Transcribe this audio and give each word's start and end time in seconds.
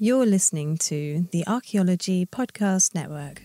You're 0.00 0.26
listening 0.26 0.78
to 0.78 1.26
the 1.32 1.44
Archaeology 1.48 2.24
Podcast 2.24 2.94
Network. 2.94 3.42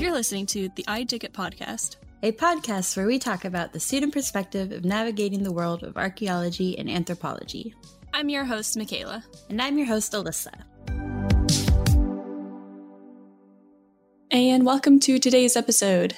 You're 0.00 0.14
listening 0.14 0.46
to 0.46 0.70
the 0.76 0.86
I 0.88 1.02
Dig 1.02 1.24
It 1.24 1.34
podcast, 1.34 1.96
a 2.22 2.32
podcast 2.32 2.96
where 2.96 3.06
we 3.06 3.18
talk 3.18 3.44
about 3.44 3.74
the 3.74 3.80
student 3.80 4.14
perspective 4.14 4.72
of 4.72 4.86
navigating 4.86 5.42
the 5.42 5.52
world 5.52 5.82
of 5.82 5.98
archaeology 5.98 6.78
and 6.78 6.88
anthropology. 6.88 7.74
I'm 8.14 8.30
your 8.30 8.46
host, 8.46 8.74
Michaela. 8.74 9.22
And 9.50 9.60
I'm 9.60 9.76
your 9.76 9.88
host, 9.88 10.14
Alyssa. 10.14 10.54
And 14.30 14.64
welcome 14.64 15.00
to 15.00 15.18
today's 15.18 15.54
episode. 15.54 16.16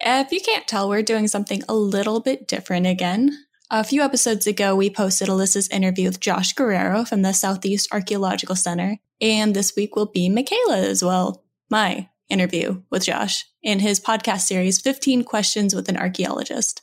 If 0.00 0.32
you 0.32 0.42
can't 0.42 0.68
tell, 0.68 0.90
we're 0.90 1.00
doing 1.00 1.28
something 1.28 1.62
a 1.66 1.74
little 1.74 2.20
bit 2.20 2.46
different 2.46 2.86
again. 2.86 3.46
A 3.74 3.82
few 3.82 4.02
episodes 4.02 4.46
ago, 4.46 4.76
we 4.76 4.90
posted 4.90 5.28
Alyssa's 5.28 5.66
interview 5.68 6.08
with 6.08 6.20
Josh 6.20 6.52
Guerrero 6.52 7.06
from 7.06 7.22
the 7.22 7.32
Southeast 7.32 7.88
Archaeological 7.90 8.54
Center, 8.54 8.98
and 9.18 9.56
this 9.56 9.74
week 9.74 9.96
will 9.96 10.04
be 10.04 10.28
Michaela 10.28 10.76
as 10.76 11.02
well, 11.02 11.42
my 11.70 12.10
interview 12.28 12.82
with 12.90 13.06
Josh 13.06 13.46
in 13.62 13.78
his 13.78 13.98
podcast 13.98 14.40
series, 14.40 14.78
15 14.78 15.24
Questions 15.24 15.74
with 15.74 15.88
an 15.88 15.96
Archaeologist. 15.96 16.82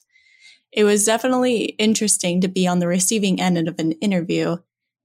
It 0.72 0.84
was 0.84 1.06
definitely 1.06 1.76
interesting 1.78 2.42
to 2.42 2.48
be 2.48 2.66
on 2.66 2.80
the 2.80 2.88
receiving 2.88 3.40
end 3.40 3.68
of 3.68 3.78
an 3.78 3.92
interview, 3.92 4.58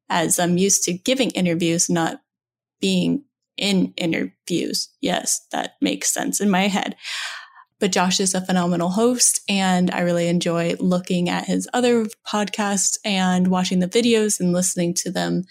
as 0.09 0.39
I'm 0.39 0.57
used 0.57 0.85
to 0.85 0.95
giving 0.95 1.33
interviews, 1.33 1.91
not 1.91 2.23
being 2.81 3.25
in 3.59 3.93
interviews. 3.99 4.89
Yes, 5.03 5.47
that 5.53 5.75
makes 5.83 6.09
sense 6.09 6.41
in 6.41 6.49
my 6.49 6.69
head. 6.69 6.97
But 7.81 7.93
Josh 7.93 8.21
is 8.21 8.35
a 8.35 8.41
phenomenal 8.41 8.91
host, 8.91 9.41
and 9.49 9.91
I 9.91 10.01
really 10.01 10.29
enjoy 10.29 10.75
looking 10.79 11.29
at 11.29 11.47
his 11.47 11.69
other 11.75 12.07
podcasts 12.27 12.99
and 13.05 13.49
watching 13.49 13.81
the 13.81 13.89
videos 13.89 14.41
and 14.41 14.53
listening 14.53 14.95
to 14.95 15.11
them. 15.11 15.45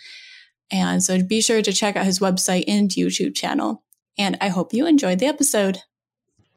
And 0.71 1.03
so 1.03 1.21
be 1.21 1.41
sure 1.41 1.61
to 1.61 1.73
check 1.73 1.95
out 1.95 2.05
his 2.05 2.19
website 2.19 2.63
and 2.67 2.89
YouTube 2.89 3.35
channel. 3.35 3.83
And 4.17 4.37
I 4.41 4.47
hope 4.49 4.73
you 4.73 4.87
enjoyed 4.87 5.19
the 5.19 5.27
episode. 5.27 5.79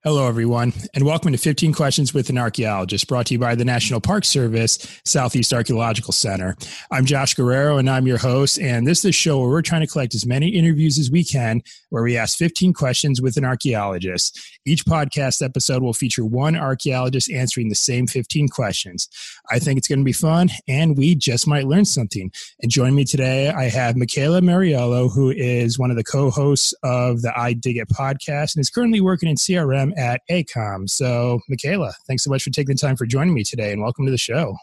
Hello, 0.07 0.29
everyone, 0.29 0.73
and 0.95 1.05
welcome 1.05 1.33
to 1.33 1.37
15 1.37 1.73
Questions 1.73 2.15
with 2.15 2.31
an 2.31 2.39
Archaeologist, 2.39 3.09
brought 3.09 3.27
to 3.27 3.35
you 3.35 3.41
by 3.41 3.57
the 3.57 3.65
National 3.65 4.01
Park 4.01 4.25
Service 4.25 5.01
Southeast 5.05 5.53
Archaeological 5.53 6.13
Center. 6.13 6.57
I'm 6.93 7.05
Josh 7.05 7.35
Guerrero, 7.35 7.79
and 7.79 7.91
I'm 7.91 8.07
your 8.07 8.19
host. 8.19 8.61
And 8.61 8.87
this 8.87 8.99
is 8.99 9.03
the 9.03 9.11
show 9.11 9.41
where 9.41 9.49
we're 9.49 9.63
trying 9.63 9.81
to 9.81 9.89
collect 9.89 10.15
as 10.15 10.25
many 10.25 10.51
interviews 10.51 10.97
as 11.01 11.11
we 11.11 11.25
can, 11.25 11.61
where 11.89 12.05
we 12.05 12.17
ask 12.17 12.39
15 12.39 12.73
questions 12.73 13.21
with 13.21 13.37
an 13.37 13.45
archaeologist. 13.45 14.41
Each 14.65 14.85
podcast 14.85 15.45
episode 15.45 15.83
will 15.83 15.93
feature 15.93 16.25
one 16.25 16.55
archaeologist 16.55 17.29
answering 17.33 17.69
the 17.69 17.75
same 17.75 18.07
15 18.07 18.49
questions. 18.49 19.09
I 19.51 19.59
think 19.59 19.77
it's 19.77 19.89
going 19.89 19.99
to 19.99 20.05
be 20.05 20.13
fun, 20.13 20.51
and 20.69 20.97
we 20.97 21.17
just 21.17 21.49
might 21.49 21.67
learn 21.67 21.85
something. 21.85 22.31
And 22.61 22.71
joining 22.71 22.95
me 22.95 23.05
today, 23.05 23.49
I 23.49 23.65
have 23.65 23.97
Michaela 23.97 24.41
Mariello, 24.41 25.13
who 25.13 25.31
is 25.31 25.81
one 25.81 25.91
of 25.91 25.97
the 25.97 26.05
co 26.05 26.31
hosts 26.31 26.75
of 26.85 27.23
the 27.23 27.37
I 27.37 27.55
Dig 27.55 27.79
It 27.79 27.89
podcast 27.89 28.55
and 28.55 28.61
is 28.61 28.71
currently 28.71 29.01
working 29.01 29.29
in 29.29 29.35
CRM 29.35 29.96
at 29.97 30.21
AECOM. 30.31 30.89
So, 30.89 31.41
Michaela, 31.49 31.93
thanks 32.07 32.25
so 32.25 32.31
much 32.31 32.43
for 32.43 32.51
taking 32.51 32.75
the 32.75 32.81
time 32.81 32.97
for 32.97 33.07
joining 33.07 33.35
me 33.35 33.45
today 33.45 33.73
and 33.73 33.83
welcome 33.83 34.05
to 34.05 34.11
the 34.11 34.19
show. 34.19 34.57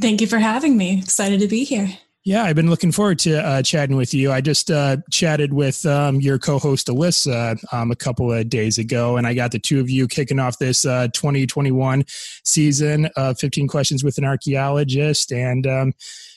Thank 0.00 0.20
you 0.20 0.26
for 0.26 0.38
having 0.38 0.76
me. 0.76 0.98
Excited 0.98 1.40
to 1.40 1.48
be 1.48 1.64
here. 1.64 1.88
Yeah, 2.24 2.44
I've 2.44 2.56
been 2.56 2.68
looking 2.68 2.92
forward 2.92 3.18
to 3.20 3.42
uh, 3.42 3.62
chatting 3.62 3.96
with 3.96 4.12
you. 4.12 4.30
I 4.32 4.42
just 4.42 4.70
uh, 4.70 4.98
chatted 5.10 5.54
with 5.54 5.86
um, 5.86 6.20
your 6.20 6.38
co-host 6.38 6.88
Alyssa 6.88 7.58
um, 7.72 7.90
a 7.90 7.96
couple 7.96 8.30
of 8.30 8.50
days 8.50 8.76
ago, 8.76 9.16
and 9.16 9.26
I 9.26 9.32
got 9.32 9.50
the 9.50 9.58
two 9.58 9.80
of 9.80 9.88
you 9.88 10.06
kicking 10.06 10.38
off 10.38 10.58
this 10.58 10.84
uh, 10.84 11.08
2021 11.14 12.04
season 12.44 13.08
of 13.16 13.38
15 13.38 13.66
Questions 13.68 14.04
with 14.04 14.18
an 14.18 14.24
Archaeologist, 14.24 15.32
and 15.32 15.66
um, 15.66 15.94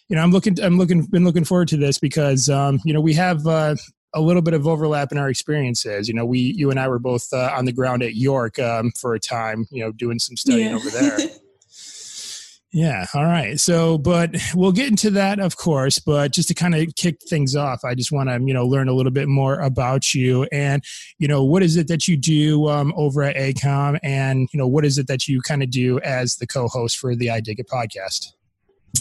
you 0.08 0.16
know, 0.16 0.22
I'm 0.22 0.32
looking, 0.32 0.62
I'm 0.62 0.78
looking, 0.78 1.06
been 1.08 1.26
looking 1.26 1.44
forward 1.44 1.68
to 1.70 1.78
this 1.78 2.00
because 2.00 2.48
um, 2.48 2.80
you 2.86 2.94
know 2.94 3.02
we 3.02 3.14
have 3.16 3.46
uh, 3.46 3.76
a 4.14 4.22
little 4.22 4.42
bit 4.42 4.54
of 4.54 4.68
overlap 4.68 5.12
in 5.12 5.18
our 5.18 5.30
experiences. 5.30 6.08
You 6.08 6.14
know, 6.14 6.26
we, 6.26 6.40
you 6.40 6.70
and 6.70 6.80
I 6.80 6.88
were 6.88 7.00
both 7.00 7.32
uh, 7.34 7.54
on 7.56 7.66
the 7.66 7.72
ground 7.72 8.04
at 8.04 8.16
York 8.16 8.60
um, 8.60 8.92
for 8.92 9.14
a 9.14 9.20
time, 9.20 9.68
you 9.72 9.84
know, 9.84 9.92
doing 9.92 10.20
some 10.20 10.36
studying 10.36 10.72
yeah. 10.72 10.76
over 10.76 10.90
there. 10.90 11.18
yeah. 12.74 13.06
All 13.14 13.26
right. 13.26 13.60
So, 13.60 13.98
but 13.98 14.36
we'll 14.54 14.72
get 14.72 14.90
into 14.90 15.12
that, 15.12 15.40
of 15.40 15.56
course. 15.56 16.00
But 16.00 16.34
just 16.34 16.50
to 16.50 16.54
kind 16.54 16.76
of 16.76 16.94
kick 16.96 17.22
things 17.22 17.56
off, 17.56 17.86
I 17.86 17.96
just 17.96 18.12
want 18.12 18.30
to, 18.30 18.40
you 18.46 18.54
know, 18.54 18.66
learn 18.66 18.90
a 18.90 18.94
little 18.94 19.12
bit 19.12 19.28
more 19.28 19.60
about 19.60 20.14
you 20.14 20.44
and, 20.52 20.84
you 21.18 21.28
know, 21.28 21.44
what 21.44 21.64
is 21.64 21.78
it 21.78 21.88
that 21.88 22.08
you 22.08 22.18
do 22.18 22.68
um, 22.68 22.94
over 22.98 23.24
at 23.24 23.36
AECOM 23.36 24.00
and, 24.04 24.50
you 24.54 24.58
know, 24.58 24.68
what 24.68 24.86
is 24.86 24.98
it 24.98 25.08
that 25.08 25.28
you 25.28 25.42
kind 25.42 25.64
of 25.64 25.70
do 25.70 26.00
as 26.02 26.36
the 26.36 26.48
co-host 26.48 26.98
for 26.98 27.16
the 27.16 27.30
I 27.32 27.40
Dig 27.40 27.60
It 27.60 27.68
podcast? 27.68 28.28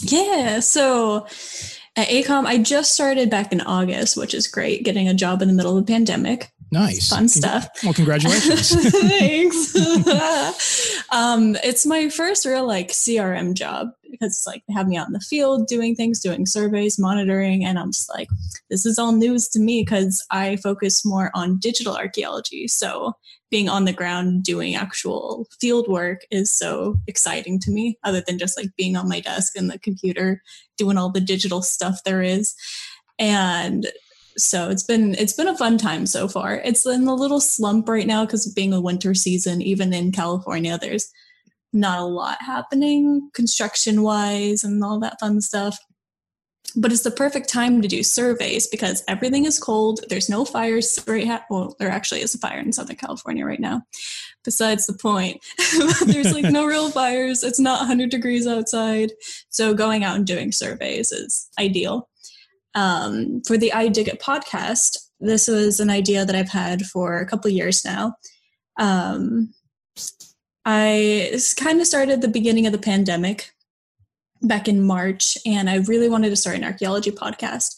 Yeah. 0.01 0.61
So 0.61 1.27
at 1.95 2.07
AECOM, 2.07 2.45
I 2.45 2.57
just 2.57 2.93
started 2.93 3.29
back 3.29 3.51
in 3.51 3.61
August, 3.61 4.15
which 4.15 4.33
is 4.33 4.47
great, 4.47 4.83
getting 4.83 5.07
a 5.07 5.13
job 5.13 5.41
in 5.41 5.47
the 5.47 5.53
middle 5.53 5.77
of 5.77 5.85
the 5.85 5.91
pandemic. 5.91 6.51
Nice. 6.71 7.09
Fun 7.09 7.27
stuff. 7.27 7.67
Well, 7.83 7.93
congratulations. 7.93 8.69
Thanks. 8.91 9.75
um, 11.11 11.57
it's 11.63 11.85
my 11.85 12.09
first 12.09 12.45
real 12.45 12.65
like 12.65 12.89
CRM 12.89 13.53
job 13.53 13.89
because 14.09 14.43
like 14.47 14.63
they 14.67 14.73
have 14.73 14.87
me 14.87 14.95
out 14.95 15.07
in 15.07 15.13
the 15.13 15.19
field 15.19 15.67
doing 15.67 15.95
things, 15.95 16.21
doing 16.21 16.45
surveys, 16.45 16.97
monitoring, 16.97 17.65
and 17.65 17.77
I'm 17.77 17.91
just 17.91 18.09
like, 18.09 18.29
this 18.69 18.85
is 18.85 18.97
all 18.97 19.11
news 19.11 19.49
to 19.49 19.59
me 19.59 19.81
because 19.83 20.25
I 20.31 20.55
focus 20.57 21.05
more 21.05 21.29
on 21.33 21.59
digital 21.59 21.95
archaeology. 21.95 22.69
So 22.69 23.13
being 23.49 23.67
on 23.67 23.83
the 23.83 23.91
ground 23.91 24.43
doing 24.43 24.75
actual 24.75 25.45
field 25.59 25.89
work 25.89 26.21
is 26.31 26.49
so 26.49 26.95
exciting 27.05 27.59
to 27.59 27.71
me, 27.71 27.97
other 28.05 28.23
than 28.25 28.39
just 28.39 28.57
like 28.57 28.69
being 28.77 28.95
on 28.95 29.09
my 29.09 29.19
desk 29.19 29.57
and 29.57 29.69
the 29.69 29.79
computer 29.79 30.41
doing 30.77 30.97
all 30.97 31.11
the 31.11 31.19
digital 31.19 31.61
stuff 31.61 31.99
there 32.05 32.21
is. 32.21 32.55
And 33.19 33.87
so 34.37 34.69
it's 34.69 34.83
been 34.83 35.15
it's 35.15 35.33
been 35.33 35.47
a 35.47 35.57
fun 35.57 35.77
time 35.77 36.05
so 36.05 36.27
far. 36.27 36.55
It's 36.55 36.85
in 36.85 37.07
a 37.07 37.15
little 37.15 37.41
slump 37.41 37.87
right 37.89 38.07
now 38.07 38.25
because 38.25 38.51
being 38.53 38.73
a 38.73 38.81
winter 38.81 39.13
season. 39.13 39.61
Even 39.61 39.93
in 39.93 40.11
California, 40.11 40.77
there's 40.77 41.11
not 41.73 41.99
a 41.99 42.05
lot 42.05 42.41
happening 42.41 43.29
construction 43.33 44.01
wise 44.01 44.63
and 44.63 44.83
all 44.83 44.99
that 44.99 45.19
fun 45.19 45.41
stuff. 45.41 45.77
But 46.75 46.93
it's 46.93 47.03
the 47.03 47.11
perfect 47.11 47.49
time 47.49 47.81
to 47.81 47.87
do 47.87 48.01
surveys 48.01 48.67
because 48.67 49.03
everything 49.07 49.45
is 49.45 49.59
cold. 49.59 50.05
There's 50.07 50.29
no 50.29 50.45
fires 50.45 50.97
right 51.05 51.27
ha- 51.27 51.43
well, 51.49 51.75
there 51.79 51.89
actually 51.89 52.21
is 52.21 52.33
a 52.33 52.37
fire 52.37 52.59
in 52.59 52.71
Southern 52.71 52.95
California 52.95 53.45
right 53.45 53.59
now. 53.59 53.81
Besides 54.45 54.85
the 54.85 54.93
point, 54.93 55.43
there's 56.05 56.33
like 56.33 56.45
no 56.45 56.65
real 56.65 56.89
fires. 56.89 57.43
It's 57.43 57.59
not 57.59 57.79
100 57.79 58.09
degrees 58.09 58.47
outside. 58.47 59.11
So 59.49 59.73
going 59.73 60.05
out 60.05 60.15
and 60.15 60.25
doing 60.25 60.53
surveys 60.53 61.11
is 61.11 61.49
ideal 61.59 62.07
um, 62.75 63.41
for 63.45 63.57
the 63.57 63.73
I 63.73 63.87
Dig 63.87 64.07
It 64.07 64.21
podcast, 64.21 64.97
this 65.19 65.47
was 65.47 65.79
an 65.79 65.89
idea 65.89 66.25
that 66.25 66.35
I've 66.35 66.49
had 66.49 66.85
for 66.85 67.19
a 67.19 67.25
couple 67.25 67.49
years 67.51 67.85
now. 67.85 68.15
Um, 68.79 69.53
I 70.65 71.39
kind 71.57 71.79
of 71.79 71.87
started 71.87 72.21
the 72.21 72.27
beginning 72.27 72.65
of 72.65 72.71
the 72.71 72.79
pandemic 72.79 73.51
back 74.41 74.67
in 74.67 74.83
March, 74.83 75.37
and 75.45 75.69
I 75.69 75.77
really 75.77 76.09
wanted 76.09 76.29
to 76.29 76.35
start 76.35 76.57
an 76.57 76.63
archaeology 76.63 77.11
podcast. 77.11 77.75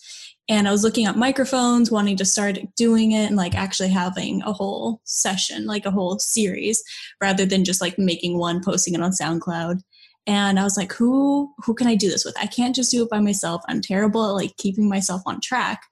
And 0.50 0.68
I 0.68 0.72
was 0.72 0.84
looking 0.84 1.06
at 1.06 1.16
microphones, 1.16 1.90
wanting 1.90 2.18
to 2.18 2.26
start 2.26 2.58
doing 2.76 3.14
it 3.14 3.28
and 3.28 3.38
like 3.38 3.56
actually 3.56 3.90
having 3.90 4.42
a 4.44 4.52
whole 4.52 5.00
session, 5.06 5.66
like 5.66 5.86
a 5.86 5.92
whole 5.92 6.20
series, 6.20 6.84
rather 7.22 7.46
than 7.46 7.64
just 7.64 7.80
like 7.80 7.98
making 7.98 8.38
one, 8.38 8.62
posting 8.62 8.94
it 8.94 9.02
on 9.02 9.12
SoundCloud 9.12 9.82
and 10.28 10.60
i 10.60 10.64
was 10.64 10.78
like 10.78 10.92
who 10.94 11.54
who 11.66 11.74
can 11.74 11.88
i 11.88 11.96
do 11.96 12.10
this 12.10 12.26
with? 12.26 12.36
I 12.40 12.48
can't 12.48 12.76
just 12.76 12.92
do 12.92 13.04
it 13.04 13.10
by 13.10 13.20
myself. 13.20 13.62
I'm 13.68 13.82
terrible 13.82 14.26
at 14.26 14.44
like 14.44 14.58
keeping 14.58 14.88
myself 14.90 15.22
on 15.26 15.42
track. 15.42 15.84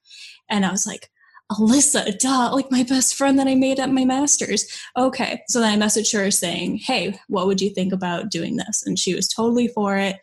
And 0.50 0.66
i 0.66 0.72
was 0.72 0.86
like 0.88 1.10
alyssa 1.52 2.18
duh 2.18 2.50
like 2.54 2.72
my 2.72 2.84
best 2.84 3.16
friend 3.16 3.38
that 3.38 3.48
i 3.48 3.56
made 3.56 3.80
at 3.80 3.90
my 3.90 4.06
master's. 4.06 4.68
Okay. 4.98 5.42
So 5.48 5.60
then 5.60 5.82
i 5.82 5.86
messaged 5.86 6.14
her 6.14 6.32
saying 6.32 6.78
hey 6.78 7.20
what 7.28 7.48
would 7.48 7.62
you 7.62 7.70
think 7.70 7.94
about 7.94 8.32
doing 8.32 8.58
this? 8.58 8.86
And 8.86 8.98
she 8.98 9.14
was 9.16 9.28
totally 9.28 9.68
for 9.68 9.98
it. 9.98 10.18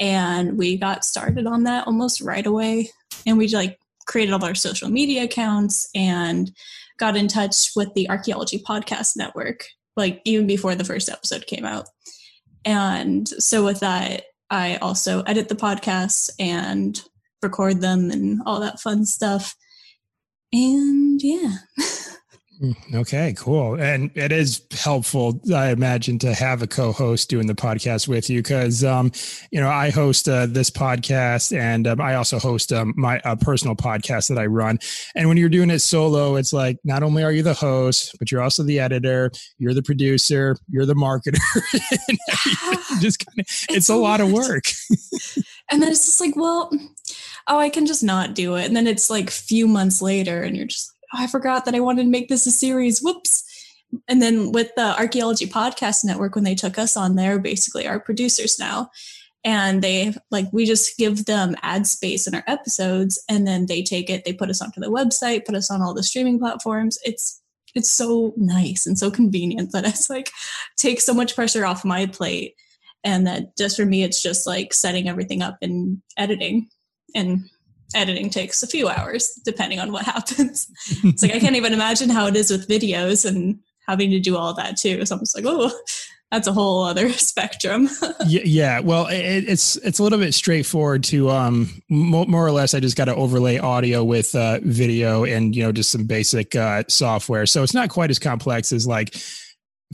And 0.00 0.56
we 0.56 0.78
got 0.78 1.04
started 1.04 1.46
on 1.46 1.64
that 1.64 1.86
almost 1.86 2.22
right 2.22 2.46
away. 2.46 2.90
And 3.26 3.36
we 3.36 3.48
like 3.48 3.78
created 4.06 4.32
all 4.32 4.44
our 4.44 4.54
social 4.54 4.88
media 4.88 5.24
accounts 5.24 5.88
and 5.94 6.50
got 6.98 7.16
in 7.16 7.28
touch 7.28 7.70
with 7.76 7.92
the 7.94 8.08
archaeology 8.08 8.58
podcast 8.58 9.16
network 9.16 9.66
like 9.96 10.20
even 10.24 10.46
before 10.46 10.74
the 10.74 10.84
first 10.84 11.08
episode 11.08 11.46
came 11.46 11.64
out 11.64 11.88
and 12.64 13.28
so 13.28 13.64
with 13.64 13.80
that, 13.80 14.24
I 14.50 14.76
also 14.76 15.22
edit 15.22 15.48
the 15.48 15.54
podcasts 15.54 16.30
and 16.38 17.02
record 17.42 17.80
them 17.80 18.10
and 18.10 18.40
all 18.46 18.60
that 18.60 18.80
fun 18.80 19.04
stuff. 19.04 19.56
And 20.52 21.20
yeah. 21.22 21.56
Mm, 22.62 22.94
okay, 22.94 23.34
cool. 23.36 23.74
And 23.80 24.10
it 24.14 24.30
is 24.30 24.62
helpful, 24.70 25.40
I 25.52 25.70
imagine, 25.70 26.20
to 26.20 26.32
have 26.32 26.62
a 26.62 26.68
co-host 26.68 27.28
doing 27.28 27.48
the 27.48 27.54
podcast 27.54 28.06
with 28.06 28.30
you 28.30 28.40
because, 28.40 28.84
um, 28.84 29.10
you 29.50 29.60
know, 29.60 29.68
I 29.68 29.90
host 29.90 30.28
uh, 30.28 30.46
this 30.46 30.70
podcast 30.70 31.58
and 31.58 31.88
um, 31.88 32.00
I 32.00 32.14
also 32.14 32.38
host 32.38 32.72
um, 32.72 32.94
my 32.96 33.18
uh, 33.24 33.34
personal 33.34 33.74
podcast 33.74 34.28
that 34.28 34.38
I 34.38 34.46
run. 34.46 34.78
And 35.16 35.28
when 35.28 35.38
you're 35.38 35.48
doing 35.48 35.70
it 35.70 35.80
solo, 35.80 36.36
it's 36.36 36.52
like 36.52 36.78
not 36.84 37.02
only 37.02 37.24
are 37.24 37.32
you 37.32 37.42
the 37.42 37.52
host, 37.52 38.14
but 38.20 38.30
you're 38.30 38.42
also 38.42 38.62
the 38.62 38.78
editor, 38.78 39.32
you're 39.58 39.74
the 39.74 39.82
producer, 39.82 40.56
you're 40.70 40.86
the 40.86 40.94
marketer. 40.94 41.40
just 43.00 43.26
kind 43.26 43.40
of, 43.40 43.46
it's, 43.48 43.66
it's 43.70 43.88
a 43.88 43.96
lot 43.96 44.20
of 44.20 44.30
work. 44.30 44.66
and 45.68 45.82
then 45.82 45.90
it's 45.90 46.06
just 46.06 46.20
like, 46.20 46.36
well, 46.36 46.70
oh, 47.48 47.58
I 47.58 47.70
can 47.70 47.86
just 47.86 48.04
not 48.04 48.36
do 48.36 48.54
it. 48.54 48.66
And 48.66 48.76
then 48.76 48.86
it's 48.86 49.10
like 49.10 49.30
a 49.30 49.32
few 49.32 49.66
months 49.66 50.00
later, 50.00 50.42
and 50.44 50.56
you're 50.56 50.66
just 50.66 50.92
oh, 51.14 51.18
I 51.22 51.26
forgot 51.26 51.64
that 51.64 51.74
I 51.74 51.80
wanted 51.80 52.04
to 52.04 52.08
make 52.10 52.28
this 52.28 52.46
a 52.46 52.50
series. 52.50 53.00
Whoops. 53.00 53.44
And 54.08 54.22
then 54.22 54.52
with 54.52 54.74
the 54.74 54.98
Archaeology 54.98 55.46
Podcast 55.46 56.04
Network, 56.04 56.34
when 56.34 56.44
they 56.44 56.54
took 56.54 56.78
us 56.78 56.96
on, 56.96 57.14
they're 57.14 57.38
basically 57.38 57.86
our 57.86 58.00
producers 58.00 58.58
now. 58.58 58.90
And 59.44 59.82
they 59.82 60.14
like, 60.30 60.46
we 60.52 60.64
just 60.64 60.96
give 60.96 61.26
them 61.26 61.56
ad 61.62 61.86
space 61.86 62.26
in 62.26 62.34
our 62.34 62.44
episodes, 62.46 63.22
and 63.28 63.44
then 63.46 63.66
they 63.66 63.82
take 63.82 64.08
it, 64.08 64.24
they 64.24 64.32
put 64.32 64.50
us 64.50 64.62
onto 64.62 64.80
the 64.80 64.86
website, 64.86 65.44
put 65.44 65.56
us 65.56 65.68
on 65.68 65.82
all 65.82 65.94
the 65.94 66.02
streaming 66.04 66.38
platforms. 66.38 66.96
It's 67.04 67.42
it's 67.74 67.90
so 67.90 68.34
nice 68.36 68.86
and 68.86 68.98
so 68.98 69.10
convenient 69.10 69.72
that 69.72 69.86
it's 69.86 70.10
like 70.10 70.30
takes 70.76 71.04
so 71.04 71.14
much 71.14 71.34
pressure 71.34 71.64
off 71.64 71.84
my 71.84 72.06
plate. 72.06 72.54
And 73.04 73.26
that 73.26 73.56
just 73.56 73.76
for 73.76 73.84
me, 73.84 74.04
it's 74.04 74.22
just 74.22 74.46
like 74.46 74.72
setting 74.72 75.08
everything 75.08 75.42
up 75.42 75.58
and 75.60 76.00
editing. 76.16 76.68
And 77.14 77.48
editing 77.94 78.30
takes 78.30 78.62
a 78.62 78.66
few 78.66 78.88
hours 78.88 79.40
depending 79.44 79.80
on 79.80 79.92
what 79.92 80.04
happens. 80.06 80.68
it's 81.04 81.22
like 81.22 81.34
I 81.34 81.38
can't 81.38 81.56
even 81.56 81.72
imagine 81.72 82.10
how 82.10 82.26
it 82.26 82.36
is 82.36 82.50
with 82.50 82.68
videos 82.68 83.24
and 83.24 83.58
having 83.86 84.10
to 84.10 84.20
do 84.20 84.36
all 84.36 84.54
that 84.54 84.76
too. 84.76 85.04
So 85.04 85.16
I'm 85.16 85.20
just 85.20 85.36
like, 85.36 85.44
oh, 85.46 85.72
that's 86.32 86.46
a 86.46 86.52
whole 86.52 86.82
other 86.82 87.12
spectrum. 87.12 87.88
yeah, 88.26 88.40
yeah, 88.44 88.80
well, 88.80 89.06
it, 89.06 89.44
it's 89.46 89.76
it's 89.76 89.98
a 89.98 90.02
little 90.02 90.18
bit 90.18 90.34
straightforward 90.34 91.04
to 91.04 91.30
um 91.30 91.70
more, 91.88 92.46
or 92.46 92.50
less. 92.50 92.74
I 92.74 92.80
just 92.80 92.96
got 92.96 93.04
to 93.04 93.14
overlay 93.14 93.58
audio 93.58 94.02
with 94.02 94.34
uh, 94.34 94.58
video 94.62 95.24
and 95.24 95.54
you 95.54 95.62
know 95.62 95.70
just 95.70 95.90
some 95.90 96.04
basic 96.04 96.56
uh, 96.56 96.84
software, 96.88 97.46
so 97.46 97.62
it's 97.62 97.74
not 97.74 97.90
quite 97.90 98.10
as 98.10 98.18
complex 98.18 98.72
as 98.72 98.86
like 98.86 99.14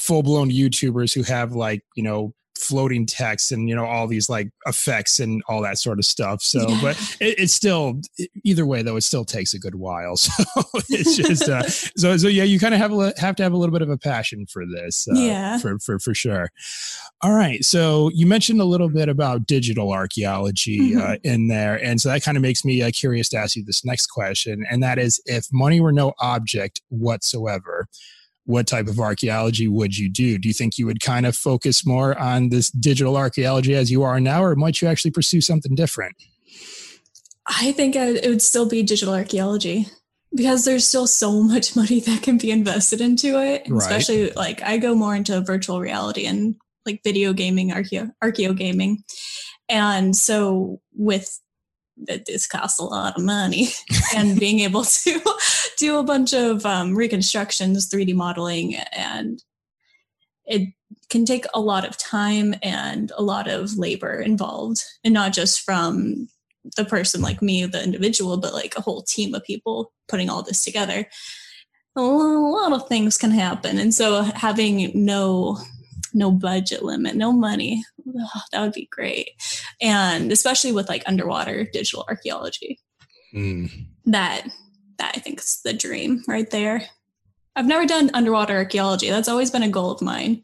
full 0.01 0.23
blown 0.23 0.49
YouTubers 0.49 1.13
who 1.13 1.25
have 1.25 1.53
like 1.53 1.83
you 1.97 2.05
know 2.05 2.33
floating 2.59 3.07
text 3.07 3.53
and 3.53 3.69
you 3.69 3.75
know 3.75 3.85
all 3.85 4.07
these 4.07 4.29
like 4.29 4.51
effects 4.67 5.21
and 5.21 5.43
all 5.49 5.63
that 5.63 5.79
sort 5.79 5.99
of 5.99 6.05
stuff. 6.05 6.43
So 6.43 6.69
yeah. 6.69 6.79
but 6.83 7.17
it, 7.21 7.39
it's 7.39 7.53
still 7.53 8.01
either 8.45 8.67
way 8.67 8.83
though 8.83 8.97
it 8.97 9.03
still 9.03 9.25
takes 9.25 9.55
a 9.55 9.59
good 9.59 9.75
while. 9.75 10.17
So 10.29 10.65
it's 10.89 11.17
just 11.17 11.49
uh, 11.49 11.63
so 11.69 12.17
so 12.17 12.29
yeah 12.29 12.45
you 12.45 12.59
kind 12.59 12.75
of 12.75 12.81
have 12.81 12.93
a, 12.93 13.13
have 13.19 13.37
to 13.37 13.43
have 13.43 13.53
a 13.53 13.57
little 13.57 13.73
bit 13.73 13.83
of 13.83 13.91
a 13.91 13.99
passion 13.99 14.47
for 14.47 14.65
this 14.67 15.07
uh, 15.09 15.15
yeah. 15.15 15.59
for, 15.59 15.79
for 15.79 15.99
for 15.99 16.15
sure. 16.15 16.51
All 17.23 17.33
right. 17.33 17.65
So 17.65 18.11
you 18.15 18.27
mentioned 18.27 18.61
a 18.61 18.65
little 18.65 18.89
bit 18.89 19.09
about 19.09 19.47
digital 19.47 19.93
archaeology 19.93 20.97
uh, 20.97 21.01
mm-hmm. 21.01 21.13
uh, 21.13 21.17
in 21.25 21.49
there 21.49 21.83
and 21.83 22.01
so 22.01 22.09
that 22.09 22.23
kind 22.23 22.37
of 22.37 22.43
makes 22.43 22.65
me 22.65 22.83
uh, 22.83 22.91
curious 22.91 23.29
to 23.31 23.37
ask 23.37 23.57
you 23.57 23.65
this 23.65 23.85
next 23.85 24.07
question 24.07 24.65
and 24.71 24.83
that 24.83 24.99
is 24.99 25.21
if 25.27 25.47
money 25.53 25.81
were 25.81 25.93
no 25.93 26.13
object 26.21 26.81
whatsoever 26.89 27.89
what 28.49 28.67
type 28.67 28.87
of 28.87 28.99
archaeology 28.99 29.69
would 29.69 29.99
you 29.99 30.09
do? 30.09 30.39
Do 30.39 30.49
you 30.49 30.55
think 30.55 30.79
you 30.79 30.87
would 30.87 31.03
kind 31.03 31.27
of 31.27 31.37
focus 31.37 31.85
more 31.85 32.19
on 32.19 32.49
this 32.49 32.71
digital 32.71 33.15
archaeology 33.15 33.75
as 33.75 33.91
you 33.91 34.03
are 34.05 34.19
now, 34.21 34.43
or 34.43 34.57
might 34.57 34.81
you 34.81 34.89
actually 34.89 35.11
pursue 35.11 35.43
something 35.43 35.75
different? 35.75 36.17
I 37.47 37.73
think 37.73 37.95
it 37.95 38.27
would 38.27 38.41
still 38.41 38.67
be 38.67 38.83
digital 38.83 39.13
archaeology 39.13 39.87
because 40.35 40.65
there's 40.65 40.89
still 40.89 41.07
so 41.07 41.43
much 41.43 41.77
money 41.77 42.01
that 42.01 42.23
can 42.23 42.39
be 42.39 42.51
invested 42.51 43.03
into 43.03 43.39
it. 43.39 43.69
Right. 43.69 43.83
Especially 43.83 44.31
like 44.31 44.63
I 44.63 44.79
go 44.79 44.95
more 44.95 45.15
into 45.15 45.39
virtual 45.43 45.79
reality 45.79 46.25
and 46.25 46.57
like 46.87 47.03
video 47.05 47.35
gaming, 47.35 47.71
archeo, 47.71 48.11
archeo 48.25 48.57
gaming. 48.57 49.05
And 49.69 50.17
so 50.17 50.81
with 50.95 51.39
this 51.99 52.47
costs 52.47 52.79
a 52.79 52.85
lot 52.85 53.17
of 53.19 53.23
money 53.23 53.69
and 54.17 54.41
being 54.41 54.61
able 54.61 54.85
to 54.85 55.21
do 55.79 55.99
a 55.99 56.05
bunch 56.05 56.33
of 56.33 56.65
um, 56.67 56.95
reconstructions 56.95 57.89
3d 57.89 58.15
modeling 58.15 58.77
and 58.93 59.43
it 60.45 60.73
can 61.11 61.25
take 61.25 61.45
a 61.55 61.61
lot 61.61 61.87
of 61.87 61.97
time 61.97 62.55
and 62.63 63.13
a 63.17 63.23
lot 63.23 63.49
of 63.49 63.77
labor 63.79 64.21
involved 64.21 64.83
and 65.05 65.15
not 65.15 65.33
just 65.33 65.61
from 65.61 66.29
the 66.77 66.85
person 66.85 67.21
like 67.23 67.41
me 67.41 67.65
the 67.67 67.83
individual 67.83 68.37
but 68.37 68.53
like 68.53 68.77
a 68.77 68.83
whole 68.83 69.03
team 69.03 69.35
of 69.35 69.45
people 69.45 69.93
putting 70.09 70.29
all 70.29 70.43
this 70.43 70.65
together 70.65 71.07
a 71.97 72.01
lot 72.01 72.73
of 72.73 72.89
things 72.89 73.17
can 73.17 73.31
happen 73.31 73.79
and 73.79 73.95
so 73.95 74.23
having 74.23 74.91
no 74.95 75.59
no 76.15 76.31
budget 76.31 76.83
limit 76.83 77.15
no 77.15 77.33
money 77.33 77.83
oh, 78.17 78.41
that 78.53 78.61
would 78.61 78.73
be 78.73 78.89
great. 78.91 79.31
And 79.81 80.33
especially 80.33 80.73
with 80.73 80.89
like 80.89 81.03
underwater 81.07 81.65
digital 81.65 82.05
archaeology. 82.09 82.79
Mm. 83.35 83.87
That 84.07 84.49
that 84.99 85.15
I 85.17 85.21
think 85.21 85.39
is 85.41 85.61
the 85.65 85.73
dream 85.73 86.23
right 86.27 86.49
there. 86.51 86.83
I've 87.57 87.67
never 87.67 87.87
done 87.87 88.11
underwater 88.15 88.57
archaeology. 88.57 89.11
That's 89.11 89.29
always 89.29 89.51
been 89.51 89.63
a 89.63 89.69
goal 89.69 89.91
of 89.91 90.03
mine. 90.03 90.43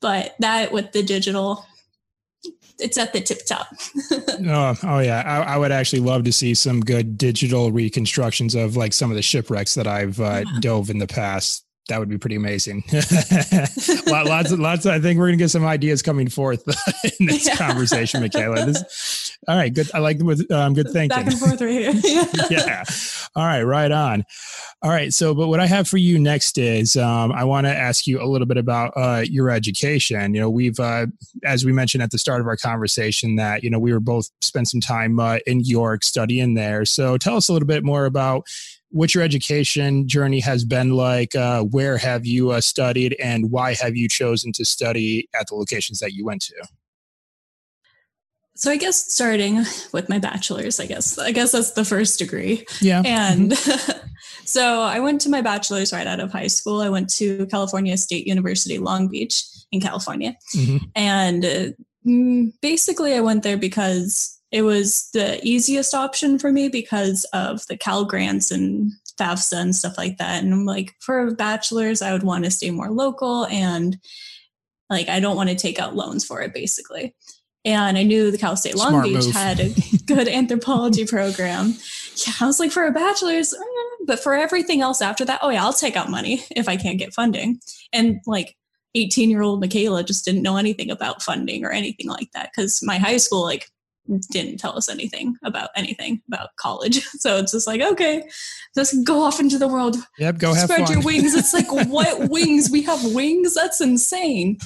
But 0.00 0.36
that 0.38 0.70
with 0.70 0.92
the 0.92 1.02
digital, 1.02 1.66
it's 2.78 2.96
at 2.96 3.12
the 3.12 3.20
tip 3.20 3.44
top. 3.44 3.66
oh, 4.12 4.76
oh 4.84 4.98
yeah. 5.00 5.22
I, 5.26 5.54
I, 5.54 5.56
would 5.56 5.72
actually 5.72 6.00
love 6.00 6.22
to 6.24 6.32
see 6.32 6.54
some 6.54 6.80
good 6.80 7.18
digital 7.18 7.72
reconstructions 7.72 8.54
of 8.54 8.76
like 8.76 8.92
some 8.92 9.10
of 9.10 9.16
the 9.16 9.22
shipwrecks 9.22 9.74
that 9.74 9.88
I've 9.88 10.20
uh, 10.20 10.44
yeah. 10.46 10.60
dove 10.60 10.90
in 10.90 10.98
the 10.98 11.08
past 11.08 11.64
that 11.88 11.98
would 11.98 12.08
be 12.08 12.18
pretty 12.18 12.36
amazing. 12.36 12.84
lots 14.06 14.52
of 14.52 14.60
lots. 14.60 14.84
Of, 14.84 14.92
I 14.92 15.00
think 15.00 15.18
we're 15.18 15.28
gonna 15.28 15.38
get 15.38 15.50
some 15.50 15.64
ideas 15.64 16.02
coming 16.02 16.28
forth 16.28 16.66
in 17.18 17.26
this 17.26 17.46
yeah. 17.46 17.56
conversation, 17.56 18.20
Michaela. 18.20 18.66
This, 18.66 19.27
all 19.48 19.56
right, 19.56 19.72
good. 19.72 19.90
I 19.94 19.98
like 20.00 20.18
with 20.18 20.50
um, 20.52 20.74
good 20.74 20.90
thinking. 20.90 21.08
Back 21.08 21.26
and 21.26 21.38
forth, 21.38 21.58
right 21.62 21.70
here. 21.70 21.92
yeah. 22.50 22.84
All 23.34 23.46
right, 23.46 23.62
right 23.62 23.90
on. 23.90 24.24
All 24.82 24.90
right. 24.90 25.12
So, 25.12 25.34
but 25.34 25.48
what 25.48 25.58
I 25.58 25.66
have 25.66 25.88
for 25.88 25.96
you 25.96 26.18
next 26.18 26.58
is 26.58 26.96
um, 26.96 27.32
I 27.32 27.44
want 27.44 27.66
to 27.66 27.74
ask 27.74 28.06
you 28.06 28.22
a 28.22 28.26
little 28.26 28.46
bit 28.46 28.58
about 28.58 28.92
uh, 28.94 29.24
your 29.24 29.48
education. 29.48 30.34
You 30.34 30.42
know, 30.42 30.50
we've 30.50 30.78
uh, 30.78 31.06
as 31.44 31.64
we 31.64 31.72
mentioned 31.72 32.02
at 32.02 32.10
the 32.10 32.18
start 32.18 32.42
of 32.42 32.46
our 32.46 32.58
conversation 32.58 33.36
that 33.36 33.64
you 33.64 33.70
know 33.70 33.78
we 33.78 33.90
were 33.90 34.00
both 34.00 34.28
spent 34.42 34.68
some 34.68 34.82
time 34.82 35.18
uh, 35.18 35.38
in 35.46 35.60
York 35.60 36.04
studying 36.04 36.52
there. 36.52 36.84
So, 36.84 37.16
tell 37.16 37.36
us 37.36 37.48
a 37.48 37.54
little 37.54 37.66
bit 37.66 37.84
more 37.84 38.04
about 38.04 38.46
what 38.90 39.14
your 39.14 39.24
education 39.24 40.06
journey 40.06 40.40
has 40.40 40.66
been 40.66 40.90
like. 40.90 41.34
Uh, 41.34 41.62
where 41.62 41.96
have 41.96 42.26
you 42.26 42.50
uh, 42.50 42.60
studied, 42.60 43.16
and 43.18 43.50
why 43.50 43.72
have 43.72 43.96
you 43.96 44.10
chosen 44.10 44.52
to 44.52 44.66
study 44.66 45.26
at 45.34 45.46
the 45.46 45.54
locations 45.54 46.00
that 46.00 46.12
you 46.12 46.26
went 46.26 46.42
to? 46.42 46.54
So 48.58 48.72
I 48.72 48.76
guess 48.76 49.12
starting 49.12 49.58
with 49.92 50.08
my 50.08 50.18
bachelor's, 50.18 50.80
I 50.80 50.86
guess 50.86 51.16
I 51.16 51.30
guess 51.30 51.52
that's 51.52 51.70
the 51.72 51.84
first 51.84 52.18
degree. 52.18 52.66
Yeah. 52.80 53.02
And 53.04 53.52
mm-hmm. 53.52 54.08
so 54.44 54.80
I 54.80 54.98
went 54.98 55.20
to 55.22 55.28
my 55.28 55.42
bachelor's 55.42 55.92
right 55.92 56.08
out 56.08 56.18
of 56.18 56.32
high 56.32 56.48
school. 56.48 56.80
I 56.80 56.88
went 56.88 57.08
to 57.14 57.46
California 57.46 57.96
State 57.96 58.26
University, 58.26 58.78
Long 58.78 59.06
Beach 59.06 59.44
in 59.70 59.80
California, 59.80 60.36
mm-hmm. 60.56 60.78
and 60.96 61.44
uh, 61.44 62.50
basically 62.60 63.14
I 63.14 63.20
went 63.20 63.44
there 63.44 63.56
because 63.56 64.36
it 64.50 64.62
was 64.62 65.08
the 65.12 65.38
easiest 65.46 65.94
option 65.94 66.36
for 66.36 66.50
me 66.50 66.68
because 66.68 67.24
of 67.32 67.64
the 67.68 67.76
Cal 67.76 68.06
grants 68.06 68.50
and 68.50 68.90
FAFSA 69.20 69.60
and 69.60 69.76
stuff 69.76 69.96
like 69.96 70.18
that. 70.18 70.42
And 70.42 70.52
I'm 70.52 70.64
like, 70.64 70.94
for 70.98 71.28
a 71.28 71.32
bachelor's, 71.32 72.02
I 72.02 72.12
would 72.12 72.24
want 72.24 72.44
to 72.44 72.50
stay 72.50 72.72
more 72.72 72.90
local 72.90 73.46
and 73.46 73.98
like 74.90 75.08
I 75.08 75.20
don't 75.20 75.36
want 75.36 75.50
to 75.50 75.54
take 75.54 75.78
out 75.78 75.94
loans 75.94 76.24
for 76.24 76.40
it 76.40 76.52
basically. 76.52 77.14
And 77.64 77.98
I 77.98 78.02
knew 78.02 78.30
the 78.30 78.38
Cal 78.38 78.56
State 78.56 78.76
Long 78.76 78.90
Smart 78.90 79.04
Beach 79.04 79.24
move. 79.24 79.34
had 79.34 79.60
a 79.60 79.74
good 80.06 80.28
anthropology 80.28 81.04
program. 81.04 81.74
Yeah, 82.26 82.32
I 82.40 82.46
was 82.46 82.60
like, 82.60 82.70
for 82.70 82.86
a 82.86 82.92
bachelor's, 82.92 83.52
eh, 83.52 83.58
but 84.06 84.20
for 84.20 84.34
everything 84.34 84.80
else 84.80 85.02
after 85.02 85.24
that, 85.24 85.40
oh 85.42 85.50
yeah, 85.50 85.64
I'll 85.64 85.72
take 85.72 85.96
out 85.96 86.10
money 86.10 86.44
if 86.50 86.68
I 86.68 86.76
can't 86.76 86.98
get 86.98 87.12
funding. 87.12 87.60
And 87.92 88.20
like 88.26 88.56
18 88.94 89.30
year 89.30 89.42
old 89.42 89.60
Michaela 89.60 90.02
just 90.02 90.24
didn't 90.24 90.42
know 90.42 90.56
anything 90.56 90.90
about 90.90 91.22
funding 91.22 91.64
or 91.64 91.70
anything 91.70 92.08
like 92.08 92.30
that 92.32 92.50
because 92.54 92.80
my 92.82 92.96
high 92.96 93.18
school, 93.18 93.42
like, 93.42 93.68
didn't 94.30 94.58
tell 94.58 94.76
us 94.76 94.88
anything 94.88 95.36
about 95.44 95.70
anything 95.76 96.22
about 96.28 96.50
college. 96.56 97.06
So 97.18 97.38
it's 97.38 97.52
just 97.52 97.66
like, 97.66 97.80
okay, 97.80 98.22
just 98.76 99.04
go 99.04 99.22
off 99.22 99.40
into 99.40 99.58
the 99.58 99.66
world. 99.66 99.96
Yep, 100.18 100.38
go 100.38 100.54
have 100.54 100.70
Spread 100.70 100.88
your 100.88 101.02
wings. 101.02 101.34
It's 101.34 101.52
like, 101.52 101.70
what 101.88 102.30
wings? 102.30 102.70
We 102.70 102.82
have 102.82 103.04
wings? 103.12 103.54
That's 103.54 103.80
insane. 103.80 104.58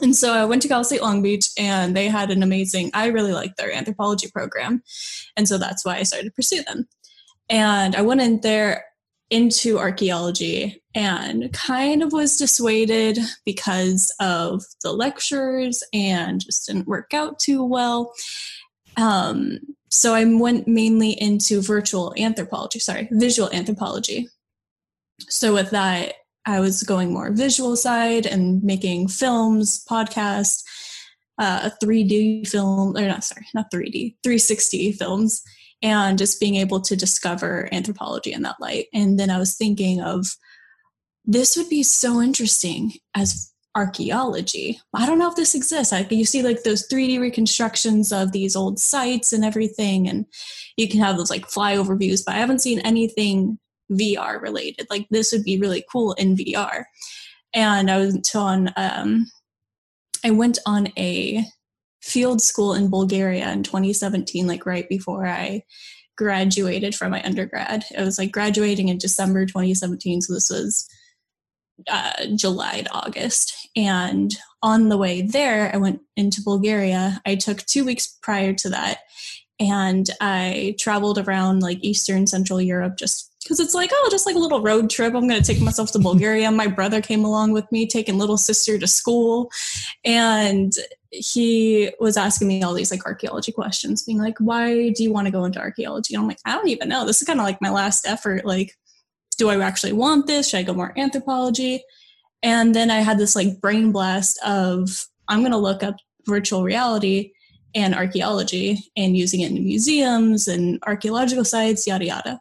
And 0.00 0.16
so 0.16 0.32
I 0.32 0.44
went 0.44 0.62
to 0.62 0.68
Cal 0.68 0.84
State 0.84 1.02
Long 1.02 1.22
Beach 1.22 1.48
and 1.58 1.94
they 1.96 2.08
had 2.08 2.30
an 2.30 2.42
amazing, 2.42 2.90
I 2.94 3.06
really 3.06 3.32
liked 3.32 3.58
their 3.58 3.72
anthropology 3.72 4.30
program. 4.30 4.82
And 5.36 5.46
so 5.46 5.58
that's 5.58 5.84
why 5.84 5.96
I 5.96 6.02
started 6.02 6.26
to 6.26 6.32
pursue 6.32 6.62
them. 6.62 6.88
And 7.50 7.94
I 7.94 8.02
went 8.02 8.20
in 8.20 8.40
there 8.40 8.84
into 9.30 9.78
archaeology 9.78 10.82
and 10.94 11.52
kind 11.52 12.02
of 12.02 12.12
was 12.12 12.36
dissuaded 12.36 13.18
because 13.46 14.14
of 14.20 14.62
the 14.82 14.92
lectures 14.92 15.82
and 15.92 16.40
just 16.40 16.66
didn't 16.66 16.86
work 16.86 17.14
out 17.14 17.38
too 17.38 17.64
well. 17.64 18.12
Um, 18.98 19.58
so 19.90 20.14
I 20.14 20.24
went 20.24 20.68
mainly 20.68 21.10
into 21.20 21.62
virtual 21.62 22.14
anthropology, 22.18 22.78
sorry, 22.78 23.08
visual 23.10 23.50
anthropology. 23.52 24.28
so 25.28 25.54
with 25.54 25.70
that, 25.70 26.14
I 26.46 26.60
was 26.60 26.82
going 26.82 27.12
more 27.12 27.32
visual 27.32 27.76
side 27.76 28.26
and 28.26 28.62
making 28.62 29.08
films, 29.08 29.84
podcasts, 29.88 30.62
uh, 31.38 31.70
3D 31.82 32.48
film, 32.48 32.96
or 32.96 33.06
not 33.06 33.24
sorry, 33.24 33.46
not 33.54 33.70
3D, 33.72 34.16
360 34.22 34.92
films, 34.92 35.42
and 35.82 36.18
just 36.18 36.40
being 36.40 36.56
able 36.56 36.80
to 36.80 36.96
discover 36.96 37.68
anthropology 37.72 38.32
in 38.32 38.42
that 38.42 38.60
light. 38.60 38.86
And 38.92 39.18
then 39.18 39.30
I 39.30 39.38
was 39.38 39.56
thinking 39.56 40.00
of 40.00 40.26
this 41.24 41.56
would 41.56 41.68
be 41.68 41.82
so 41.82 42.20
interesting 42.20 42.92
as 43.14 43.52
archaeology. 43.74 44.78
I 44.94 45.06
don't 45.06 45.18
know 45.18 45.30
if 45.30 45.36
this 45.36 45.54
exists. 45.54 45.92
Like 45.92 46.10
you 46.10 46.24
see 46.24 46.42
like 46.42 46.62
those 46.62 46.86
3D 46.88 47.18
reconstructions 47.20 48.12
of 48.12 48.32
these 48.32 48.54
old 48.54 48.78
sites 48.78 49.32
and 49.32 49.44
everything, 49.44 50.08
and 50.08 50.26
you 50.76 50.88
can 50.88 51.00
have 51.00 51.16
those 51.16 51.30
like 51.30 51.46
flyover 51.46 51.98
views, 51.98 52.22
but 52.22 52.34
I 52.34 52.38
haven't 52.38 52.60
seen 52.60 52.80
anything 52.80 53.58
VR 53.90 54.40
related. 54.40 54.86
Like 54.90 55.06
this 55.10 55.32
would 55.32 55.44
be 55.44 55.58
really 55.58 55.84
cool 55.90 56.12
in 56.14 56.36
VR. 56.36 56.84
And 57.54 57.90
I 57.90 57.98
was 57.98 58.34
on 58.34 58.70
um 58.76 59.26
I 60.24 60.30
went 60.30 60.58
on 60.66 60.88
a 60.96 61.44
field 62.00 62.40
school 62.40 62.74
in 62.74 62.90
Bulgaria 62.90 63.50
in 63.50 63.62
2017, 63.62 64.46
like 64.46 64.66
right 64.66 64.88
before 64.88 65.26
I 65.26 65.62
graduated 66.16 66.94
from 66.94 67.10
my 67.10 67.22
undergrad. 67.22 67.84
It 67.96 68.02
was 68.02 68.18
like 68.18 68.32
graduating 68.32 68.88
in 68.88 68.98
December 68.98 69.46
2017, 69.46 70.20
so 70.20 70.34
this 70.34 70.50
was 70.50 70.88
uh, 71.88 72.26
July 72.36 72.82
to 72.82 72.92
August. 72.92 73.68
And 73.74 74.34
on 74.62 74.88
the 74.88 74.98
way 74.98 75.22
there, 75.22 75.70
I 75.74 75.78
went 75.78 76.00
into 76.16 76.42
Bulgaria. 76.42 77.20
I 77.26 77.34
took 77.34 77.58
two 77.64 77.84
weeks 77.84 78.18
prior 78.22 78.52
to 78.54 78.68
that, 78.70 78.98
and 79.58 80.08
I 80.20 80.76
traveled 80.78 81.18
around 81.18 81.60
like 81.60 81.78
Eastern 81.82 82.26
Central 82.26 82.60
Europe 82.60 82.96
just 82.98 83.31
because 83.42 83.60
it's 83.60 83.74
like 83.74 83.90
oh 83.92 84.08
just 84.10 84.26
like 84.26 84.36
a 84.36 84.38
little 84.38 84.60
road 84.60 84.88
trip 84.90 85.14
i'm 85.14 85.28
going 85.28 85.40
to 85.40 85.52
take 85.52 85.62
myself 85.62 85.90
to 85.92 85.98
bulgaria 85.98 86.50
my 86.50 86.66
brother 86.66 87.00
came 87.00 87.24
along 87.24 87.52
with 87.52 87.70
me 87.72 87.86
taking 87.86 88.18
little 88.18 88.36
sister 88.36 88.78
to 88.78 88.86
school 88.86 89.50
and 90.04 90.74
he 91.10 91.90
was 92.00 92.16
asking 92.16 92.48
me 92.48 92.62
all 92.62 92.72
these 92.72 92.90
like 92.90 93.04
archaeology 93.04 93.52
questions 93.52 94.02
being 94.02 94.18
like 94.18 94.38
why 94.38 94.90
do 94.90 95.02
you 95.02 95.12
want 95.12 95.26
to 95.26 95.32
go 95.32 95.44
into 95.44 95.58
archaeology 95.58 96.14
and 96.14 96.22
i'm 96.22 96.28
like 96.28 96.38
i 96.44 96.52
don't 96.52 96.68
even 96.68 96.88
know 96.88 97.06
this 97.06 97.20
is 97.20 97.26
kind 97.26 97.40
of 97.40 97.44
like 97.44 97.60
my 97.60 97.70
last 97.70 98.06
effort 98.06 98.44
like 98.44 98.76
do 99.38 99.48
I 99.48 99.60
actually 99.60 99.92
want 99.92 100.26
this? 100.26 100.48
Should 100.48 100.58
I 100.58 100.62
go 100.62 100.74
more 100.74 100.96
anthropology? 100.96 101.82
And 102.42 102.74
then 102.74 102.90
I 102.90 103.00
had 103.00 103.18
this 103.18 103.34
like 103.34 103.60
brain 103.60 103.92
blast 103.92 104.38
of 104.44 105.06
I'm 105.28 105.40
going 105.40 105.52
to 105.52 105.58
look 105.58 105.82
up 105.82 105.96
virtual 106.26 106.62
reality 106.62 107.32
and 107.74 107.94
archaeology 107.94 108.78
and 108.96 109.16
using 109.16 109.40
it 109.40 109.50
in 109.50 109.64
museums 109.64 110.46
and 110.48 110.78
archaeological 110.86 111.44
sites, 111.44 111.86
yada 111.86 112.04
yada. 112.04 112.40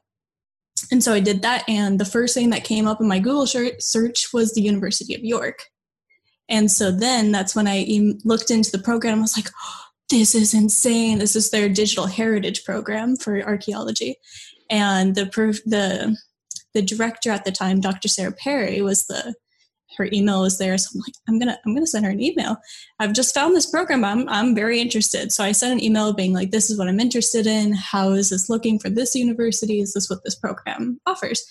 And 0.92 1.02
so 1.02 1.14
I 1.14 1.22
did 1.22 1.42
that, 1.42 1.64
and 1.70 2.00
the 2.00 2.06
first 2.06 2.34
thing 2.34 2.50
that 2.50 2.66
came 2.66 2.86
up 2.86 3.00
in 3.00 3.08
my 3.08 3.20
Google 3.20 3.48
search 3.48 4.34
was 4.34 4.54
the 4.54 4.62
University 4.62 5.16
of 5.16 5.24
York. 5.24 5.64
And 6.50 6.70
so 6.70 6.92
then 6.92 7.32
that's 7.32 7.56
when 7.56 7.68
I 7.68 7.88
looked 8.26 8.52
into 8.52 8.72
the 8.72 8.84
program. 8.84 9.20
I 9.20 9.22
was 9.22 9.38
like, 9.38 9.50
oh, 9.64 9.82
this 10.10 10.36
is 10.36 10.54
insane. 10.54 11.20
This 11.20 11.38
is 11.38 11.50
their 11.50 11.70
digital 11.70 12.06
heritage 12.06 12.66
program 12.66 13.16
for 13.16 13.42
archaeology. 13.42 14.18
And 14.70 15.16
the 15.16 15.26
the 15.66 16.18
the 16.74 16.82
director 16.82 17.32
at 17.32 17.46
the 17.46 17.52
time, 17.52 17.80
Dr. 17.80 18.10
Sara 18.10 18.32
Perry, 18.34 18.82
was 18.82 19.08
the 19.08 19.34
her 19.98 20.10
email 20.14 20.42
was 20.42 20.58
there. 20.58 20.78
So 20.78 20.90
I'm 20.94 21.02
like, 21.02 21.14
I'm 21.28 21.40
gonna 21.40 21.58
I'm 21.66 21.74
gonna 21.74 21.88
send 21.88 22.06
her 22.06 22.12
an 22.12 22.22
email. 22.22 22.58
I've 23.00 23.14
just 23.14 23.34
found 23.34 23.56
this 23.56 23.70
program. 23.70 24.04
I'm 24.04 24.28
I'm 24.30 24.56
very 24.56 24.80
interested. 24.80 25.32
So 25.32 25.44
I 25.44 25.52
sent 25.52 25.74
an 25.74 25.84
email 25.84 26.14
being 26.14 26.34
like, 26.34 26.52
this 26.52 26.70
is 26.70 26.78
what 26.78 26.88
I'm 26.88 27.00
interested 27.00 27.48
in. 27.48 27.74
How 27.74 28.12
is 28.12 28.30
this 28.30 28.50
looking 28.50 28.80
for 28.80 28.90
this 28.90 29.16
university? 29.16 29.82
Is 29.82 29.94
this 29.94 30.10
what 30.10 30.24
this 30.24 30.36
program 30.36 31.00
offers? 31.06 31.46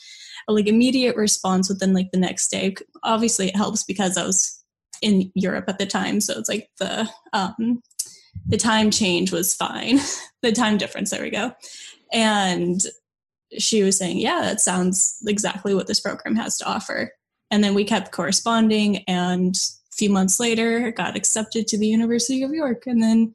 A 0.49 0.53
like 0.53 0.67
immediate 0.67 1.17
response 1.17 1.69
within 1.69 1.93
like 1.93 2.11
the 2.13 2.19
next 2.19 2.49
day. 2.49 2.75
Obviously 3.03 3.49
it 3.49 3.57
helps 3.57 3.85
because 3.85 4.17
I 4.17 4.25
was 4.25 4.65
in 5.03 5.31
Europe 5.35 5.67
at 5.69 5.79
the 5.79 5.87
time. 5.87 6.21
So 6.21 6.39
it's 6.39 6.49
like 6.49 6.71
the 6.79 7.09
um 7.33 7.83
the 8.47 8.57
time 8.57 8.91
change 8.91 9.33
was 9.33 9.55
fine. 9.55 9.99
the 10.43 10.53
time 10.53 10.79
difference, 10.79 11.11
there 11.11 11.23
we 11.23 11.31
go. 11.31 11.53
And 12.13 12.81
she 13.59 13.83
was 13.83 13.99
saying, 13.99 14.19
Yeah, 14.19 14.41
that 14.43 14.61
sounds 14.61 15.19
exactly 15.27 15.75
what 15.75 15.87
this 15.87 16.01
program 16.01 16.37
has 16.37 16.59
to 16.59 16.67
offer. 16.67 17.13
And 17.50 17.62
then 17.64 17.75
we 17.75 17.85
kept 17.85 18.12
corresponding, 18.12 18.99
and 19.09 19.57
a 19.57 19.95
few 19.95 20.11
months 20.11 20.38
later, 20.38 20.92
got 20.92 21.16
accepted 21.16 21.66
to 21.69 21.78
the 21.78 21.88
University 21.88 22.42
of 22.42 22.52
York. 22.52 22.87
And 22.87 23.02
then 23.02 23.35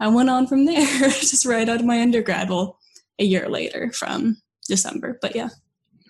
I 0.00 0.08
went 0.08 0.30
on 0.30 0.46
from 0.46 0.64
there, 0.64 0.86
just 1.08 1.44
right 1.44 1.68
out 1.68 1.80
of 1.80 1.86
my 1.86 2.00
undergrad. 2.00 2.50
Well, 2.50 2.78
a 3.18 3.24
year 3.24 3.48
later 3.48 3.92
from 3.92 4.38
December, 4.68 5.18
but 5.20 5.36
yeah. 5.36 5.50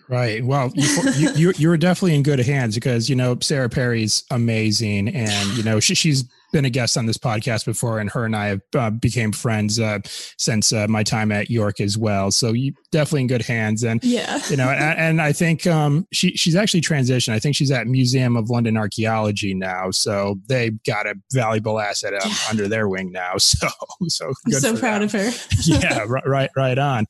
Right. 0.07 0.43
Well, 0.43 0.71
you, 0.75 1.31
you, 1.35 1.53
you 1.57 1.69
were 1.69 1.77
definitely 1.77 2.15
in 2.15 2.23
good 2.23 2.39
hands 2.39 2.75
because, 2.75 3.09
you 3.09 3.15
know, 3.15 3.37
Sara 3.41 3.69
Perry's 3.69 4.23
amazing. 4.29 5.09
And, 5.09 5.49
you 5.57 5.63
know, 5.63 5.79
she, 5.79 5.95
she's 5.95 6.25
been 6.51 6.65
a 6.65 6.69
guest 6.69 6.95
on 6.95 7.05
this 7.05 7.17
podcast 7.17 7.65
before, 7.65 7.99
and 7.99 8.09
her 8.11 8.23
and 8.23 8.35
I 8.35 8.45
have 8.47 8.61
uh, 8.75 8.89
became 8.91 9.31
friends 9.31 9.79
uh, 9.79 9.99
since 10.37 10.71
uh, 10.71 10.87
my 10.87 11.03
time 11.03 11.31
at 11.31 11.49
York 11.49 11.81
as 11.81 11.97
well. 11.97 12.31
So 12.31 12.53
you 12.53 12.73
definitely 12.91 13.21
in 13.21 13.27
good 13.27 13.41
hands. 13.41 13.83
And, 13.83 14.01
yeah, 14.03 14.39
you 14.49 14.55
know, 14.55 14.69
and, 14.69 14.99
and 14.99 15.21
I 15.21 15.33
think 15.33 15.65
um, 15.67 16.07
she, 16.13 16.31
she's 16.37 16.55
actually 16.55 16.81
transitioned. 16.81 17.33
I 17.33 17.39
think 17.39 17.55
she's 17.55 17.71
at 17.71 17.87
Museum 17.87 18.37
of 18.37 18.49
London 18.49 18.77
Archaeology 18.77 19.53
now. 19.53 19.91
So 19.91 20.39
they 20.47 20.69
got 20.85 21.07
a 21.07 21.15
valuable 21.33 21.79
asset 21.79 22.13
under 22.49 22.67
their 22.67 22.87
wing 22.87 23.11
now. 23.11 23.35
So, 23.45 23.67
so, 24.07 24.33
I'm 24.45 24.51
so 24.53 24.77
proud 24.77 25.01
them. 25.01 25.03
of 25.03 25.11
her. 25.11 25.31
yeah. 25.65 26.03
Right, 26.07 26.27
right, 26.27 26.49
right 26.55 26.77
on. 26.77 27.05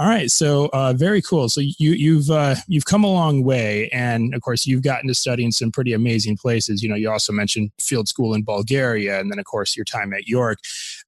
All 0.00 0.06
right, 0.06 0.30
so 0.30 0.70
uh, 0.72 0.92
very 0.92 1.20
cool. 1.20 1.48
So 1.48 1.60
you 1.60 1.90
you've 1.90 2.30
uh, 2.30 2.54
you've 2.68 2.84
come 2.84 3.02
a 3.02 3.10
long 3.10 3.42
way, 3.42 3.88
and 3.88 4.32
of 4.32 4.42
course 4.42 4.64
you've 4.64 4.82
gotten 4.82 5.08
to 5.08 5.14
study 5.14 5.44
in 5.44 5.50
some 5.50 5.72
pretty 5.72 5.92
amazing 5.92 6.36
places. 6.36 6.84
You 6.84 6.88
know, 6.88 6.94
you 6.94 7.10
also 7.10 7.32
mentioned 7.32 7.72
field 7.80 8.06
school 8.08 8.32
in 8.34 8.44
Bulgaria, 8.44 9.18
and 9.18 9.28
then 9.28 9.40
of 9.40 9.44
course 9.44 9.76
your 9.76 9.84
time 9.84 10.14
at 10.14 10.28
York. 10.28 10.60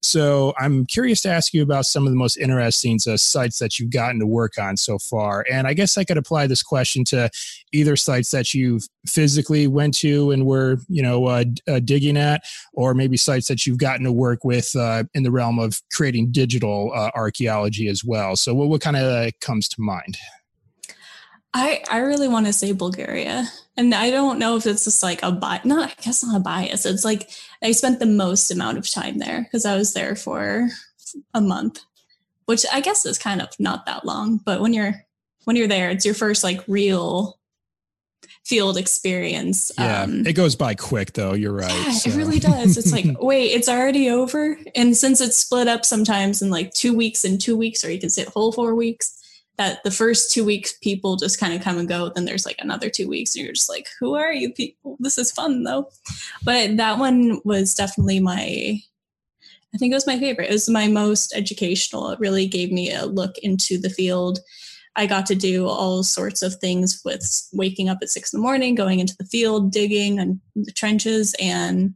So 0.03 0.55
I'm 0.59 0.87
curious 0.87 1.21
to 1.23 1.29
ask 1.29 1.53
you 1.53 1.63
about 1.63 1.87
some 1.87 2.07
of 2.07 2.13
the 2.13 2.17
most 2.17 2.37
interesting 2.37 2.99
uh, 3.07 3.17
sites 3.17 3.59
that 3.59 3.79
you've 3.79 3.91
gotten 3.91 4.19
to 4.21 4.27
work 4.27 4.59
on 4.59 4.77
so 4.77 4.99
far. 4.99 5.45
And 5.51 5.67
I 5.67 5.75
guess 5.75 5.99
I 5.99 6.05
could 6.05 6.17
apply 6.17 6.47
this 6.47 6.63
question 6.63 7.05
to 7.07 7.31
either 7.73 7.97
sites 7.97 8.31
that 8.31 8.55
you've 8.55 8.89
physically 9.07 9.67
went 9.67 9.95
to 9.99 10.31
and 10.31 10.47
were 10.47 10.79
you 10.89 11.03
know 11.03 11.27
uh, 11.27 11.45
uh, 11.69 11.81
digging 11.81 12.17
at, 12.17 12.43
or 12.73 12.95
maybe 12.95 13.17
sites 13.17 13.49
that 13.49 13.67
you've 13.67 13.79
gotten 13.79 14.05
to 14.05 14.13
work 14.13 14.45
with 14.45 14.75
uh, 14.75 15.05
in 15.15 15.23
the 15.23 15.31
realm 15.31 15.59
of 15.59 15.81
creating 15.93 16.33
digital 16.33 16.93
uh, 16.95 17.11
archaeology 17.15 17.89
as 17.89 18.03
well. 18.05 18.37
So 18.37 18.55
what, 18.55 18.69
what 18.69 18.81
kind 18.81 18.97
of 18.97 19.33
comes 19.41 19.69
to 19.69 19.83
mind? 19.83 20.17
I 21.53 21.83
I 21.91 21.99
really 21.99 22.29
want 22.29 22.47
to 22.47 22.53
say 22.53 22.73
Bulgaria, 22.73 23.49
and 23.77 23.95
I 23.95 24.11
don't 24.11 24.39
know 24.39 24.57
if 24.57 24.67
it's 24.67 24.85
just 24.85 25.03
like 25.03 25.23
a 25.23 25.33
bias. 25.33 25.65
Not 25.65 25.91
I 25.91 26.03
guess 26.03 26.25
not 26.25 26.37
a 26.37 26.41
bias. 26.41 26.87
It's 26.87 27.05
like 27.05 27.31
I 27.63 27.73
spent 27.73 27.99
the 27.99 28.07
most 28.07 28.51
amount 28.51 28.79
of 28.79 28.89
time 28.89 29.19
there 29.19 29.43
because 29.43 29.65
I 29.65 29.77
was 29.77 29.93
there 29.93 30.15
for 30.15 30.69
a 31.35 31.41
month, 31.41 31.81
which 32.47 32.65
I 32.73 32.81
guess 32.81 33.05
is 33.05 33.19
kind 33.19 33.43
of 33.43 33.49
not 33.59 33.87
that 33.87 34.05
long. 34.05 34.39
But 34.45 34.61
when 34.61 34.73
you're 34.73 35.05
when 35.45 35.57
you're 35.57 35.69
there, 35.69 35.91
it's 35.91 36.05
your 36.05 36.15
first 36.15 36.45
like 36.45 36.63
real 36.69 37.41
field 38.45 38.77
experience. 38.77 39.73
Yeah, 39.79 40.03
um, 40.03 40.27
it 40.27 40.35
goes 40.35 40.57
by 40.57 40.75
quick 40.75 41.13
though. 41.13 41.35
You're 41.35 41.53
right. 41.53 41.73
Yeah, 41.73 41.93
so. 41.93 42.11
it 42.11 42.17
really 42.17 42.39
does. 42.39 42.77
It's 42.77 42.93
like, 42.93 43.07
wait, 43.21 43.47
it's 43.47 43.69
already 43.69 44.11
over. 44.11 44.59
And 44.75 44.97
since 44.97 45.21
it's 45.21 45.37
split 45.37 45.69
up 45.69 45.85
sometimes 45.85 46.43
in 46.43 46.51
like 46.51 46.73
two 46.75 46.95
weeks 46.95 47.25
and 47.25 47.41
two 47.41 47.57
weeks, 47.57 47.85
or 47.85 47.91
you 47.91 47.99
can 47.99 48.11
sit 48.11 48.29
whole 48.29 48.53
four 48.53 48.75
weeks, 48.75 49.20
that 49.61 49.85
the 49.85 49.91
first 49.91 50.33
two 50.33 50.45
weeks 50.45 50.73
people 50.83 51.17
just 51.17 51.39
kind 51.39 51.53
of 51.53 51.61
come 51.61 51.77
and 51.79 51.89
go. 51.89 52.09
Then 52.09 52.25
there's 52.25 52.47
like 52.47 52.57
another 52.61 52.89
two 52.89 53.09
weeks, 53.09 53.37
and 53.37 53.45
you're 53.45 53.53
just 53.53 53.69
like, 53.69 53.87
who 54.01 54.15
are 54.15 54.33
you 54.33 54.53
people? 54.53 54.97
This 54.99 55.19
is 55.19 55.31
fun 55.31 55.65
though. 55.65 55.91
But 56.45 56.79
that 56.79 56.99
one 56.99 57.41
was 57.45 57.75
definitely 57.75 58.21
my 58.21 58.81
I 59.73 59.79
think 59.79 59.93
it 59.93 59.97
was 59.97 60.07
my 60.07 60.19
favorite. 60.19 60.49
It 60.51 60.53
was 60.53 60.69
my 60.69 60.89
most 60.89 61.33
educational. 61.37 62.11
It 62.11 62.19
really 62.19 62.49
gave 62.49 62.73
me 62.73 62.93
a 62.93 63.07
look 63.07 63.39
into 63.39 63.79
the 63.79 63.91
field 63.91 64.41
I 64.97 65.07
got 65.07 65.27
to 65.27 65.35
do 65.35 65.67
all 65.67 66.03
sorts 66.03 66.43
of 66.43 66.57
things 66.57 67.01
with 67.05 67.49
waking 67.53 67.89
up 67.89 67.99
at 68.03 68.11
six 68.11 68.33
in 68.33 68.41
the 68.41 68.43
morning, 68.43 68.75
going 68.75 68.99
into 68.99 69.17
the 69.17 69.25
field, 69.25 69.71
digging 69.71 70.19
and 70.19 70.41
the 70.57 70.73
trenches, 70.73 71.35
and 71.41 71.95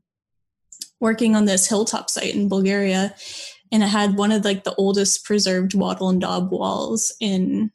working 1.01 1.35
on 1.35 1.45
this 1.45 1.69
hilltop 1.69 2.09
site 2.09 2.35
in 2.35 2.49
Bulgaria. 2.49 3.15
And 3.73 3.83
it 3.83 3.89
had 3.89 4.17
one 4.17 4.33
of 4.33 4.45
like 4.45 4.65
the 4.65 4.75
oldest 4.77 5.25
preserved 5.25 5.75
wattle 5.75 6.09
and 6.09 6.21
daub 6.21 6.51
walls 6.51 7.13
in 7.21 7.73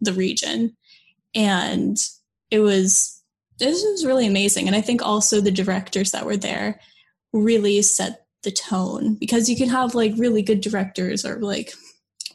the 0.00 0.12
region. 0.12 0.76
And 1.34 1.98
it 2.50 2.60
was 2.60 3.22
this 3.58 3.82
was 3.82 4.04
really 4.04 4.26
amazing. 4.26 4.66
And 4.66 4.74
I 4.74 4.80
think 4.80 5.02
also 5.02 5.40
the 5.40 5.50
directors 5.50 6.10
that 6.10 6.26
were 6.26 6.36
there 6.36 6.80
really 7.32 7.80
set 7.82 8.26
the 8.42 8.50
tone 8.50 9.14
because 9.14 9.48
you 9.48 9.56
can 9.56 9.68
have 9.68 9.94
like 9.94 10.12
really 10.16 10.42
good 10.42 10.60
directors 10.60 11.24
or 11.24 11.36
like 11.36 11.72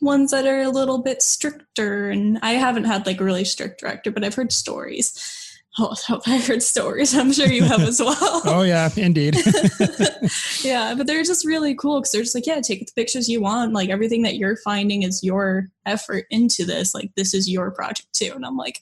ones 0.01 0.31
that 0.31 0.45
are 0.47 0.61
a 0.61 0.69
little 0.69 0.99
bit 0.99 1.21
stricter. 1.21 2.09
And 2.09 2.39
I 2.41 2.53
haven't 2.53 2.85
had 2.85 3.05
like 3.05 3.19
a 3.19 3.23
really 3.23 3.43
strict 3.45 3.79
director, 3.79 4.11
but 4.11 4.23
I've 4.23 4.35
heard 4.35 4.51
stories. 4.51 5.36
Oh, 5.79 5.95
I've 6.25 6.47
heard 6.47 6.63
stories. 6.63 7.13
I'm 7.13 7.31
sure 7.31 7.47
you 7.47 7.63
have 7.63 7.81
as 7.81 7.99
well. 7.99 8.17
oh 8.45 8.63
yeah, 8.63 8.89
indeed. 8.95 9.35
yeah, 10.63 10.95
but 10.95 11.05
they're 11.05 11.23
just 11.23 11.45
really 11.45 11.75
cool 11.75 11.99
because 11.99 12.11
they're 12.11 12.23
just 12.23 12.33
like, 12.33 12.47
yeah, 12.47 12.61
take 12.61 12.79
the 12.79 12.91
pictures 12.95 13.29
you 13.29 13.41
want. 13.41 13.73
Like 13.73 13.89
everything 13.89 14.23
that 14.23 14.37
you're 14.37 14.57
finding 14.57 15.03
is 15.03 15.23
your 15.23 15.67
effort 15.85 16.25
into 16.31 16.65
this. 16.65 16.95
Like 16.95 17.11
this 17.15 17.33
is 17.33 17.49
your 17.49 17.69
project 17.71 18.07
too. 18.13 18.31
And 18.33 18.45
I'm 18.45 18.57
like, 18.57 18.79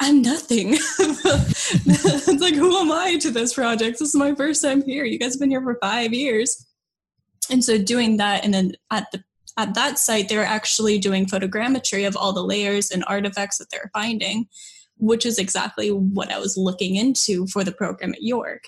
I'm 0.00 0.22
nothing. 0.22 0.70
it's 0.98 2.40
like, 2.40 2.54
who 2.54 2.76
am 2.78 2.90
I 2.90 3.16
to 3.18 3.30
this 3.30 3.54
project? 3.54 3.98
This 3.98 4.08
is 4.08 4.14
my 4.16 4.34
first 4.34 4.62
time 4.62 4.82
here. 4.82 5.04
You 5.04 5.18
guys 5.18 5.34
have 5.34 5.40
been 5.40 5.50
here 5.50 5.62
for 5.62 5.78
five 5.80 6.12
years. 6.12 6.66
And 7.50 7.62
so 7.62 7.78
doing 7.78 8.16
that, 8.16 8.44
and 8.44 8.52
then 8.52 8.72
at 8.90 9.10
the 9.12 9.22
at 9.56 9.74
that 9.74 9.98
site, 9.98 10.28
they 10.28 10.36
were 10.36 10.42
actually 10.42 10.98
doing 10.98 11.26
photogrammetry 11.26 12.06
of 12.06 12.16
all 12.16 12.32
the 12.32 12.42
layers 12.42 12.90
and 12.90 13.04
artifacts 13.06 13.58
that 13.58 13.68
they're 13.70 13.90
finding, 13.92 14.46
which 15.00 15.26
is 15.26 15.38
exactly 15.38 15.90
what 15.90 16.30
I 16.30 16.38
was 16.38 16.56
looking 16.56 16.96
into 16.96 17.46
for 17.48 17.64
the 17.64 17.72
program 17.72 18.12
at 18.12 18.22
York. 18.22 18.64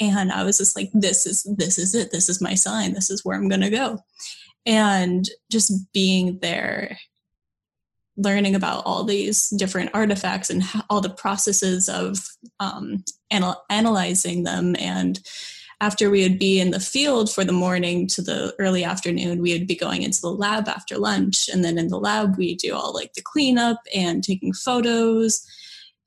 And 0.00 0.32
I 0.32 0.44
was 0.44 0.58
just 0.58 0.76
like, 0.76 0.90
this 0.94 1.26
is 1.26 1.46
this 1.56 1.78
is 1.78 1.94
it. 1.94 2.10
This 2.10 2.28
is 2.28 2.40
my 2.40 2.54
sign. 2.54 2.92
This 2.92 3.10
is 3.10 3.24
where 3.24 3.36
I'm 3.36 3.48
gonna 3.48 3.70
go. 3.70 3.98
And 4.66 5.28
just 5.50 5.92
being 5.92 6.38
there 6.40 6.98
learning 8.16 8.54
about 8.54 8.84
all 8.84 9.04
these 9.04 9.48
different 9.50 9.90
artifacts 9.94 10.50
and 10.50 10.62
all 10.90 11.00
the 11.00 11.10
processes 11.10 11.88
of 11.88 12.26
um, 12.60 13.04
anal- 13.30 13.64
analyzing 13.70 14.42
them 14.42 14.76
and 14.78 15.20
after 15.80 16.10
we 16.10 16.22
would 16.22 16.38
be 16.38 16.60
in 16.60 16.70
the 16.70 16.78
field 16.78 17.32
for 17.32 17.42
the 17.42 17.52
morning 17.52 18.06
to 18.06 18.22
the 18.22 18.54
early 18.58 18.84
afternoon 18.84 19.40
we 19.40 19.52
would 19.52 19.66
be 19.66 19.74
going 19.74 20.02
into 20.02 20.20
the 20.20 20.30
lab 20.30 20.68
after 20.68 20.98
lunch 20.98 21.48
and 21.48 21.64
then 21.64 21.78
in 21.78 21.88
the 21.88 21.98
lab 21.98 22.36
we 22.36 22.54
do 22.54 22.74
all 22.74 22.92
like 22.92 23.14
the 23.14 23.22
cleanup 23.22 23.78
and 23.94 24.22
taking 24.22 24.52
photos 24.52 25.46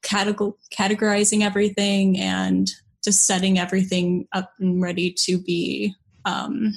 categorizing 0.06 1.42
everything 1.42 2.20
and 2.20 2.72
just 3.04 3.26
setting 3.26 3.60
everything 3.60 4.28
up 4.34 4.54
and 4.60 4.82
ready 4.82 5.12
to 5.12 5.38
be 5.38 5.94
um, 6.26 6.74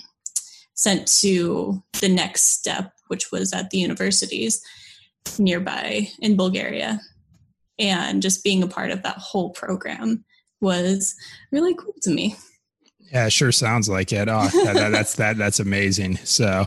sent 0.74 1.06
to 1.06 1.82
the 2.00 2.08
next 2.08 2.42
step 2.42 2.92
which 3.08 3.32
was 3.32 3.52
at 3.52 3.70
the 3.70 3.78
universities 3.78 4.62
nearby 5.38 6.08
in 6.20 6.36
Bulgaria. 6.36 7.00
And 7.78 8.22
just 8.22 8.44
being 8.44 8.62
a 8.62 8.68
part 8.68 8.90
of 8.90 9.02
that 9.02 9.18
whole 9.18 9.50
program 9.50 10.24
was 10.60 11.14
really 11.52 11.74
cool 11.74 11.94
to 12.02 12.10
me. 12.10 12.36
Yeah, 13.12 13.28
sure 13.30 13.52
sounds 13.52 13.88
like 13.88 14.12
it. 14.12 14.28
Oh, 14.28 14.48
that, 14.64 14.74
that, 14.74 14.90
that's 14.90 15.14
that 15.14 15.38
that's 15.38 15.60
amazing. 15.60 16.16
So, 16.18 16.66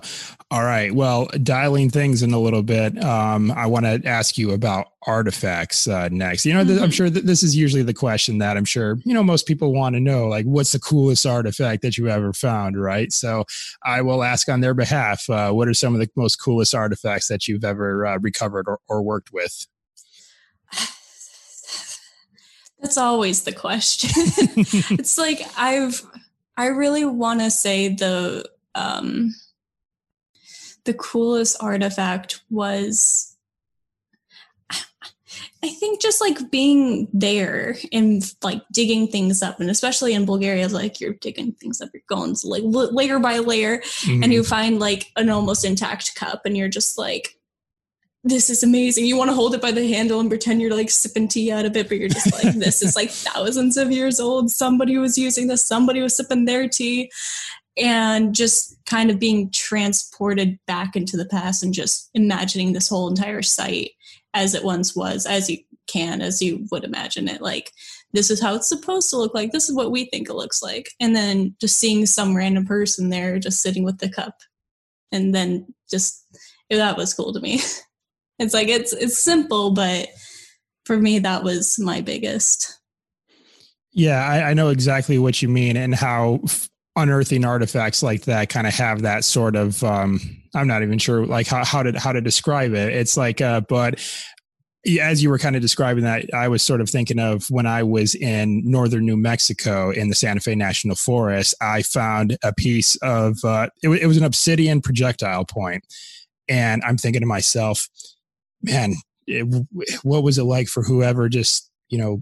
all 0.50 0.64
right. 0.64 0.92
Well, 0.94 1.28
dialing 1.44 1.92
things 1.92 2.24
in 2.24 2.34
a 2.34 2.40
little 2.40 2.64
bit, 2.64 3.02
um, 3.04 3.52
I 3.52 3.68
want 3.68 3.86
to 3.86 4.02
ask 4.06 4.40
you 4.40 4.52
about 4.52 4.88
artifacts 5.06 5.88
uh, 5.88 6.10
next. 6.12 6.46
You 6.48 6.54
know, 6.54 6.64
th- 6.64 6.80
I'm 6.80 6.86
mm-hmm. 6.86 6.92
sure 6.92 7.10
that 7.12 7.28
this 7.28 7.44
is 7.44 7.56
usually 7.56 7.84
the 7.84 7.94
question 7.94 8.40
that 8.40 8.58
I'm 8.58 8.66
sure 8.66 8.98
you 9.06 9.14
know 9.14 9.22
most 9.22 9.46
people 9.46 9.72
want 9.72 9.94
to 9.96 10.00
know, 10.00 10.28
like, 10.28 10.46
what's 10.46 10.72
the 10.72 10.80
coolest 10.80 11.28
artifact 11.28 11.84
that 11.84 11.96
you 12.00 12.10
ever 12.10 12.34
found, 12.34 12.82
right? 12.82 13.14
So, 13.14 13.46
I 13.84 14.02
will 14.02 14.24
ask 14.24 14.50
on 14.50 14.62
their 14.62 14.74
behalf. 14.74 15.30
Uh, 15.30 15.52
what 15.52 15.68
are 15.68 15.76
some 15.76 15.94
of 15.94 16.00
the 16.00 16.10
most 16.16 16.38
coolest 16.38 16.74
artifacts 16.74 17.28
that 17.28 17.48
you've 17.48 17.64
ever 17.64 18.08
uh, 18.08 18.18
recovered 18.18 18.68
or, 18.68 18.80
or 18.90 19.04
worked 19.04 19.32
with? 19.32 19.68
That's 22.82 22.98
always 22.98 23.44
the 23.44 23.54
question. 23.54 24.10
it's 24.98 25.20
like 25.20 25.40
I've 25.56 26.02
I 26.58 26.68
really 26.68 27.06
want 27.06 27.40
to 27.40 27.50
say 27.50 27.90
the 27.90 28.50
um, 28.76 29.34
the 30.86 30.94
coolest 30.94 31.58
artifact 31.62 32.42
was 32.50 33.32
I 35.64 35.70
think 35.70 36.02
just 36.02 36.22
like 36.22 36.50
being 36.50 37.08
there 37.14 37.76
and 37.92 38.24
like 38.42 38.64
digging 38.72 39.08
things 39.08 39.44
up, 39.44 39.60
and 39.60 39.70
especially 39.70 40.14
in 40.14 40.26
Bulgaria, 40.26 40.68
like 40.68 41.00
you're 41.00 41.14
digging 41.14 41.52
things 41.54 41.82
up, 41.82 41.90
you're 41.94 42.02
going 42.08 42.36
like 42.44 42.64
layer 42.66 43.20
by 43.20 43.38
layer, 43.38 43.78
mm-hmm. 43.78 44.24
and 44.24 44.34
you 44.34 44.44
find 44.44 44.80
like 44.80 45.12
an 45.18 45.30
almost 45.30 45.64
intact 45.64 46.16
cup, 46.16 46.42
and 46.46 46.58
you're 46.58 46.68
just 46.68 46.98
like, 46.98 47.38
this 48.24 48.50
is 48.50 48.62
amazing. 48.62 49.06
You 49.06 49.18
want 49.18 49.30
to 49.32 49.36
hold 49.36 49.56
it 49.56 49.62
by 49.62 49.72
the 49.72 49.88
handle 49.88 50.20
and 50.20 50.30
pretend 50.30 50.62
you're 50.62 50.76
like 50.76 50.92
sipping 50.92 51.28
tea 51.28 51.52
out 51.52 51.66
of 51.66 51.76
it, 51.76 51.90
but 51.90 51.98
you're 51.98 52.10
just 52.10 52.32
like, 52.32 52.54
this 52.56 52.82
is 52.84 52.96
like 52.96 53.10
thousands 53.10 53.78
of 53.78 53.92
years 53.92 54.20
old. 54.20 54.52
Somebody 54.52 54.98
was 54.98 55.18
using 55.18 55.48
this, 55.48 55.66
somebody 55.66 56.02
was 56.02 56.16
sipping 56.16 56.46
their 56.46 56.68
tea, 56.68 57.12
and 57.78 58.36
just 58.36 58.78
kind 58.86 59.10
of 59.10 59.20
being 59.20 59.50
transported 59.52 60.60
back 60.68 60.96
into 60.96 61.18
the 61.18 61.26
past 61.26 61.64
and 61.64 61.74
just 61.74 62.10
imagining 62.14 62.74
this 62.74 62.90
whole 62.90 63.08
entire 63.08 63.42
site 63.42 63.92
as 64.34 64.54
it 64.54 64.64
once 64.64 64.96
was, 64.96 65.26
as 65.26 65.50
you 65.50 65.58
can, 65.88 66.22
as 66.22 66.42
you 66.42 66.68
would 66.72 66.84
imagine 66.84 67.28
it. 67.28 67.42
Like, 67.42 67.72
this 68.14 68.30
is 68.30 68.42
how 68.42 68.56
it's 68.56 68.70
supposed 68.70 69.10
to 69.10 69.18
look 69.18 69.34
like. 69.34 69.52
This 69.52 69.68
is 69.68 69.76
what 69.76 69.92
we 69.92 70.06
think 70.06 70.30
it 70.30 70.36
looks 70.36 70.62
like. 70.62 70.92
And 71.00 71.16
then 71.16 71.56
just 71.60 71.80
seeing 71.80 72.06
some 72.06 72.36
random 72.36 72.66
person 72.66 73.10
there 73.10 73.40
just 73.40 73.62
sitting 73.62 73.84
with 73.84 73.98
the 73.98 74.10
cup. 74.10 74.38
And 75.12 75.34
then 75.34 75.74
just, 75.90 76.24
that 76.70 76.98
was 76.98 77.14
cool 77.14 77.34
to 77.34 77.40
me. 77.40 77.62
It's 78.42 78.54
like 78.54 78.68
it's 78.68 78.94
it's 78.94 79.20
simple, 79.20 79.72
but 79.72 80.10
for 80.86 80.98
me 80.98 81.20
that 81.20 81.44
was 81.44 81.80
my 81.80 82.02
biggest. 82.02 82.80
Yeah, 83.94 84.26
I, 84.26 84.52
I 84.52 84.54
know 84.54 84.70
exactly 84.70 85.18
what 85.18 85.42
you 85.42 85.50
mean 85.50 85.78
and 85.78 85.94
how 85.94 86.40
f- 86.46 86.70
unearthing 86.96 87.46
artifacts 87.46 88.02
like 88.02 88.24
that 88.24 88.50
kind 88.50 88.66
of 88.66 88.74
have 88.74 89.04
that 89.04 89.24
sort 89.24 89.56
of 89.56 89.84
um 89.84 90.20
I'm 90.56 90.68
not 90.68 90.84
even 90.84 90.98
sure 90.98 91.26
like 91.26 91.48
how, 91.48 91.64
how 91.64 91.84
to 91.84 91.98
how 92.00 92.12
to 92.12 92.22
describe 92.22 92.74
it. 92.74 92.94
It's 92.94 93.16
like 93.16 93.42
uh 93.42 93.62
but 93.62 94.00
as 95.00 95.22
you 95.22 95.30
were 95.30 95.38
kind 95.38 95.56
of 95.56 95.62
describing 95.62 96.04
that, 96.06 96.34
I 96.34 96.48
was 96.48 96.64
sort 96.64 96.82
of 96.82 96.90
thinking 96.90 97.20
of 97.20 97.46
when 97.50 97.68
I 97.68 97.84
was 97.84 98.16
in 98.16 98.64
northern 98.66 99.06
New 99.06 99.18
Mexico 99.18 99.92
in 99.92 100.10
the 100.10 100.16
Santa 100.16 100.40
Fe 100.40 100.56
National 100.56 100.96
Forest. 100.96 101.54
I 101.62 101.84
found 101.84 102.38
a 102.44 102.52
piece 102.52 102.96
of 102.98 103.38
uh, 103.44 103.70
it, 103.84 103.90
it 103.90 104.08
was 104.08 104.18
an 104.18 104.24
obsidian 104.24 104.82
projectile 104.82 105.46
point, 105.46 105.86
and 106.50 106.82
I'm 106.84 106.98
thinking 106.98 107.22
to 107.22 107.28
myself, 107.28 107.88
man, 108.62 108.96
it, 109.28 109.44
what 110.04 110.24
was 110.24 110.38
it 110.38 110.44
like 110.44 110.68
for 110.68 110.84
whoever 110.84 111.30
just, 111.30 111.70
you 111.90 111.98
know, 111.98 112.22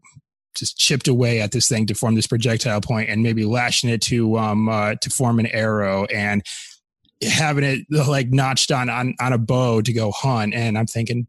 just 0.56 0.78
chipped 0.78 1.08
away 1.08 1.42
at 1.42 1.52
this 1.52 1.68
thing 1.68 1.86
to 1.88 1.94
form 1.94 2.16
this 2.16 2.28
projectile 2.28 2.82
point 2.82 3.10
and 3.10 3.24
maybe 3.24 3.46
lashing 3.46 3.90
it 3.90 4.02
to 4.02 4.38
um 4.38 4.68
uh, 4.68 4.96
to 4.96 5.10
form 5.10 5.40
an 5.40 5.46
arrow 5.48 6.06
and 6.06 6.44
having 7.24 7.64
it 7.64 7.86
like 8.08 8.30
notched 8.30 8.72
on 8.72 8.90
on 8.90 9.16
on 9.20 9.34
a 9.34 9.38
bow 9.38 9.82
to 9.82 9.94
go 9.94 10.12
hunt? 10.12 10.54
And 10.54 10.78
i'm 10.78 10.88
thinking 10.88 11.28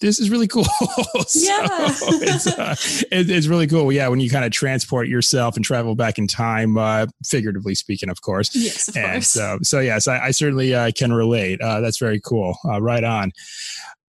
this 0.00 0.18
is 0.18 0.28
really 0.28 0.48
cool. 0.48 0.64
So 0.64 1.40
yeah. 1.40 1.66
it's, 1.70 2.46
uh, 2.48 2.74
it, 3.12 3.30
it's 3.30 3.46
really 3.46 3.68
cool. 3.68 3.92
Yeah 3.92 4.08
when 4.08 4.18
you 4.20 4.28
kind 4.28 4.44
of 4.44 4.50
transport 4.50 5.08
yourself 5.08 5.56
and 5.56 5.64
travel 5.64 5.94
back 5.94 6.18
in 6.18 6.26
time 6.26 6.76
uh 6.76 7.06
figuratively 7.24 7.74
speaking 7.74 8.08
of 8.08 8.20
course. 8.22 8.54
Yes 8.54 8.88
of 8.88 8.96
and 8.96 9.12
course. 9.12 9.28
so 9.28 9.58
so 9.62 9.80
yes 9.80 10.08
i, 10.08 10.18
I 10.18 10.30
certainly 10.30 10.74
uh, 10.74 10.90
can 10.96 11.12
relate. 11.12 11.60
Uh 11.60 11.80
that's 11.80 11.98
very 11.98 12.20
cool. 12.20 12.56
Uh, 12.64 12.80
right 12.80 13.04
on 13.04 13.32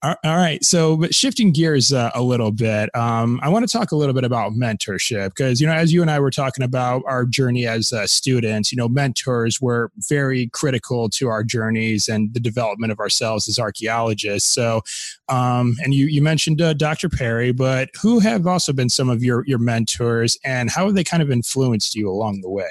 all 0.02 0.16
right. 0.24 0.64
So, 0.64 0.96
but 0.96 1.14
shifting 1.14 1.52
gears 1.52 1.92
uh, 1.92 2.10
a 2.12 2.22
little 2.22 2.50
bit, 2.50 2.90
um, 2.96 3.38
I 3.40 3.48
want 3.48 3.68
to 3.68 3.72
talk 3.72 3.92
a 3.92 3.96
little 3.96 4.14
bit 4.14 4.24
about 4.24 4.52
mentorship 4.52 5.28
because, 5.28 5.60
you 5.60 5.66
know, 5.66 5.72
as 5.72 5.92
you 5.92 6.02
and 6.02 6.10
I 6.10 6.18
were 6.18 6.32
talking 6.32 6.64
about 6.64 7.04
our 7.06 7.24
journey 7.24 7.68
as 7.68 7.92
uh, 7.92 8.08
students, 8.08 8.72
you 8.72 8.76
know, 8.76 8.88
mentors 8.88 9.60
were 9.60 9.92
very 10.08 10.48
critical 10.48 11.08
to 11.10 11.28
our 11.28 11.44
journeys 11.44 12.08
and 12.08 12.34
the 12.34 12.40
development 12.40 12.90
of 12.90 12.98
ourselves 12.98 13.48
as 13.48 13.60
archaeologists. 13.60 14.52
So, 14.52 14.82
um, 15.28 15.76
and 15.84 15.94
you, 15.94 16.06
you 16.06 16.20
mentioned 16.20 16.60
uh, 16.60 16.72
Dr. 16.72 17.08
Perry, 17.08 17.52
but 17.52 17.90
who 18.00 18.18
have 18.18 18.44
also 18.44 18.72
been 18.72 18.88
some 18.88 19.08
of 19.08 19.22
your, 19.22 19.44
your 19.46 19.58
mentors 19.58 20.36
and 20.44 20.68
how 20.68 20.86
have 20.86 20.96
they 20.96 21.04
kind 21.04 21.22
of 21.22 21.30
influenced 21.30 21.94
you 21.94 22.10
along 22.10 22.40
the 22.40 22.50
way? 22.50 22.70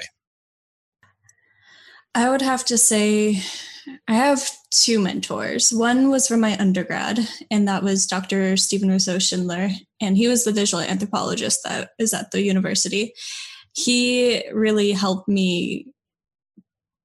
I 2.14 2.28
would 2.28 2.42
have 2.42 2.66
to 2.66 2.76
say 2.76 3.42
I 4.08 4.14
have 4.14 4.48
two 4.70 5.00
mentors. 5.00 5.72
One 5.72 6.10
was 6.10 6.28
from 6.28 6.40
my 6.40 6.56
undergrad, 6.58 7.18
and 7.50 7.66
that 7.68 7.82
was 7.82 8.06
Dr. 8.06 8.56
Steven 8.56 8.88
Rousso-Schindler, 8.88 9.70
and 10.00 10.16
he 10.16 10.28
was 10.28 10.44
the 10.44 10.52
visual 10.52 10.82
anthropologist 10.82 11.60
that 11.64 11.90
is 11.98 12.14
at 12.14 12.30
the 12.30 12.42
university. 12.42 13.14
He 13.74 14.44
really 14.52 14.92
helped 14.92 15.28
me 15.28 15.88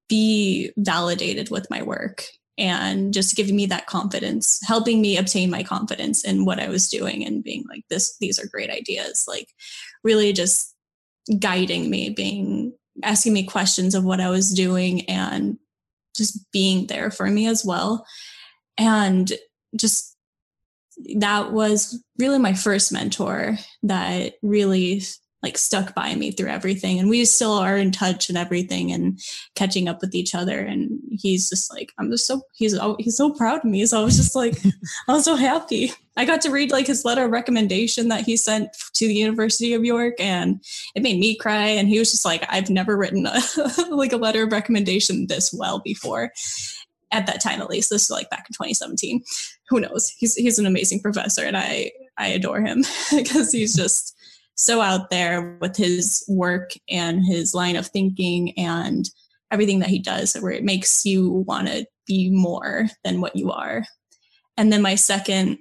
be 0.09 0.71
validated 0.77 1.49
with 1.49 1.69
my 1.69 1.81
work 1.81 2.25
and 2.57 3.13
just 3.13 3.35
giving 3.35 3.55
me 3.55 3.67
that 3.67 3.85
confidence, 3.85 4.59
helping 4.65 4.99
me 4.99 5.17
obtain 5.17 5.49
my 5.49 5.63
confidence 5.63 6.23
in 6.23 6.45
what 6.45 6.59
I 6.59 6.69
was 6.69 6.89
doing 6.89 7.25
and 7.25 7.43
being 7.43 7.63
like, 7.69 7.83
this, 7.89 8.17
these 8.19 8.39
are 8.39 8.47
great 8.47 8.69
ideas. 8.69 9.25
Like, 9.27 9.47
really 10.03 10.33
just 10.33 10.73
guiding 11.39 11.89
me, 11.89 12.09
being 12.09 12.73
asking 13.03 13.33
me 13.33 13.43
questions 13.43 13.93
of 13.93 14.03
what 14.03 14.19
I 14.19 14.29
was 14.29 14.53
doing 14.53 15.07
and 15.09 15.57
just 16.17 16.45
being 16.51 16.87
there 16.87 17.11
for 17.11 17.27
me 17.27 17.47
as 17.47 17.63
well. 17.63 18.05
And 18.77 19.31
just 19.75 20.15
that 21.15 21.51
was 21.51 22.03
really 22.17 22.39
my 22.39 22.53
first 22.53 22.91
mentor 22.91 23.57
that 23.83 24.33
really 24.41 25.03
like 25.43 25.57
stuck 25.57 25.93
by 25.93 26.15
me 26.15 26.31
through 26.31 26.49
everything 26.49 26.99
and 26.99 27.09
we 27.09 27.23
still 27.25 27.53
are 27.53 27.77
in 27.77 27.91
touch 27.91 28.27
and 28.27 28.37
everything 28.37 28.91
and 28.91 29.19
catching 29.55 29.87
up 29.87 30.01
with 30.01 30.15
each 30.15 30.33
other 30.33 30.59
and 30.59 30.99
he's 31.11 31.49
just 31.49 31.71
like 31.71 31.91
i'm 31.99 32.09
just 32.09 32.25
so 32.25 32.41
he's 32.55 32.77
he's 32.97 33.17
so 33.17 33.31
proud 33.31 33.59
of 33.59 33.63
me 33.63 33.85
so 33.85 34.01
i 34.01 34.03
was 34.03 34.17
just 34.17 34.35
like 34.35 34.57
i 35.07 35.13
was 35.13 35.25
so 35.25 35.35
happy. 35.35 35.91
I 36.19 36.25
got 36.25 36.41
to 36.41 36.49
read 36.49 36.71
like 36.71 36.87
his 36.87 37.05
letter 37.05 37.25
of 37.25 37.31
recommendation 37.31 38.07
that 38.07 38.25
he 38.25 38.37
sent 38.37 38.69
to 38.95 39.07
the 39.07 39.13
university 39.13 39.75
of 39.75 39.85
york 39.85 40.15
and 40.19 40.59
it 40.95 41.03
made 41.03 41.19
me 41.19 41.35
cry 41.35 41.67
and 41.67 41.87
he 41.87 41.99
was 41.99 42.09
just 42.09 42.25
like 42.25 42.43
i've 42.49 42.71
never 42.71 42.97
written 42.97 43.27
a, 43.27 43.39
like 43.91 44.13
a 44.13 44.17
letter 44.17 44.43
of 44.43 44.51
recommendation 44.51 45.27
this 45.27 45.53
well 45.53 45.79
before 45.79 46.31
at 47.13 47.25
that 47.25 47.41
time 47.41 47.61
at 47.61 47.69
least. 47.69 47.89
This 47.89 48.09
was 48.09 48.17
like 48.17 48.29
back 48.29 48.47
in 48.49 48.53
2017 48.53 49.23
who 49.69 49.79
knows? 49.79 50.13
He's 50.17 50.35
he's 50.35 50.59
an 50.59 50.65
amazing 50.65 51.01
professor 51.01 51.43
and 51.43 51.55
i 51.55 51.91
I 52.17 52.27
adore 52.29 52.61
him 52.61 52.83
because 53.15 53.51
he's 53.51 53.75
just 53.75 54.16
so 54.57 54.81
out 54.81 55.09
there 55.09 55.57
with 55.61 55.77
his 55.77 56.25
work 56.27 56.71
and 56.89 57.23
his 57.23 57.53
line 57.53 57.75
of 57.75 57.87
thinking 57.87 58.57
and 58.57 59.09
everything 59.51 59.79
that 59.79 59.89
he 59.89 59.99
does 59.99 60.35
where 60.35 60.51
it 60.51 60.63
makes 60.63 61.05
you 61.05 61.29
want 61.47 61.67
to 61.67 61.85
be 62.05 62.29
more 62.29 62.87
than 63.03 63.21
what 63.21 63.35
you 63.35 63.51
are. 63.51 63.85
And 64.57 64.73
then 64.73 64.81
my 64.81 64.95
second 64.95 65.59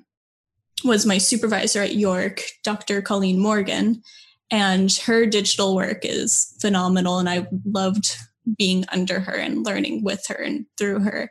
was 0.85 1.07
my 1.07 1.19
supervisor 1.19 1.83
at 1.83 1.95
York, 1.95 2.43
Dr. 2.65 3.03
Colleen 3.03 3.39
Morgan, 3.39 4.03
and 4.51 4.93
her 5.05 5.27
digital 5.27 5.75
work 5.75 6.05
is 6.05 6.57
phenomenal 6.61 7.19
and 7.19 7.29
I 7.29 7.47
loved 7.65 8.17
being 8.57 8.85
under 8.93 9.21
her 9.21 9.35
and 9.35 9.65
learning 9.65 10.05
with 10.05 10.25
her 10.29 10.37
and 10.37 10.67
through 10.79 11.01
her. 11.01 11.31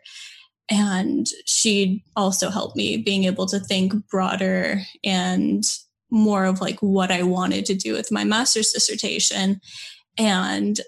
And 0.69 1.28
she 1.45 2.04
also 2.15 2.49
helped 2.49 2.75
me 2.75 2.97
being 2.97 3.23
able 3.23 3.45
to 3.47 3.60
think 3.60 3.93
broader 4.08 4.82
and 5.04 5.63
more 6.10 6.46
of 6.46 6.62
like 6.62 6.80
what 6.80 7.12
I 7.12 7.24
wanted 7.24 7.65
to 7.65 7.76
do 7.76 7.94
with 7.94 8.12
my 8.12 8.24
master's 8.24 8.72
dissertation 8.72 9.60
and 10.18 10.80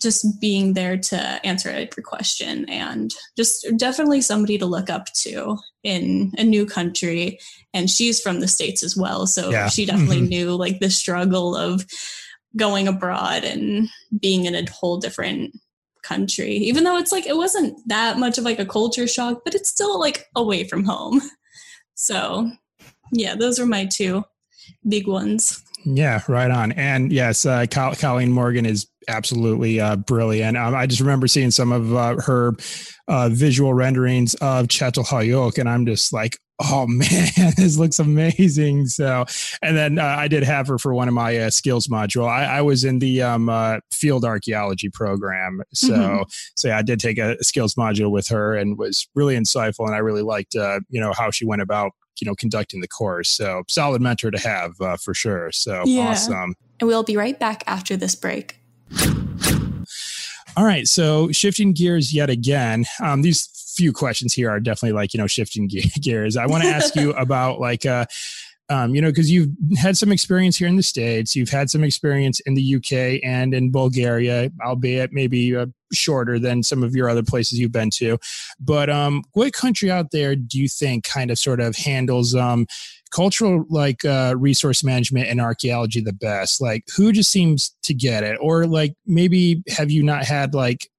just 0.00 0.40
being 0.40 0.74
there 0.74 0.96
to 0.96 1.16
answer 1.44 1.68
every 1.70 2.02
question 2.02 2.68
and 2.68 3.12
just 3.36 3.66
definitely 3.76 4.20
somebody 4.20 4.58
to 4.58 4.66
look 4.66 4.90
up 4.90 5.06
to 5.12 5.56
in 5.82 6.32
a 6.38 6.44
new 6.44 6.64
country 6.66 7.38
and 7.74 7.90
she's 7.90 8.20
from 8.20 8.40
the 8.40 8.48
states 8.48 8.82
as 8.82 8.96
well 8.96 9.26
so 9.26 9.50
yeah. 9.50 9.68
she 9.68 9.84
definitely 9.84 10.18
mm-hmm. 10.18 10.28
knew 10.28 10.56
like 10.56 10.78
the 10.80 10.90
struggle 10.90 11.56
of 11.56 11.84
going 12.56 12.88
abroad 12.88 13.44
and 13.44 13.88
being 14.20 14.44
in 14.44 14.54
a 14.54 14.70
whole 14.70 14.98
different 14.98 15.52
country 16.02 16.52
even 16.52 16.84
though 16.84 16.96
it's 16.96 17.12
like 17.12 17.26
it 17.26 17.36
wasn't 17.36 17.76
that 17.88 18.18
much 18.18 18.38
of 18.38 18.44
like 18.44 18.58
a 18.58 18.66
culture 18.66 19.06
shock 19.06 19.42
but 19.44 19.54
it's 19.54 19.68
still 19.68 19.98
like 19.98 20.26
away 20.36 20.64
from 20.64 20.84
home 20.84 21.20
so 21.94 22.50
yeah 23.12 23.34
those 23.34 23.58
are 23.58 23.66
my 23.66 23.86
two 23.86 24.24
big 24.86 25.06
ones. 25.06 25.62
Yeah, 25.84 26.22
right 26.28 26.50
on. 26.50 26.72
And 26.72 27.12
yes, 27.12 27.46
uh, 27.46 27.66
Colleen 27.70 28.32
Morgan 28.32 28.66
is 28.66 28.86
absolutely 29.08 29.80
uh, 29.80 29.96
brilliant. 29.96 30.56
Um, 30.56 30.74
I 30.74 30.86
just 30.86 31.00
remember 31.00 31.26
seeing 31.28 31.50
some 31.50 31.72
of 31.72 31.94
uh, 31.94 32.16
her 32.16 32.54
uh, 33.06 33.30
visual 33.30 33.72
renderings 33.72 34.34
of 34.34 34.66
Çatalhöyük, 34.66 35.58
and 35.58 35.68
I'm 35.68 35.86
just 35.86 36.12
like, 36.12 36.36
oh 36.60 36.86
man, 36.88 37.52
this 37.56 37.78
looks 37.78 37.98
amazing. 37.98 38.86
So, 38.86 39.24
and 39.62 39.76
then 39.76 39.98
uh, 39.98 40.04
I 40.04 40.28
did 40.28 40.42
have 40.42 40.66
her 40.66 40.78
for 40.78 40.92
one 40.92 41.08
of 41.08 41.14
my 41.14 41.36
uh, 41.38 41.50
skills 41.50 41.86
module. 41.86 42.28
I, 42.28 42.58
I, 42.58 42.62
was 42.62 42.84
in 42.84 42.98
the 42.98 43.22
um, 43.22 43.48
uh, 43.48 43.78
field 43.92 44.24
archaeology 44.24 44.90
program, 44.90 45.62
so 45.72 45.94
mm-hmm. 45.94 46.22
so 46.56 46.68
yeah, 46.68 46.78
I 46.78 46.82
did 46.82 47.00
take 47.00 47.18
a 47.18 47.42
skills 47.42 47.76
module 47.76 48.10
with 48.10 48.28
her 48.28 48.56
and 48.56 48.76
was 48.76 49.08
really 49.14 49.36
insightful, 49.36 49.86
and 49.86 49.94
I 49.94 49.98
really 49.98 50.22
liked 50.22 50.56
uh, 50.56 50.80
you 50.90 51.00
know 51.00 51.12
how 51.12 51.30
she 51.30 51.46
went 51.46 51.62
about 51.62 51.92
you 52.20 52.26
know 52.26 52.34
conducting 52.34 52.80
the 52.80 52.88
course. 52.88 53.28
So 53.28 53.62
solid 53.68 54.00
mentor 54.02 54.30
to 54.30 54.38
have 54.38 54.80
uh, 54.80 54.96
for 54.96 55.14
sure. 55.14 55.50
So 55.52 55.82
yeah. 55.84 56.08
awesome. 56.08 56.54
And 56.80 56.86
we'll 56.86 57.02
be 57.02 57.16
right 57.16 57.38
back 57.38 57.64
after 57.66 57.96
this 57.96 58.14
break. 58.14 58.60
All 60.56 60.64
right, 60.64 60.88
so 60.88 61.30
shifting 61.30 61.72
gears 61.72 62.12
yet 62.12 62.30
again. 62.30 62.84
Um, 63.00 63.22
these 63.22 63.48
few 63.76 63.92
questions 63.92 64.34
here 64.34 64.50
are 64.50 64.58
definitely 64.58 64.92
like 64.92 65.14
you 65.14 65.18
know 65.18 65.26
shifting 65.26 65.68
gears. 66.00 66.36
I 66.36 66.46
want 66.46 66.64
to 66.64 66.68
ask 66.68 66.96
you 66.96 67.12
about 67.14 67.60
like 67.60 67.86
uh, 67.86 68.06
um, 68.70 68.94
you 68.94 69.00
know, 69.00 69.08
because 69.08 69.30
you've 69.30 69.50
had 69.78 69.96
some 69.96 70.12
experience 70.12 70.56
here 70.56 70.68
in 70.68 70.76
the 70.76 70.82
States, 70.82 71.34
you've 71.34 71.48
had 71.48 71.70
some 71.70 71.82
experience 71.82 72.40
in 72.40 72.54
the 72.54 72.76
UK 72.76 73.20
and 73.24 73.54
in 73.54 73.70
Bulgaria, 73.70 74.50
albeit 74.64 75.10
maybe 75.12 75.56
uh, 75.56 75.66
shorter 75.92 76.38
than 76.38 76.62
some 76.62 76.82
of 76.82 76.94
your 76.94 77.08
other 77.08 77.22
places 77.22 77.58
you've 77.58 77.72
been 77.72 77.90
to. 77.90 78.18
But 78.60 78.90
um, 78.90 79.24
what 79.32 79.54
country 79.54 79.90
out 79.90 80.10
there 80.10 80.36
do 80.36 80.60
you 80.60 80.68
think 80.68 81.04
kind 81.04 81.30
of 81.30 81.38
sort 81.38 81.60
of 81.60 81.76
handles 81.76 82.34
um, 82.34 82.66
cultural 83.10 83.64
like 83.70 84.04
uh, 84.04 84.34
resource 84.36 84.84
management 84.84 85.28
and 85.28 85.40
archaeology 85.40 86.02
the 86.02 86.12
best? 86.12 86.60
Like, 86.60 86.84
who 86.94 87.10
just 87.10 87.30
seems 87.30 87.74
to 87.84 87.94
get 87.94 88.22
it? 88.22 88.36
Or 88.38 88.66
like 88.66 88.92
maybe 89.06 89.62
have 89.68 89.90
you 89.90 90.02
not 90.02 90.24
had 90.24 90.52
like 90.52 90.90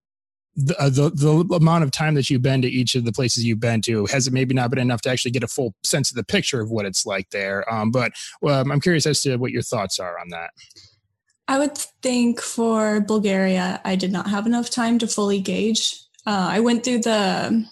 the, 0.60 0.76
uh, 0.80 0.90
the, 0.90 1.10
the 1.10 1.56
amount 1.56 1.84
of 1.84 1.92
time 1.92 2.14
that 2.16 2.30
you've 2.30 2.42
been 2.42 2.62
to 2.62 2.68
each 2.68 2.96
of 2.96 3.06
the 3.06 3.12
places 3.12 3.46
you've 3.46 3.60
been 3.60 3.82
to 3.82 4.06
has 4.08 4.28
it 4.28 4.34
maybe 4.34 4.54
not 4.54 4.70
been 4.70 4.80
enough 4.80 5.02
to 5.02 5.10
actually 5.10 5.32
get 5.32 5.44
a 5.44 5.48
full 5.48 5.74
sense 5.84 6.12
of 6.12 6.16
the 6.16 6.24
picture 6.24 6.62
of 6.62 6.70
what 6.70 6.86
it's 6.86 7.06
like 7.06 7.30
there. 7.30 7.72
Um, 7.74 7.92
but 7.92 8.12
um, 8.48 8.72
I'm 8.72 8.82
curious 8.82 9.06
as 9.06 9.22
to 9.22 9.38
what 9.38 9.52
your 9.52 9.62
thoughts 9.62 10.00
are 10.00 10.20
on 10.20 10.30
that. 10.30 10.52
I 11.48 11.58
would 11.58 11.78
think 12.04 12.42
for 12.42 13.00
Bulgaria, 13.00 13.82
I 13.84 13.96
did 13.96 14.12
not 14.12 14.30
have 14.30 14.46
enough 14.46 14.70
time 14.70 15.00
to 15.00 15.08
fully 15.08 15.40
gauge. 15.40 15.96
Uh, 16.26 16.50
I 16.52 16.60
went 16.60 16.84
through 16.84 17.00
the 17.00 17.66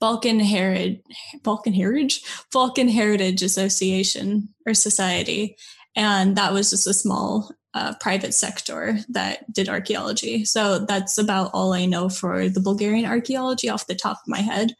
Balkan 0.00 0.40
Heritage, 0.40 1.00
Balkan 1.44 1.72
Heritage, 1.72 2.22
Balkan 2.52 2.88
Heritage 2.88 3.42
Association 3.42 4.48
or 4.66 4.74
Society, 4.74 5.56
and 5.94 6.36
that 6.36 6.52
was 6.52 6.70
just 6.70 6.88
a 6.88 6.94
small 6.94 7.52
uh, 7.74 7.94
private 8.00 8.34
sector 8.34 8.98
that 9.08 9.50
did 9.52 9.68
archaeology. 9.68 10.44
So 10.44 10.80
that's 10.80 11.16
about 11.18 11.50
all 11.54 11.72
I 11.72 11.86
know 11.86 12.08
for 12.08 12.48
the 12.48 12.60
Bulgarian 12.60 13.06
archaeology 13.06 13.68
off 13.68 13.86
the 13.86 13.94
top 13.94 14.18
of 14.18 14.28
my 14.28 14.40
head. 14.40 14.74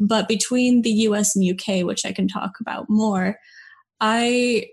But 0.00 0.26
between 0.26 0.82
the 0.82 0.90
US 0.90 1.36
and 1.36 1.48
UK, 1.48 1.86
which 1.86 2.04
I 2.04 2.12
can 2.12 2.26
talk 2.26 2.58
about 2.60 2.90
more, 2.90 3.38
I 4.00 4.68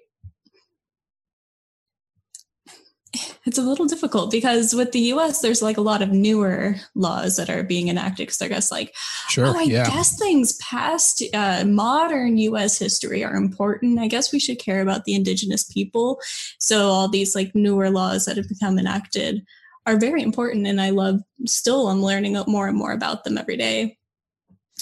it's 3.49 3.57
a 3.57 3.63
little 3.63 3.87
difficult 3.87 4.29
because 4.29 4.75
with 4.75 4.91
the 4.91 5.11
US, 5.13 5.41
there's 5.41 5.63
like 5.63 5.77
a 5.77 5.81
lot 5.81 6.03
of 6.03 6.11
newer 6.11 6.75
laws 6.93 7.35
that 7.37 7.49
are 7.49 7.63
being 7.63 7.87
enacted. 7.87 8.27
Because 8.27 8.43
I 8.43 8.47
guess, 8.47 8.71
like, 8.71 8.95
sure, 9.27 9.47
oh, 9.47 9.57
I 9.57 9.63
yeah. 9.63 9.85
guess 9.85 10.19
things 10.19 10.53
past 10.57 11.23
uh, 11.33 11.65
modern 11.65 12.37
US 12.37 12.77
history 12.77 13.23
are 13.23 13.35
important. 13.35 13.97
I 13.97 14.07
guess 14.07 14.31
we 14.31 14.39
should 14.39 14.59
care 14.59 14.81
about 14.81 15.05
the 15.05 15.15
indigenous 15.15 15.63
people. 15.63 16.19
So, 16.59 16.89
all 16.89 17.07
these 17.07 17.33
like 17.33 17.55
newer 17.55 17.89
laws 17.89 18.25
that 18.25 18.37
have 18.37 18.47
become 18.47 18.77
enacted 18.77 19.43
are 19.87 19.97
very 19.97 20.21
important. 20.21 20.67
And 20.67 20.79
I 20.79 20.91
love 20.91 21.19
still, 21.47 21.87
I'm 21.87 22.03
learning 22.03 22.37
more 22.45 22.67
and 22.67 22.77
more 22.77 22.91
about 22.91 23.23
them 23.23 23.39
every 23.39 23.57
day 23.57 23.97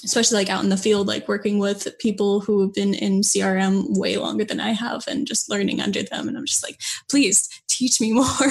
especially 0.04 0.38
like 0.38 0.50
out 0.50 0.64
in 0.64 0.70
the 0.70 0.78
field, 0.78 1.08
like 1.08 1.28
working 1.28 1.60
with 1.60 1.98
people 2.00 2.40
who 2.40 2.62
have 2.62 2.74
been 2.74 2.94
in 2.94 3.22
CRM 3.22 3.98
way 3.98 4.18
longer 4.18 4.44
than 4.44 4.60
I 4.60 4.72
have 4.72 5.04
and 5.08 5.28
just 5.28 5.50
learning 5.50 5.82
under 5.82 6.04
them. 6.04 6.28
And 6.28 6.38
I'm 6.38 6.46
just 6.46 6.64
like, 6.64 6.80
please 7.10 7.50
teach 7.68 8.00
me 8.00 8.14
more. 8.14 8.26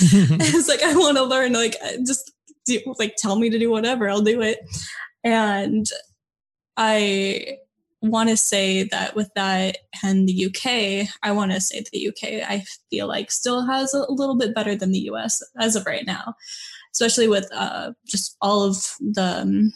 it's 0.00 0.68
like, 0.68 0.82
I 0.82 0.94
want 0.94 1.16
to 1.16 1.24
learn, 1.24 1.52
like, 1.52 1.76
just 2.06 2.32
do, 2.66 2.80
like, 2.98 3.16
tell 3.16 3.36
me 3.36 3.50
to 3.50 3.58
do 3.58 3.70
whatever, 3.70 4.08
I'll 4.08 4.20
do 4.20 4.40
it. 4.42 4.60
And 5.24 5.86
I 6.76 7.58
want 8.02 8.30
to 8.30 8.36
say 8.36 8.84
that 8.84 9.14
with 9.14 9.30
that 9.34 9.78
and 10.02 10.26
the 10.26 10.46
UK, 10.46 11.08
I 11.22 11.32
want 11.32 11.52
to 11.52 11.60
say 11.60 11.80
that 11.80 11.90
the 11.92 12.08
UK, 12.08 12.48
I 12.48 12.64
feel 12.90 13.06
like 13.06 13.30
still 13.30 13.66
has 13.66 13.92
a 13.92 14.10
little 14.10 14.36
bit 14.36 14.54
better 14.54 14.74
than 14.74 14.92
the 14.92 15.10
US 15.10 15.42
as 15.58 15.76
of 15.76 15.84
right 15.86 16.06
now, 16.06 16.34
especially 16.94 17.28
with 17.28 17.48
uh, 17.52 17.92
just 18.06 18.36
all 18.40 18.62
of 18.62 18.76
the 19.00 19.42
um, 19.42 19.72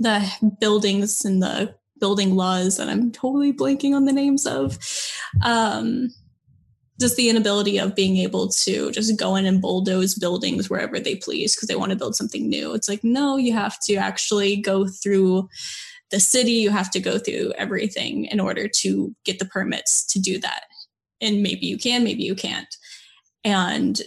the 0.00 0.28
buildings 0.58 1.24
and 1.24 1.40
the 1.40 1.74
building 2.00 2.34
laws 2.34 2.78
that 2.78 2.88
I'm 2.88 3.12
totally 3.12 3.52
blanking 3.52 3.94
on 3.94 4.06
the 4.06 4.12
names 4.12 4.46
of. 4.46 4.78
Um, 5.44 6.08
just 6.98 7.16
the 7.16 7.30
inability 7.30 7.78
of 7.78 7.94
being 7.94 8.18
able 8.18 8.48
to 8.48 8.90
just 8.90 9.18
go 9.18 9.34
in 9.36 9.46
and 9.46 9.62
bulldoze 9.62 10.14
buildings 10.14 10.68
wherever 10.68 11.00
they 11.00 11.16
please 11.16 11.54
because 11.54 11.66
they 11.66 11.74
want 11.74 11.90
to 11.90 11.96
build 11.96 12.14
something 12.14 12.48
new. 12.48 12.74
It's 12.74 12.90
like, 12.90 13.02
no, 13.02 13.38
you 13.38 13.54
have 13.54 13.80
to 13.84 13.94
actually 13.94 14.56
go 14.56 14.86
through 14.86 15.48
the 16.10 16.20
city, 16.20 16.52
you 16.52 16.70
have 16.70 16.90
to 16.90 17.00
go 17.00 17.18
through 17.18 17.52
everything 17.56 18.26
in 18.26 18.38
order 18.38 18.68
to 18.68 19.14
get 19.24 19.38
the 19.38 19.44
permits 19.44 20.04
to 20.08 20.18
do 20.18 20.38
that. 20.40 20.64
And 21.22 21.42
maybe 21.42 21.66
you 21.66 21.78
can, 21.78 22.04
maybe 22.04 22.24
you 22.24 22.34
can't. 22.34 22.74
And 23.44 24.00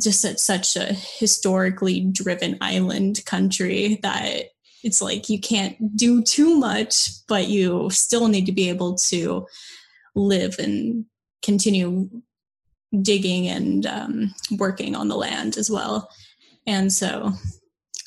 just 0.00 0.38
such 0.38 0.76
a 0.76 0.92
historically 0.92 2.00
driven 2.00 2.58
island 2.60 3.24
country 3.26 3.98
that 4.02 4.44
it's 4.82 5.00
like 5.00 5.28
you 5.28 5.38
can't 5.38 5.96
do 5.96 6.22
too 6.22 6.58
much, 6.58 7.26
but 7.26 7.48
you 7.48 7.88
still 7.90 8.28
need 8.28 8.46
to 8.46 8.52
be 8.52 8.68
able 8.68 8.94
to 8.96 9.46
live 10.14 10.58
and 10.58 11.04
continue 11.42 12.08
digging 13.00 13.48
and 13.48 13.86
um, 13.86 14.34
working 14.58 14.94
on 14.94 15.08
the 15.08 15.16
land 15.16 15.56
as 15.56 15.70
well. 15.70 16.10
And 16.66 16.92
so 16.92 17.32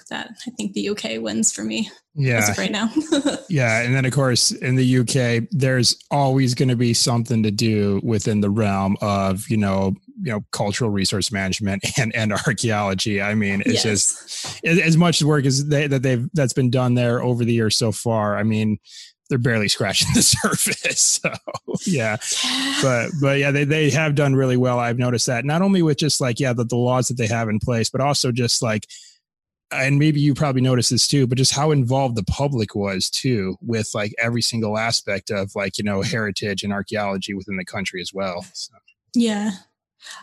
that 0.10 0.36
I 0.48 0.52
think 0.52 0.74
the 0.74 0.90
UK 0.90 1.22
wins 1.22 1.52
for 1.52 1.64
me. 1.64 1.90
Yeah. 2.14 2.54
right 2.58 2.72
now. 2.72 2.90
yeah. 3.50 3.82
And 3.82 3.94
then 3.94 4.06
of 4.06 4.14
course 4.14 4.52
in 4.52 4.76
the 4.76 5.00
UK, 5.00 5.48
there's 5.52 5.98
always 6.12 6.54
going 6.54 6.70
to 6.70 6.76
be 6.76 6.94
something 6.94 7.44
to 7.44 7.52
do 7.52 8.00
within 8.04 8.42
the 8.42 8.50
realm 8.50 8.96
of, 9.02 9.50
you 9.50 9.58
know, 9.58 9.96
you 10.22 10.32
know 10.32 10.44
cultural 10.52 10.90
resource 10.90 11.32
management 11.32 11.84
and 11.98 12.16
and 12.16 12.32
archaeology 12.32 13.22
i 13.22 13.36
mean 13.36 13.62
it's 13.66 13.84
yes. 13.86 14.62
just 14.64 14.66
as 14.66 14.98
much 14.98 15.22
work 15.22 15.46
as 15.46 15.68
they, 15.68 15.88
that 15.88 16.04
they've 16.04 16.30
that's 16.34 16.54
been 16.54 16.70
done 16.70 16.94
there 16.94 17.22
over 17.22 17.44
the 17.44 17.54
years 17.54 17.76
so 17.76 17.92
far 17.92 18.38
i 18.38 18.44
mean 18.44 18.78
they're 19.30 19.38
barely 19.38 19.68
scratching 19.68 20.08
the 20.14 20.22
surface 20.22 21.02
so 21.22 21.34
yeah 21.86 22.18
but 22.82 23.12
but 23.22 23.40
yeah 23.40 23.52
they, 23.52 23.64
they 23.64 23.90
have 23.90 24.16
done 24.16 24.36
really 24.36 24.58
well 24.58 24.80
i've 24.80 24.98
noticed 24.98 25.26
that 25.26 25.46
not 25.46 25.62
only 25.62 25.82
with 25.82 25.98
just 25.98 26.22
like 26.22 26.40
yeah 26.40 26.54
the, 26.54 26.64
the 26.64 26.78
laws 26.78 27.08
that 27.08 27.18
they 27.18 27.28
have 27.28 27.50
in 27.50 27.60
place 27.60 27.90
but 27.90 28.02
also 28.02 28.32
just 28.32 28.62
like 28.62 28.88
and 29.76 30.00
maybe 30.00 30.20
you 30.20 30.34
probably 30.34 30.62
noticed 30.62 30.90
this 30.90 31.08
too, 31.08 31.28
but 31.28 31.38
just 31.38 31.54
how 31.54 31.72
involved 31.72 32.16
the 32.16 32.24
public 32.24 32.76
was 32.76 33.10
too 33.10 33.58
with 33.62 33.92
like 33.94 34.14
every 34.22 34.42
single 34.42 34.78
aspect 34.78 35.32
of 35.32 35.56
like, 35.56 35.78
you 35.78 35.84
know, 35.84 36.02
heritage 36.02 36.64
and 36.64 36.74
archaeology 36.74 37.34
within 37.34 37.58
the 37.58 37.66
country 37.66 38.02
as 38.02 38.12
well. 38.14 38.46
So. 38.54 38.74
Yeah. 39.14 39.52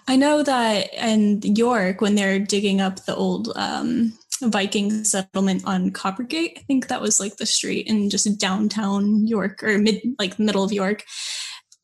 I 0.06 0.16
know 0.16 0.42
that 0.42 0.92
in 0.94 1.40
York, 1.42 2.00
when 2.00 2.14
they're 2.14 2.38
digging 2.38 2.80
up 2.80 3.04
the 3.04 3.16
old 3.16 3.52
um, 3.56 4.12
Viking 4.40 5.04
settlement 5.04 5.64
on 5.66 5.90
Coppergate, 5.90 6.58
I 6.58 6.62
think 6.62 6.88
that 6.88 7.00
was 7.00 7.18
like 7.20 7.36
the 7.36 7.46
street 7.46 7.86
in 7.86 8.10
just 8.10 8.38
downtown 8.38 9.26
York 9.26 9.62
or 9.62 9.78
mid, 9.78 10.00
like 10.18 10.38
middle 10.38 10.64
of 10.64 10.72
York 10.72 11.04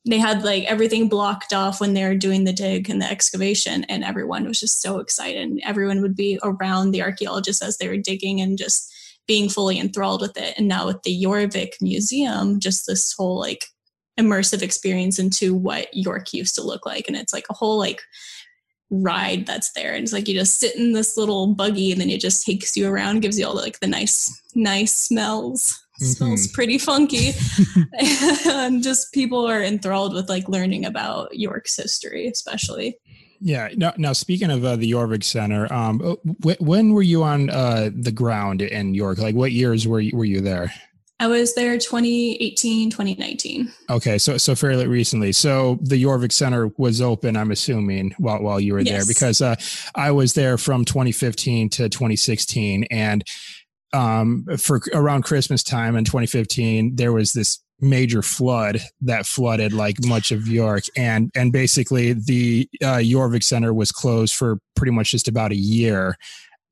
they 0.09 0.17
had 0.17 0.43
like 0.43 0.63
everything 0.63 1.07
blocked 1.07 1.53
off 1.53 1.79
when 1.79 1.93
they 1.93 2.03
were 2.03 2.15
doing 2.15 2.43
the 2.43 2.53
dig 2.53 2.89
and 2.89 2.99
the 3.01 3.09
excavation 3.09 3.83
and 3.85 4.03
everyone 4.03 4.47
was 4.47 4.59
just 4.59 4.81
so 4.81 4.99
excited 4.99 5.41
and 5.41 5.61
everyone 5.63 6.01
would 6.01 6.15
be 6.15 6.39
around 6.41 6.91
the 6.91 7.03
archaeologists 7.03 7.61
as 7.61 7.77
they 7.77 7.87
were 7.87 7.97
digging 7.97 8.41
and 8.41 8.57
just 8.57 8.91
being 9.27 9.47
fully 9.47 9.79
enthralled 9.79 10.21
with 10.21 10.35
it. 10.37 10.55
And 10.57 10.67
now 10.67 10.87
with 10.87 11.03
the 11.03 11.23
Jorvik 11.23 11.73
museum 11.81 12.59
just 12.59 12.87
this 12.87 13.13
whole 13.13 13.39
like 13.39 13.65
immersive 14.19 14.63
experience 14.63 15.19
into 15.19 15.53
what 15.55 15.87
york 15.93 16.33
used 16.33 16.55
to 16.55 16.63
look 16.63 16.85
like. 16.85 17.07
And 17.07 17.15
it's 17.15 17.31
like 17.31 17.45
a 17.49 17.53
whole 17.53 17.77
like 17.77 18.01
ride 18.89 19.45
that's 19.45 19.71
there. 19.73 19.93
And 19.93 20.03
it's 20.03 20.11
like 20.11 20.27
you 20.27 20.33
just 20.33 20.59
sit 20.59 20.75
in 20.75 20.93
this 20.93 21.17
little 21.17 21.53
buggy 21.53 21.91
and 21.91 22.01
then 22.01 22.09
it 22.09 22.19
just 22.19 22.45
takes 22.45 22.75
you 22.75 22.87
around 22.89 23.21
gives 23.21 23.37
you 23.37 23.45
all 23.45 23.55
the, 23.55 23.61
like 23.61 23.79
the 23.79 23.87
nice 23.87 24.41
nice 24.55 24.95
smells 24.95 25.79
mm-hmm. 25.99 26.11
smells 26.11 26.47
pretty 26.47 26.77
funky 26.77 27.31
and 28.47 28.83
just 28.83 29.13
people 29.13 29.47
are 29.47 29.61
enthralled 29.61 30.13
with 30.13 30.29
like 30.29 30.47
learning 30.47 30.85
about 30.85 31.33
york's 31.35 31.75
history 31.75 32.27
especially 32.27 32.97
yeah 33.39 33.69
now, 33.75 33.93
now 33.97 34.13
speaking 34.13 34.51
of 34.51 34.65
uh, 34.65 34.75
the 34.75 34.91
Jorvik 34.91 35.23
center 35.23 35.71
um, 35.71 36.01
uh, 36.03 36.15
wh- 36.43 36.61
when 36.61 36.93
were 36.93 37.01
you 37.01 37.23
on 37.23 37.49
uh, 37.49 37.89
the 37.93 38.11
ground 38.11 38.61
in 38.61 38.93
york 38.93 39.17
like 39.17 39.35
what 39.35 39.51
years 39.51 39.87
were 39.87 39.99
you, 39.99 40.15
were 40.15 40.25
you 40.25 40.41
there 40.41 40.71
I 41.21 41.27
was 41.27 41.53
there 41.53 41.77
2018, 41.77 42.89
2019. 42.91 43.69
Okay, 43.89 44.17
so 44.17 44.37
so 44.37 44.55
fairly 44.55 44.87
recently. 44.87 45.33
So 45.33 45.77
the 45.81 46.01
Jorvik 46.01 46.31
Center 46.31 46.71
was 46.77 47.01
open, 47.01 47.35
I'm 47.35 47.51
assuming, 47.51 48.15
while 48.17 48.41
while 48.41 48.59
you 48.59 48.73
were 48.73 48.79
yes. 48.79 49.05
there, 49.05 49.05
because 49.05 49.41
uh, 49.41 49.55
I 49.95 50.11
was 50.11 50.33
there 50.33 50.57
from 50.57 50.85
2015 50.85 51.69
to 51.71 51.89
2016, 51.89 52.85
and 52.85 53.25
um, 53.93 54.45
for 54.57 54.81
around 54.93 55.23
Christmas 55.23 55.63
time 55.63 55.95
in 55.95 56.05
2015, 56.05 56.95
there 56.95 57.13
was 57.13 57.33
this 57.33 57.59
major 57.81 58.21
flood 58.21 58.79
that 59.01 59.25
flooded 59.25 59.73
like 59.73 59.97
much 60.05 60.31
of 60.31 60.47
York, 60.47 60.83
and 60.95 61.31
and 61.35 61.51
basically 61.51 62.13
the 62.13 62.69
uh, 62.83 62.97
Jorvik 62.97 63.43
Center 63.43 63.73
was 63.73 63.91
closed 63.91 64.35
for 64.35 64.59
pretty 64.75 64.91
much 64.91 65.11
just 65.11 65.27
about 65.27 65.51
a 65.51 65.57
year, 65.57 66.17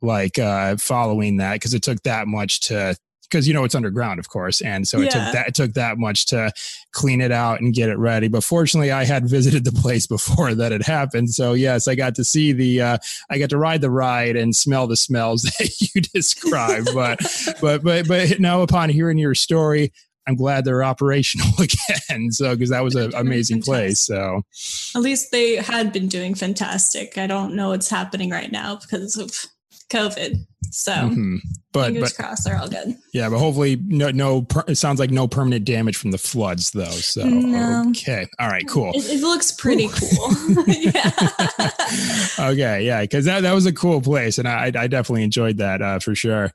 like 0.02 0.38
uh, 0.38 0.76
following 0.78 1.38
that, 1.38 1.54
because 1.54 1.74
it 1.74 1.84
took 1.84 2.02
that 2.04 2.28
much 2.28 2.62
to 2.62 2.96
because 3.30 3.48
you 3.48 3.54
know 3.54 3.64
it's 3.64 3.76
underground, 3.76 4.20
of 4.20 4.30
course, 4.30 4.62
and 4.62 4.88
so 4.88 5.00
it 5.00 5.06
yeah. 5.06 5.10
took 5.10 5.34
that 5.34 5.48
it 5.48 5.56
took 5.56 5.74
that 5.74 5.98
much 5.98 6.26
to 6.28 6.52
clean 6.92 7.22
it 7.22 7.32
out 7.32 7.60
and 7.62 7.74
get 7.74 7.90
it 7.90 7.98
ready. 7.98 8.28
But 8.28 8.44
fortunately, 8.44 8.92
I 8.92 9.06
had 9.06 9.30
visited 9.30 9.66
the 9.66 9.72
place 9.72 10.08
before 10.08 10.54
that 10.56 10.72
had 10.72 10.84
happened, 10.84 11.30
so 11.30 11.54
yes, 11.54 11.88
I 11.88 11.96
got 11.96 12.16
to 12.16 12.24
see 12.24 12.52
the 12.52 12.82
uh, 12.82 12.98
I 13.30 13.38
got 13.38 13.50
to 13.52 13.58
ride 13.58 13.82
the 13.82 13.92
ride 13.92 14.36
and 14.36 14.56
smell 14.56 14.88
the 14.88 14.98
smells 14.98 15.42
that 15.60 15.82
you 15.82 16.02
described. 16.02 16.90
but 16.94 17.20
but 17.62 17.84
but 17.84 18.08
but 18.08 18.40
now 18.40 18.62
upon 18.62 18.90
hearing 18.90 19.18
your 19.18 19.36
story. 19.36 19.92
I'm 20.30 20.36
glad 20.36 20.66
they're 20.66 20.84
operational 20.84 21.48
again. 21.58 22.34
So, 22.34 22.54
because 22.54 22.70
that 22.72 22.84
was 22.84 22.96
an 22.96 23.14
amazing 23.16 23.62
place. 23.62 24.02
So, 24.02 24.42
at 24.94 25.02
least 25.02 25.32
they 25.32 25.56
had 25.56 25.94
been 25.94 26.10
doing 26.10 26.36
fantastic. 26.36 27.18
I 27.18 27.28
don't 27.28 27.56
know 27.56 27.70
what's 27.70 27.90
happening 27.90 28.30
right 28.30 28.52
now 28.52 28.76
because 28.76 29.16
of 29.16 29.32
COVID. 29.90 30.46
So 30.72 30.92
mm-hmm. 30.92 31.38
but, 31.72 31.86
fingers 31.86 32.14
but, 32.14 32.24
crossed, 32.24 32.46
they're 32.46 32.58
all 32.58 32.68
good. 32.68 32.96
Yeah, 33.14 33.30
but 33.30 33.40
hopefully, 33.40 33.78
no, 33.86 34.12
no. 34.12 34.42
Per, 34.42 34.64
it 34.68 34.76
sounds 34.76 35.00
like 35.00 35.12
no 35.12 35.28
permanent 35.28 35.66
damage 35.66 35.98
from 35.98 36.12
the 36.12 36.18
floods, 36.18 36.72
though. 36.72 36.86
So 36.86 37.24
no. 37.24 37.86
okay, 37.90 38.28
all 38.40 38.50
right, 38.50 38.68
cool. 38.68 38.92
It, 38.94 39.06
it 39.10 39.22
looks 39.22 39.52
pretty 39.52 39.86
Ooh. 39.86 39.90
cool. 39.90 40.64
yeah. 40.68 41.12
okay, 42.52 42.86
yeah, 42.86 43.02
because 43.02 43.26
that 43.26 43.42
that 43.42 43.54
was 43.54 43.66
a 43.66 43.74
cool 43.74 44.02
place, 44.02 44.38
and 44.38 44.48
I 44.48 44.66
I 44.66 44.88
definitely 44.88 45.24
enjoyed 45.24 45.58
that 45.58 45.82
uh, 45.82 46.00
for 46.00 46.16
sure. 46.16 46.54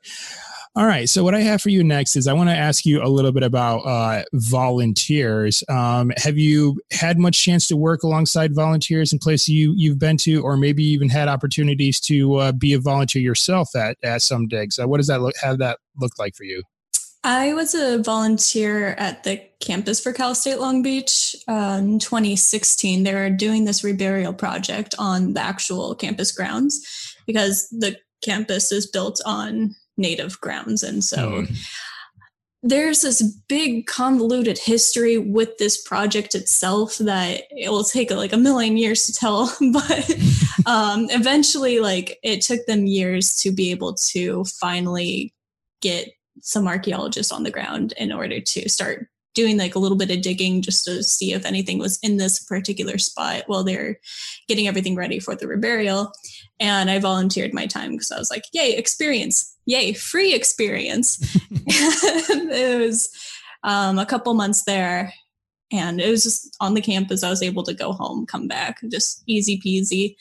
All 0.75 0.87
right. 0.87 1.07
So 1.07 1.23
what 1.23 1.35
I 1.35 1.41
have 1.41 1.61
for 1.61 1.69
you 1.69 1.83
next 1.83 2.15
is 2.15 2.27
I 2.27 2.33
want 2.33 2.49
to 2.49 2.55
ask 2.55 2.83
you 2.83 3.03
a 3.03 3.05
little 3.05 3.31
bit 3.31 3.43
about 3.43 3.81
uh, 3.81 4.23
volunteers. 4.33 5.63
Um, 5.69 6.11
have 6.17 6.39
you 6.39 6.81
had 6.91 7.19
much 7.19 7.43
chance 7.43 7.67
to 7.67 7.77
work 7.77 8.01
alongside 8.01 8.55
volunteers 8.55 9.13
in 9.13 9.19
places 9.19 9.49
you 9.49 9.73
you've 9.77 9.99
been 9.99 10.17
to, 10.17 10.41
or 10.41 10.57
maybe 10.57 10.83
even 10.83 11.09
had 11.09 11.27
opportunities 11.27 11.99
to 12.01 12.35
uh, 12.37 12.51
be 12.53 12.73
a 12.73 12.79
volunteer 12.79 13.21
yourself 13.21 13.75
at 13.75 13.97
at 14.03 14.23
some 14.23 14.47
digs? 14.47 14.79
Uh, 14.79 14.87
what 14.87 14.97
does 14.97 15.05
that 15.07 15.21
look 15.21 15.35
have 15.39 15.59
that 15.59 15.77
look 15.99 16.17
like 16.17 16.33
for 16.35 16.43
you? 16.43 16.63
I 17.23 17.53
was 17.53 17.75
a 17.75 18.01
volunteer 18.01 18.95
at 18.97 19.23
the 19.23 19.43
campus 19.59 20.01
for 20.01 20.11
Cal 20.11 20.33
State 20.33 20.59
Long 20.59 20.81
Beach 20.81 21.35
uh, 21.47 21.77
in 21.79 21.99
2016. 21.99 23.03
They 23.03 23.13
were 23.13 23.29
doing 23.29 23.65
this 23.65 23.83
reburial 23.83 24.35
project 24.35 24.95
on 24.97 25.35
the 25.35 25.41
actual 25.41 25.93
campus 25.93 26.31
grounds 26.31 27.15
because 27.27 27.69
the 27.69 27.95
campus 28.23 28.71
is 28.71 28.87
built 28.87 29.21
on 29.23 29.75
native 29.97 30.39
grounds. 30.41 30.83
And 30.83 31.03
so 31.03 31.43
mm. 31.43 31.57
there's 32.61 33.01
this 33.01 33.21
big 33.47 33.85
convoluted 33.85 34.57
history 34.57 35.17
with 35.17 35.57
this 35.57 35.81
project 35.81 36.35
itself 36.35 36.97
that 36.99 37.43
it 37.51 37.69
will 37.69 37.83
take 37.83 38.11
like 38.11 38.33
a 38.33 38.37
million 38.37 38.77
years 38.77 39.05
to 39.05 39.13
tell. 39.13 39.53
but 39.73 40.09
um, 40.65 41.07
eventually, 41.09 41.79
like 41.79 42.19
it 42.23 42.41
took 42.41 42.65
them 42.65 42.85
years 42.85 43.35
to 43.37 43.51
be 43.51 43.71
able 43.71 43.93
to 43.93 44.43
finally 44.45 45.33
get 45.81 46.09
some 46.41 46.67
archaeologists 46.67 47.31
on 47.31 47.43
the 47.43 47.51
ground 47.51 47.93
in 47.97 48.11
order 48.11 48.39
to 48.39 48.69
start 48.69 49.07
doing 49.33 49.57
like 49.57 49.75
a 49.75 49.79
little 49.79 49.97
bit 49.97 50.11
of 50.11 50.21
digging 50.21 50.61
just 50.61 50.85
to 50.85 51.03
see 51.03 51.33
if 51.33 51.45
anything 51.45 51.79
was 51.79 51.97
in 52.03 52.17
this 52.17 52.43
particular 52.43 52.97
spot 52.97 53.43
while 53.47 53.63
they're 53.63 53.99
getting 54.47 54.67
everything 54.67 54.95
ready 54.95 55.19
for 55.19 55.35
the 55.35 55.45
reburial. 55.45 56.11
And 56.59 56.89
I 56.89 56.99
volunteered 56.99 57.53
my 57.53 57.65
time 57.65 57.91
because 57.91 58.11
I 58.11 58.19
was 58.19 58.29
like, 58.29 58.43
yay, 58.53 58.75
experience, 58.75 59.55
yay, 59.65 59.93
free 59.93 60.33
experience. 60.33 61.17
it 61.51 62.79
was 62.79 63.09
um, 63.63 63.99
a 63.99 64.05
couple 64.05 64.33
months 64.33 64.63
there. 64.65 65.13
And 65.71 65.99
it 65.99 66.09
was 66.09 66.23
just 66.23 66.55
on 66.61 66.75
the 66.75 66.81
campus. 66.81 67.23
I 67.23 67.29
was 67.29 67.41
able 67.41 67.63
to 67.63 67.73
go 67.73 67.91
home, 67.91 68.25
come 68.25 68.47
back, 68.47 68.79
just 68.91 69.23
easy 69.25 69.59
peasy. 69.59 70.15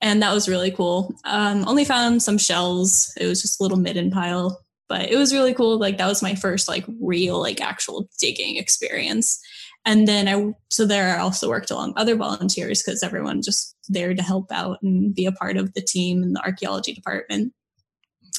And 0.00 0.22
that 0.22 0.34
was 0.34 0.48
really 0.48 0.70
cool. 0.70 1.14
Um, 1.24 1.66
only 1.66 1.84
found 1.84 2.22
some 2.22 2.36
shells. 2.36 3.12
It 3.18 3.26
was 3.26 3.40
just 3.40 3.58
a 3.58 3.62
little 3.62 3.78
midden 3.78 4.10
pile 4.10 4.64
but 4.88 5.10
it 5.10 5.16
was 5.16 5.32
really 5.32 5.54
cool 5.54 5.78
like 5.78 5.98
that 5.98 6.06
was 6.06 6.22
my 6.22 6.34
first 6.34 6.68
like 6.68 6.84
real 7.00 7.40
like 7.40 7.60
actual 7.60 8.08
digging 8.18 8.56
experience 8.56 9.40
and 9.84 10.08
then 10.08 10.28
i 10.28 10.52
so 10.70 10.86
there 10.86 11.16
i 11.16 11.20
also 11.20 11.48
worked 11.48 11.70
along 11.70 11.92
other 11.96 12.16
volunteers 12.16 12.82
because 12.82 13.02
everyone 13.02 13.42
just 13.42 13.74
there 13.88 14.14
to 14.14 14.22
help 14.22 14.50
out 14.50 14.82
and 14.82 15.14
be 15.14 15.26
a 15.26 15.32
part 15.32 15.56
of 15.56 15.72
the 15.74 15.80
team 15.80 16.22
in 16.22 16.32
the 16.32 16.44
archaeology 16.44 16.92
department. 16.92 17.52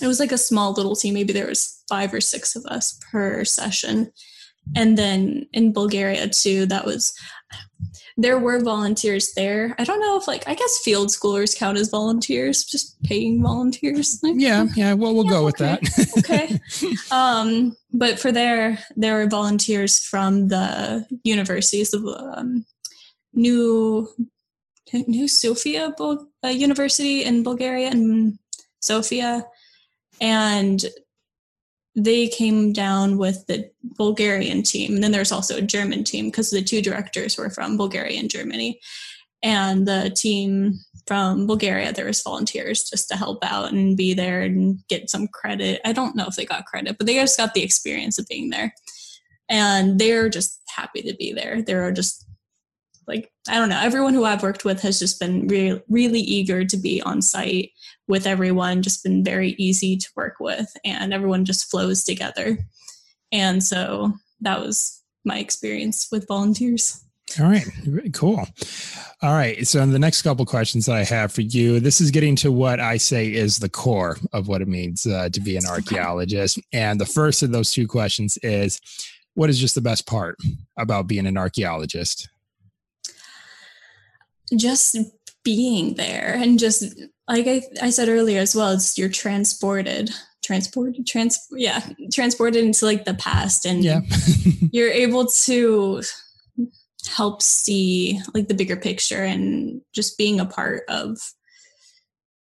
It 0.01 0.07
was 0.07 0.19
like 0.19 0.31
a 0.31 0.37
small 0.37 0.73
little 0.73 0.95
team 0.95 1.13
maybe 1.13 1.33
there 1.33 1.47
was 1.47 1.83
five 1.87 2.13
or 2.13 2.21
six 2.21 2.55
of 2.55 2.65
us 2.65 2.99
per 3.11 3.45
session. 3.45 4.11
And 4.75 4.97
then 4.97 5.45
in 5.53 5.73
bulgaria 5.73 6.27
too 6.27 6.65
that 6.67 6.85
was 6.85 7.13
there 8.17 8.39
were 8.39 8.61
volunteers 8.61 9.33
there. 9.33 9.75
I 9.77 9.83
don't 9.83 9.99
know 9.99 10.17
if 10.17 10.27
like 10.27 10.47
I 10.47 10.55
guess 10.55 10.79
field 10.79 11.09
schoolers 11.09 11.57
count 11.57 11.77
as 11.77 11.89
volunteers, 11.89 12.63
just 12.63 13.01
paying 13.03 13.41
volunteers. 13.41 14.19
yeah, 14.23 14.65
yeah. 14.75 14.93
Well, 14.93 15.13
we'll 15.13 15.25
yeah, 15.25 15.31
go 15.31 15.45
with 15.45 15.61
okay. 15.61 15.79
that. 15.81 16.11
okay. 16.19 16.59
Um, 17.11 17.75
but 17.93 18.19
for 18.19 18.31
there, 18.31 18.79
there 18.95 19.15
were 19.15 19.27
volunteers 19.27 19.99
from 19.99 20.47
the 20.47 21.05
universities 21.23 21.93
of 21.93 22.05
um, 22.05 22.65
New 23.33 24.07
New 24.93 25.27
Sofia 25.27 25.93
Bul- 25.97 26.27
uh, 26.43 26.49
University 26.49 27.23
in 27.23 27.43
Bulgaria 27.43 27.89
and 27.89 28.39
Sofia, 28.79 29.45
and 30.21 30.85
they 31.95 32.27
came 32.27 32.73
down 32.73 33.17
with 33.17 33.47
the 33.47 33.69
Bulgarian 33.95 34.63
team. 34.63 34.95
And 34.95 35.03
then 35.03 35.11
there's 35.11 35.31
also 35.31 35.57
a 35.57 35.61
German 35.61 36.03
team 36.03 36.25
because 36.25 36.51
the 36.51 36.61
two 36.61 36.81
directors 36.81 37.37
were 37.37 37.49
from 37.49 37.77
Bulgaria 37.77 38.19
and 38.19 38.29
Germany. 38.29 38.79
And 39.41 39.87
the 39.87 40.11
team 40.15 40.79
from 41.07 41.47
Bulgaria, 41.47 41.93
there 41.93 42.05
was 42.05 42.21
volunteers 42.21 42.89
just 42.89 43.07
to 43.09 43.15
help 43.15 43.43
out 43.45 43.71
and 43.71 43.95
be 43.95 44.13
there 44.13 44.41
and 44.41 44.79
get 44.89 45.09
some 45.09 45.27
credit. 45.27 45.79
I 45.85 45.93
don't 45.93 46.15
know 46.15 46.25
if 46.27 46.35
they 46.35 46.45
got 46.45 46.65
credit, 46.65 46.97
but 46.97 47.07
they 47.07 47.13
just 47.15 47.37
got 47.37 47.53
the 47.53 47.63
experience 47.63 48.19
of 48.19 48.27
being 48.27 48.49
there. 48.49 48.73
And 49.47 49.99
they're 49.99 50.29
just 50.29 50.59
happy 50.67 51.01
to 51.03 51.15
be 51.15 51.31
there. 51.31 51.61
They're 51.61 51.91
just 51.91 52.24
like, 53.07 53.31
I 53.47 53.55
don't 53.55 53.69
know, 53.69 53.79
everyone 53.79 54.13
who 54.13 54.25
I've 54.25 54.43
worked 54.43 54.65
with 54.65 54.81
has 54.81 54.99
just 54.99 55.19
been 55.19 55.47
re- 55.47 55.81
really 55.89 56.21
eager 56.21 56.65
to 56.65 56.77
be 56.77 57.01
on 57.01 57.21
site 57.21 57.71
with 58.07 58.27
everyone 58.27 58.81
just 58.81 59.03
been 59.03 59.23
very 59.23 59.51
easy 59.57 59.97
to 59.97 60.09
work 60.15 60.35
with 60.39 60.71
and 60.83 61.13
everyone 61.13 61.45
just 61.45 61.69
flows 61.69 62.03
together. 62.03 62.57
And 63.31 63.63
so 63.63 64.13
that 64.41 64.59
was 64.59 65.01
my 65.23 65.39
experience 65.39 66.07
with 66.11 66.27
volunteers. 66.27 67.01
All 67.39 67.49
right, 67.49 67.65
cool. 68.13 68.45
All 69.23 69.33
right, 69.33 69.65
so 69.67 69.83
the 69.85 69.97
next 69.97 70.21
couple 70.21 70.45
questions 70.45 70.85
that 70.85 70.95
I 70.95 71.03
have 71.03 71.31
for 71.31 71.41
you, 71.41 71.79
this 71.79 71.99
is 71.99 72.11
getting 72.11 72.35
to 72.37 72.51
what 72.51 72.79
I 72.79 72.97
say 72.97 73.33
is 73.33 73.57
the 73.57 73.69
core 73.69 74.17
of 74.31 74.47
what 74.47 74.61
it 74.61 74.67
means 74.67 75.07
uh, 75.07 75.29
to 75.29 75.41
be 75.41 75.57
an 75.57 75.65
archaeologist. 75.65 76.59
And 76.71 77.01
the 77.01 77.05
first 77.05 77.41
of 77.41 77.51
those 77.51 77.71
two 77.71 77.87
questions 77.87 78.37
is, 78.43 78.79
what 79.33 79.49
is 79.49 79.59
just 79.59 79.75
the 79.75 79.81
best 79.81 80.07
part 80.07 80.37
about 80.77 81.07
being 81.07 81.25
an 81.25 81.37
archaeologist? 81.37 82.29
Just 84.55 84.97
being 85.43 85.93
there 85.93 86.35
and 86.39 86.57
just 86.59 86.83
like 87.27 87.47
I, 87.47 87.61
I 87.81 87.89
said 87.91 88.09
earlier 88.09 88.39
as 88.41 88.55
well, 88.55 88.71
it's 88.71 88.97
you're 88.97 89.09
transported 89.09 90.09
transported 90.43 91.07
trans 91.07 91.39
yeah 91.53 91.81
transported 92.13 92.63
into 92.63 92.85
like 92.85 93.05
the 93.05 93.15
past 93.15 93.65
and 93.65 93.83
Yeah. 93.83 94.01
you're 94.71 94.91
able 94.91 95.25
to 95.25 96.03
help 97.09 97.41
see 97.41 98.19
like 98.35 98.47
the 98.47 98.53
bigger 98.53 98.75
picture 98.75 99.23
and 99.23 99.81
just 99.93 100.17
being 100.17 100.39
a 100.39 100.45
part 100.45 100.83
of 100.87 101.17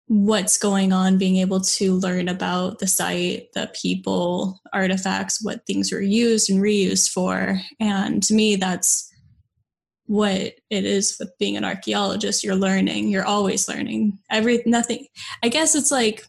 what's 0.09 0.57
going 0.59 0.92
on 0.92 1.18
being 1.18 1.37
able 1.37 1.61
to 1.61 1.94
learn 1.94 2.29
about 2.29 2.79
the 2.79 2.87
site 2.87 3.53
the 3.55 3.70
people 3.81 4.61
artifacts 4.72 5.42
what 5.42 5.66
things 5.66 5.92
were 5.92 6.01
used 6.01 6.49
and 6.51 6.62
reused 6.62 7.11
for 7.11 7.61
and 7.81 8.22
to 8.22 8.35
me 8.35 8.57
that's 8.57 9.12
what 10.07 10.55
it 10.71 10.85
is 10.85 11.16
with 11.19 11.37
being 11.38 11.57
an 11.57 11.64
archaeologist 11.64 12.45
you're 12.45 12.55
learning 12.55 13.09
you're 13.09 13.25
always 13.25 13.69
learning. 13.69 14.19
Every 14.31 14.62
nothing 14.66 15.07
i 15.42 15.49
guess 15.49 15.75
it's 15.75 15.90
like 15.90 16.27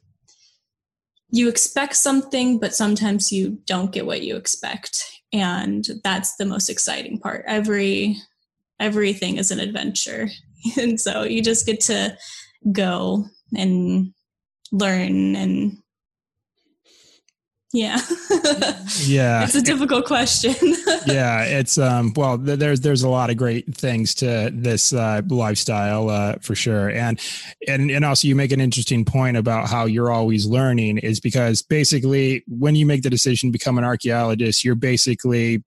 you 1.29 1.49
expect 1.49 1.95
something 1.95 2.59
but 2.59 2.75
sometimes 2.75 3.31
you 3.31 3.59
don't 3.65 3.91
get 3.91 4.05
what 4.05 4.21
you 4.21 4.35
expect. 4.35 5.03
And 5.33 5.85
that's 6.03 6.35
the 6.37 6.45
most 6.45 6.69
exciting 6.69 7.19
part. 7.19 7.43
Every 7.47 8.17
everything 8.79 9.37
is 9.37 9.51
an 9.51 9.59
adventure. 9.59 10.29
And 10.77 10.99
so 10.99 11.23
you 11.23 11.41
just 11.43 11.65
get 11.65 11.79
to 11.81 12.17
go 12.71 13.25
and 13.55 14.11
learn 14.71 15.35
and 15.35 15.77
yeah 17.77 17.99
Yeah. 19.05 19.43
it's 19.45 19.55
a 19.55 19.61
difficult 19.61 20.05
question 20.05 20.55
yeah, 21.05 21.43
it's 21.43 21.77
um 21.77 22.13
well 22.15 22.37
th- 22.37 22.59
there's 22.59 22.79
there's 22.81 23.03
a 23.03 23.09
lot 23.09 23.29
of 23.29 23.37
great 23.37 23.65
things 23.75 24.15
to 24.15 24.49
this 24.53 24.93
uh 24.93 25.21
lifestyle 25.29 26.09
uh 26.09 26.35
for 26.41 26.55
sure. 26.55 26.89
And 26.89 27.19
and 27.67 27.91
and 27.91 28.03
also 28.03 28.27
you 28.27 28.35
make 28.35 28.51
an 28.51 28.61
interesting 28.61 29.05
point 29.05 29.37
about 29.37 29.69
how 29.69 29.85
you're 29.85 30.11
always 30.11 30.45
learning 30.45 30.97
is 30.97 31.19
because 31.19 31.61
basically 31.61 32.43
when 32.47 32.75
you 32.75 32.85
make 32.85 33.03
the 33.03 33.09
decision 33.09 33.49
to 33.49 33.51
become 33.51 33.77
an 33.77 33.83
archaeologist, 33.83 34.63
you're 34.65 34.75
basically 34.75 35.63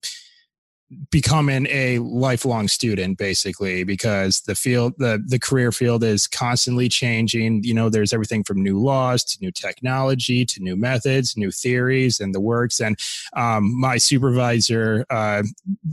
becoming 1.10 1.66
a 1.70 1.98
lifelong 2.00 2.66
student 2.66 3.16
basically 3.16 3.84
because 3.84 4.40
the 4.42 4.54
field 4.54 4.94
the 4.98 5.22
the 5.26 5.38
career 5.38 5.70
field 5.70 6.02
is 6.02 6.26
constantly 6.26 6.88
changing. 6.88 7.62
You 7.62 7.74
know 7.74 7.88
there's 7.88 8.12
everything 8.12 8.42
from 8.42 8.62
new 8.62 8.78
laws 8.78 9.24
to 9.24 9.38
new 9.40 9.52
technology 9.52 10.44
to 10.46 10.60
new 10.60 10.76
methods 10.76 11.36
new 11.36 11.50
theories 11.50 12.20
and 12.20 12.34
the 12.34 12.40
works. 12.40 12.80
And 12.80 12.98
um, 13.34 13.78
my 13.78 13.98
supervisor 13.98 15.06
uh, 15.10 15.42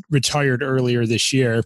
retired 0.09 0.63
earlier 0.63 1.05
this 1.05 1.31
year 1.31 1.63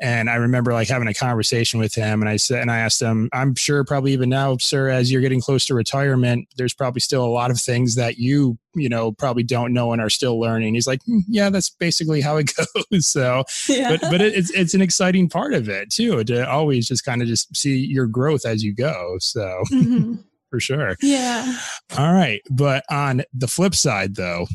and 0.00 0.30
I 0.30 0.36
remember 0.36 0.72
like 0.72 0.88
having 0.88 1.08
a 1.08 1.14
conversation 1.14 1.78
with 1.80 1.94
him, 1.94 2.20
and 2.22 2.28
I 2.28 2.36
said, 2.36 2.60
and 2.62 2.70
I 2.70 2.78
asked 2.78 3.00
him, 3.02 3.28
I'm 3.32 3.54
sure 3.54 3.84
probably 3.84 4.12
even 4.12 4.28
now, 4.28 4.56
sir, 4.56 4.88
as 4.88 5.12
you're 5.12 5.20
getting 5.20 5.40
close 5.40 5.66
to 5.66 5.74
retirement, 5.74 6.48
there's 6.56 6.74
probably 6.74 7.00
still 7.00 7.24
a 7.24 7.28
lot 7.28 7.50
of 7.50 7.60
things 7.60 7.94
that 7.96 8.16
you, 8.18 8.58
you 8.74 8.88
know, 8.88 9.12
probably 9.12 9.42
don't 9.42 9.72
know 9.72 9.92
and 9.92 10.00
are 10.00 10.10
still 10.10 10.38
learning. 10.40 10.74
He's 10.74 10.86
like, 10.86 11.02
"Hmm, 11.04 11.18
yeah, 11.28 11.50
that's 11.50 11.70
basically 11.70 12.20
how 12.20 12.36
it 12.38 12.50
goes. 12.90 13.06
So, 13.06 13.44
yeah. 13.68 13.90
but 13.90 14.00
but 14.10 14.20
it, 14.20 14.34
it's 14.34 14.50
it's 14.50 14.74
an 14.74 14.82
exciting 14.82 15.28
part 15.28 15.52
of 15.54 15.68
it 15.68 15.90
too 15.90 16.24
to 16.24 16.48
always 16.48 16.86
just 16.88 17.04
kind 17.04 17.20
of 17.22 17.28
just 17.28 17.54
see 17.56 17.76
your 17.76 18.06
growth 18.06 18.46
as 18.46 18.62
you 18.64 18.74
go. 18.74 19.16
So 19.20 19.62
Mhm. 19.72 20.24
for 20.50 20.58
sure. 20.60 20.96
yeah 21.00 21.58
All 21.96 22.12
right, 22.12 22.40
but 22.50 22.84
on 22.90 23.22
the 23.32 23.46
flip 23.48 23.74
side, 23.74 24.16
though, 24.16 24.46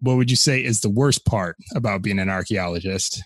what 0.00 0.16
would 0.16 0.30
you 0.30 0.36
say 0.36 0.62
is 0.64 0.80
the 0.80 0.90
worst 0.90 1.24
part 1.24 1.56
about 1.74 2.02
being 2.02 2.18
an 2.18 2.28
archaeologist? 2.30 3.22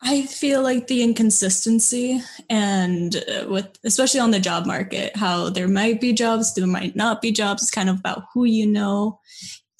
I 0.00 0.22
feel 0.22 0.62
like 0.62 0.86
the 0.86 1.02
inconsistency 1.02 2.22
and 2.48 3.16
uh, 3.16 3.46
with 3.48 3.78
especially 3.84 4.20
on 4.20 4.30
the 4.30 4.38
job 4.38 4.64
market, 4.64 5.16
how 5.16 5.50
there 5.50 5.68
might 5.68 6.00
be 6.00 6.12
jobs, 6.12 6.54
there 6.54 6.66
might 6.66 6.94
not 6.94 7.20
be 7.20 7.32
jobs. 7.32 7.62
It's 7.62 7.70
kind 7.70 7.90
of 7.90 7.98
about 7.98 8.24
who 8.32 8.44
you 8.44 8.66
know 8.66 9.20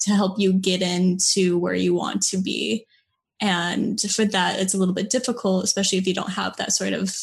to 0.01 0.11
help 0.11 0.37
you 0.37 0.53
get 0.53 0.81
into 0.81 1.57
where 1.57 1.73
you 1.73 1.93
want 1.93 2.21
to 2.23 2.37
be. 2.37 2.85
And 3.41 3.99
for 4.01 4.25
that, 4.25 4.59
it's 4.59 4.73
a 4.73 4.77
little 4.77 4.93
bit 4.93 5.09
difficult, 5.09 5.63
especially 5.63 5.97
if 5.97 6.07
you 6.07 6.13
don't 6.13 6.31
have 6.31 6.57
that 6.57 6.73
sort 6.73 6.93
of 6.93 7.15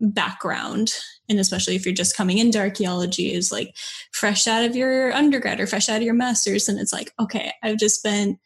background. 0.00 0.92
And 1.28 1.38
especially 1.38 1.76
if 1.76 1.84
you're 1.84 1.94
just 1.94 2.16
coming 2.16 2.38
into 2.38 2.58
archaeology, 2.58 3.32
is 3.32 3.52
like 3.52 3.74
fresh 4.12 4.46
out 4.46 4.64
of 4.64 4.76
your 4.76 5.12
undergrad 5.12 5.60
or 5.60 5.66
fresh 5.66 5.88
out 5.88 5.98
of 5.98 6.02
your 6.02 6.14
master's. 6.14 6.68
And 6.68 6.78
it's 6.78 6.92
like, 6.92 7.12
okay, 7.20 7.52
I've 7.62 7.78
just 7.78 7.96
spent 7.96 8.38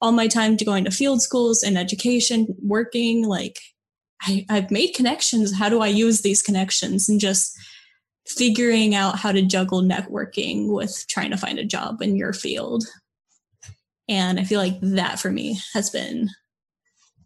all 0.00 0.12
my 0.12 0.28
time 0.28 0.56
to 0.56 0.64
going 0.64 0.84
to 0.84 0.90
field 0.90 1.22
schools 1.22 1.62
and 1.62 1.78
education, 1.78 2.46
working, 2.62 3.24
like 3.26 3.58
I, 4.22 4.44
I've 4.48 4.70
made 4.70 4.94
connections. 4.94 5.54
How 5.54 5.68
do 5.68 5.80
I 5.80 5.88
use 5.88 6.22
these 6.22 6.42
connections? 6.42 7.08
And 7.08 7.20
just 7.20 7.56
figuring 8.26 8.94
out 8.94 9.18
how 9.18 9.32
to 9.32 9.42
juggle 9.42 9.82
networking 9.82 10.72
with 10.72 11.04
trying 11.08 11.30
to 11.30 11.36
find 11.36 11.58
a 11.58 11.64
job 11.64 12.02
in 12.02 12.16
your 12.16 12.32
field. 12.32 12.84
And 14.08 14.38
I 14.38 14.44
feel 14.44 14.60
like 14.60 14.78
that 14.80 15.18
for 15.18 15.30
me 15.30 15.58
has 15.74 15.90
been 15.90 16.28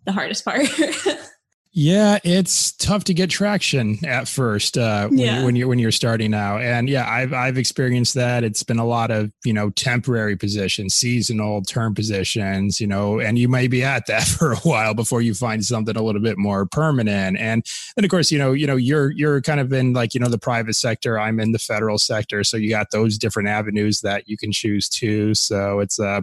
the 0.05 0.13
hardest 0.13 0.45
part. 0.45 0.67
Yeah, 1.73 2.19
it's 2.25 2.73
tough 2.73 3.05
to 3.05 3.15
get 3.15 3.31
traction 3.31 4.05
at 4.05 4.27
first 4.27 4.77
uh, 4.77 5.07
when, 5.07 5.19
Yeah. 5.19 5.45
when 5.45 5.55
you're 5.55 5.69
when 5.69 5.79
you're 5.79 5.93
starting 5.93 6.35
out, 6.35 6.63
and 6.63 6.89
yeah, 6.89 7.09
I've 7.09 7.33
I've 7.33 7.59
experienced 7.59 8.15
that. 8.15 8.43
It's 8.43 8.65
been 8.65 8.81
a 8.81 8.85
lot 8.85 9.13
of 9.13 9.31
you 9.45 9.53
know 9.53 9.71
temporary 9.71 10.37
positions, 10.37 10.95
seasonal 10.95 11.63
term 11.63 11.95
positions, 11.95 12.81
you 12.81 12.89
know, 12.89 13.21
and 13.21 13.39
you 13.39 13.49
may 13.49 13.69
be 13.69 13.85
at 13.85 14.07
that 14.07 14.25
for 14.39 14.51
a 14.51 14.57
while 14.57 14.95
before 14.95 15.23
you 15.23 15.33
find 15.33 15.65
something 15.65 15.97
a 15.97 16.03
little 16.03 16.21
bit 16.21 16.39
more 16.39 16.67
permanent. 16.67 17.39
And 17.39 17.65
and 17.97 18.05
of 18.05 18.11
course, 18.11 18.33
you 18.33 18.39
know, 18.41 18.51
you 18.53 18.67
know, 18.67 18.77
you're 18.77 19.13
you're 19.13 19.41
kind 19.41 19.61
of 19.61 19.73
in 19.73 19.93
like 19.93 20.13
you 20.13 20.19
know 20.19 20.29
the 20.29 20.39
private 20.39 20.75
sector. 20.75 21.21
I'm 21.21 21.39
in 21.39 21.53
the 21.53 21.61
federal 21.61 21.99
sector, 21.99 22.43
so 22.43 22.57
you 22.57 22.69
got 22.69 22.91
those 22.91 23.17
different 23.17 23.49
avenues 23.49 24.01
that 24.01 24.29
you 24.29 24.37
can 24.37 24.51
choose 24.51 24.89
to. 24.89 25.35
So 25.35 25.79
it's 25.79 26.01
uh 26.01 26.23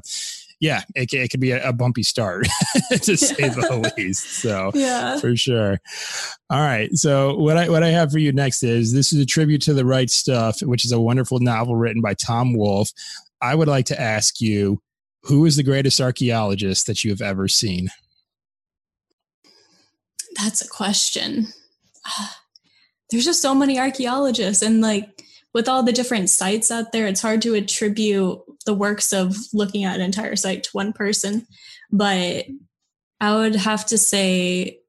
yeah, 0.59 0.81
it, 0.95 1.13
it 1.13 1.29
could 1.29 1.39
be 1.39 1.51
a, 1.51 1.69
a 1.69 1.73
bumpy 1.73 2.03
start 2.03 2.47
to 3.01 3.15
say 3.15 3.49
the 3.49 3.93
least. 3.97 4.41
So 4.41 4.71
yeah. 4.73 5.19
for 5.19 5.35
sure. 5.35 5.79
All 6.49 6.61
right. 6.61 6.91
So 6.93 7.35
what 7.35 7.57
I 7.57 7.69
what 7.69 7.83
I 7.83 7.89
have 7.89 8.11
for 8.11 8.17
you 8.17 8.31
next 8.31 8.63
is 8.63 8.93
this 8.93 9.13
is 9.13 9.21
a 9.21 9.25
tribute 9.25 9.61
to 9.63 9.73
the 9.73 9.85
right 9.85 10.09
stuff, 10.09 10.61
which 10.61 10.83
is 10.83 10.91
a 10.91 10.99
wonderful 10.99 11.39
novel 11.39 11.75
written 11.75 12.01
by 12.01 12.15
Tom 12.15 12.53
Wolfe. 12.53 12.91
I 13.41 13.53
would 13.53 13.67
like 13.67 13.85
to 13.87 14.01
ask 14.01 14.41
you, 14.41 14.81
who 15.23 15.45
is 15.45 15.57
the 15.57 15.63
greatest 15.63 16.01
archaeologist 16.01 16.87
that 16.87 17.03
you 17.03 17.11
have 17.11 17.21
ever 17.21 17.47
seen? 17.47 17.89
That's 20.37 20.63
a 20.63 20.67
question. 20.67 21.47
Ah, 22.05 22.37
There's 23.11 23.25
just 23.25 23.41
so 23.41 23.53
many 23.53 23.79
archaeologists, 23.79 24.63
and 24.63 24.81
like 24.81 25.23
with 25.53 25.67
all 25.67 25.83
the 25.83 25.93
different 25.93 26.29
sites 26.29 26.71
out 26.71 26.91
there, 26.91 27.07
it's 27.07 27.21
hard 27.21 27.41
to 27.43 27.53
attribute 27.53 28.39
the 28.67 28.73
works 28.75 29.13
of 29.13 29.35
looking 29.53 29.85
at 29.85 29.95
an 29.95 30.01
entire 30.01 30.35
site 30.35 30.63
to 30.63 30.69
one 30.73 30.93
person. 30.93 31.47
But 31.91 32.45
I 33.19 33.35
would 33.35 33.55
have 33.55 33.85
to 33.87 33.97
say 33.97 34.81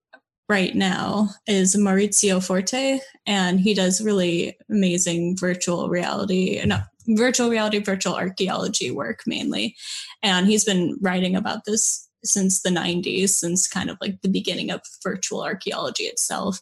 right 0.49 0.75
now 0.75 1.31
is 1.47 1.77
Maurizio 1.77 2.45
Forte, 2.45 3.01
and 3.25 3.61
he 3.61 3.73
does 3.73 4.03
really 4.03 4.59
amazing 4.69 5.37
virtual 5.39 5.89
reality, 5.89 6.61
no, 6.67 6.81
virtual 7.07 7.49
reality, 7.49 7.79
virtual 7.79 8.17
archaeology 8.17 8.91
work 8.91 9.21
mainly. 9.27 9.77
And 10.23 10.47
he's 10.47 10.65
been 10.65 10.99
writing 11.01 11.37
about 11.37 11.65
this 11.65 12.07
since 12.25 12.63
the 12.63 12.71
90s, 12.71 13.31
since 13.31 13.69
kind 13.69 13.91
of 13.91 13.97
like 14.01 14.21
the 14.23 14.29
beginning 14.29 14.71
of 14.71 14.81
virtual 15.03 15.43
archaeology 15.43 16.05
itself. 16.05 16.61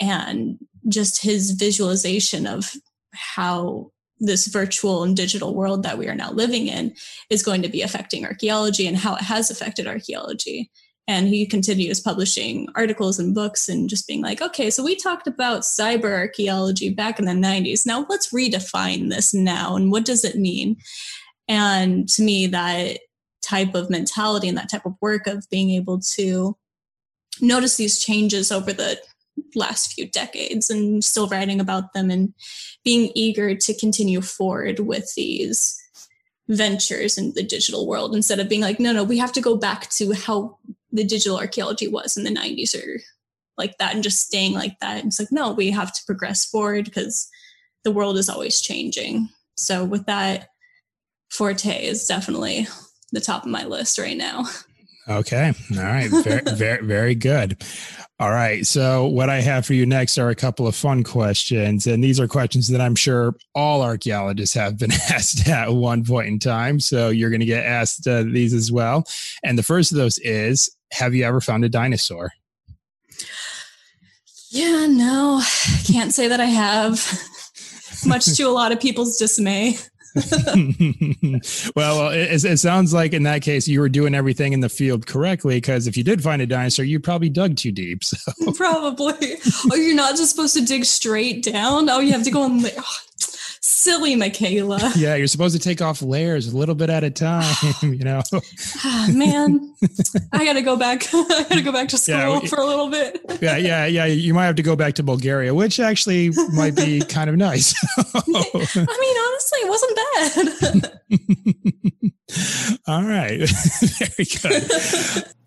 And 0.00 0.58
just 0.88 1.22
his 1.22 1.50
visualization 1.50 2.46
of 2.46 2.72
how 3.12 3.90
this 4.20 4.46
virtual 4.46 5.02
and 5.02 5.16
digital 5.16 5.54
world 5.54 5.82
that 5.82 5.98
we 5.98 6.06
are 6.08 6.14
now 6.14 6.30
living 6.30 6.68
in 6.68 6.94
is 7.30 7.42
going 7.42 7.62
to 7.62 7.68
be 7.68 7.82
affecting 7.82 8.24
archaeology 8.24 8.86
and 8.86 8.96
how 8.96 9.14
it 9.14 9.22
has 9.22 9.50
affected 9.50 9.86
archaeology. 9.86 10.70
And 11.08 11.26
he 11.26 11.44
continues 11.46 11.98
publishing 11.98 12.68
articles 12.76 13.18
and 13.18 13.34
books 13.34 13.68
and 13.68 13.88
just 13.88 14.06
being 14.06 14.22
like, 14.22 14.40
okay, 14.40 14.70
so 14.70 14.84
we 14.84 14.94
talked 14.94 15.26
about 15.26 15.62
cyber 15.62 16.12
archaeology 16.12 16.90
back 16.90 17.18
in 17.18 17.24
the 17.24 17.32
90s. 17.32 17.84
Now 17.84 18.06
let's 18.08 18.32
redefine 18.32 19.08
this 19.08 19.34
now. 19.34 19.74
And 19.74 19.90
what 19.90 20.04
does 20.04 20.24
it 20.24 20.36
mean? 20.36 20.76
And 21.48 22.08
to 22.10 22.22
me, 22.22 22.46
that 22.48 23.00
type 23.42 23.74
of 23.74 23.90
mentality 23.90 24.48
and 24.48 24.56
that 24.56 24.70
type 24.70 24.86
of 24.86 24.94
work 25.00 25.26
of 25.26 25.48
being 25.50 25.70
able 25.70 25.98
to 25.98 26.56
notice 27.40 27.76
these 27.76 27.98
changes 27.98 28.52
over 28.52 28.72
the 28.72 29.00
last 29.54 29.92
few 29.92 30.06
decades 30.06 30.70
and 30.70 31.04
still 31.04 31.28
writing 31.28 31.60
about 31.60 31.92
them 31.92 32.10
and 32.10 32.34
being 32.84 33.10
eager 33.14 33.54
to 33.54 33.74
continue 33.74 34.20
forward 34.20 34.80
with 34.80 35.12
these 35.14 35.76
ventures 36.48 37.16
in 37.16 37.32
the 37.34 37.42
digital 37.42 37.86
world 37.86 38.14
instead 38.14 38.40
of 38.40 38.48
being 38.48 38.60
like 38.60 38.80
no 38.80 38.92
no 38.92 39.04
we 39.04 39.18
have 39.18 39.32
to 39.32 39.40
go 39.40 39.56
back 39.56 39.88
to 39.90 40.12
how 40.12 40.58
the 40.92 41.04
digital 41.04 41.38
archaeology 41.38 41.86
was 41.86 42.16
in 42.16 42.24
the 42.24 42.30
90s 42.30 42.74
or 42.74 43.00
like 43.60 43.78
that 43.78 43.94
and 43.94 44.02
just 44.02 44.26
staying 44.26 44.54
like 44.54 44.78
that. 44.80 45.04
It's 45.04 45.20
like, 45.20 45.30
no, 45.30 45.52
we 45.52 45.70
have 45.70 45.92
to 45.92 46.04
progress 46.06 46.44
forward 46.44 46.86
because 46.86 47.28
the 47.84 47.92
world 47.92 48.16
is 48.16 48.28
always 48.28 48.60
changing. 48.60 49.28
So 49.56 49.84
with 49.84 50.06
that, 50.06 50.48
Forte 51.30 51.86
is 51.86 52.06
definitely 52.06 52.66
the 53.12 53.20
top 53.20 53.44
of 53.44 53.50
my 53.50 53.64
list 53.64 53.98
right 53.98 54.16
now. 54.16 54.46
Okay. 55.10 55.52
All 55.72 55.82
right. 55.82 56.08
Very, 56.08 56.42
very, 56.54 56.86
very 56.86 57.14
good. 57.16 57.62
All 58.20 58.30
right. 58.30 58.66
So, 58.66 59.06
what 59.06 59.28
I 59.28 59.40
have 59.40 59.66
for 59.66 59.74
you 59.74 59.86
next 59.86 60.18
are 60.18 60.28
a 60.28 60.34
couple 60.34 60.66
of 60.66 60.76
fun 60.76 61.02
questions. 61.02 61.86
And 61.86 62.04
these 62.04 62.20
are 62.20 62.28
questions 62.28 62.68
that 62.68 62.80
I'm 62.80 62.94
sure 62.94 63.34
all 63.54 63.82
archaeologists 63.82 64.54
have 64.54 64.78
been 64.78 64.92
asked 65.10 65.48
at 65.48 65.72
one 65.72 66.04
point 66.04 66.28
in 66.28 66.38
time. 66.38 66.78
So, 66.78 67.08
you're 67.08 67.30
going 67.30 67.40
to 67.40 67.46
get 67.46 67.64
asked 67.64 68.06
uh, 68.06 68.22
these 68.22 68.54
as 68.54 68.70
well. 68.70 69.04
And 69.42 69.58
the 69.58 69.62
first 69.62 69.90
of 69.90 69.98
those 69.98 70.18
is 70.18 70.70
Have 70.92 71.14
you 71.14 71.24
ever 71.24 71.40
found 71.40 71.64
a 71.64 71.68
dinosaur? 71.68 72.30
Yeah, 74.50 74.86
no, 74.86 75.42
can't 75.86 76.12
say 76.12 76.28
that 76.28 76.40
I 76.40 76.46
have, 76.46 77.00
much 78.06 78.26
to 78.36 78.42
a 78.42 78.50
lot 78.50 78.70
of 78.70 78.80
people's 78.80 79.16
dismay. 79.16 79.76
well, 81.76 82.08
it, 82.10 82.44
it, 82.44 82.58
sounds 82.58 82.92
like 82.92 83.12
in 83.12 83.22
that 83.22 83.42
case 83.42 83.68
you 83.68 83.80
were 83.80 83.88
doing 83.88 84.14
everything 84.14 84.52
in 84.52 84.60
the 84.60 84.68
field 84.68 85.06
correctly 85.06 85.56
because 85.56 85.86
if 85.86 85.96
you 85.96 86.02
did 86.02 86.22
find 86.22 86.42
a 86.42 86.46
dinosaur, 86.46 86.84
you 86.84 86.98
probably 86.98 87.28
dug 87.28 87.56
too 87.56 87.72
deep. 87.72 88.02
So. 88.10 88.52
Probably. 88.52 89.36
Oh, 89.70 89.76
you're 89.76 89.94
not 89.94 90.16
just 90.16 90.30
supposed 90.30 90.54
to 90.54 90.64
dig 90.64 90.84
straight 90.84 91.44
down. 91.44 91.88
Oh, 91.88 92.00
you 92.00 92.12
have 92.12 92.24
to 92.24 92.30
go 92.30 92.44
in. 92.44 92.60
Oh, 92.76 92.96
silly 93.80 94.16
Michaela. 94.16 94.78
Yeah, 95.00 95.14
you're 95.14 95.28
supposed 95.28 95.56
to 95.56 95.62
take 95.62 95.80
off 95.80 96.02
layers 96.02 96.52
a 96.52 96.56
little 96.56 96.74
bit 96.74 96.90
at 96.90 97.04
a 97.04 97.10
time. 97.10 97.54
You 97.82 98.04
know. 98.04 98.22
Ah, 98.84 99.08
man, 99.12 99.74
I 100.32 100.44
gotta 100.44 100.62
go 100.62 100.76
back. 100.76 101.04
I 101.14 101.46
gotta 101.48 101.62
go 101.62 101.72
back 101.72 101.88
to 101.88 101.98
school 101.98 102.16
yeah, 102.16 102.40
for 102.40 102.56
a 102.56 102.66
little 102.66 102.90
bit. 102.90 103.20
yeah, 103.40 103.56
yeah, 103.56 103.86
yeah. 103.86 104.04
You 104.04 104.34
might 104.34 104.46
have 104.46 104.56
to 104.56 104.62
go 104.62 104.76
back 104.76 104.94
to 104.94 105.02
Bulgaria, 105.02 105.54
which 105.54 105.80
actually 105.80 106.30
might 106.52 106.74
be 106.74 107.00
kind 107.00 107.30
of 107.30 107.36
nice. 107.36 107.74
I 107.96 108.22
mean, 108.26 108.44
honestly, 108.44 109.39
wasn't 109.68 109.96
bad. 109.96 111.00
All 112.86 113.02
right. 113.04 113.38
Very 113.98 114.24
good. 114.24 114.70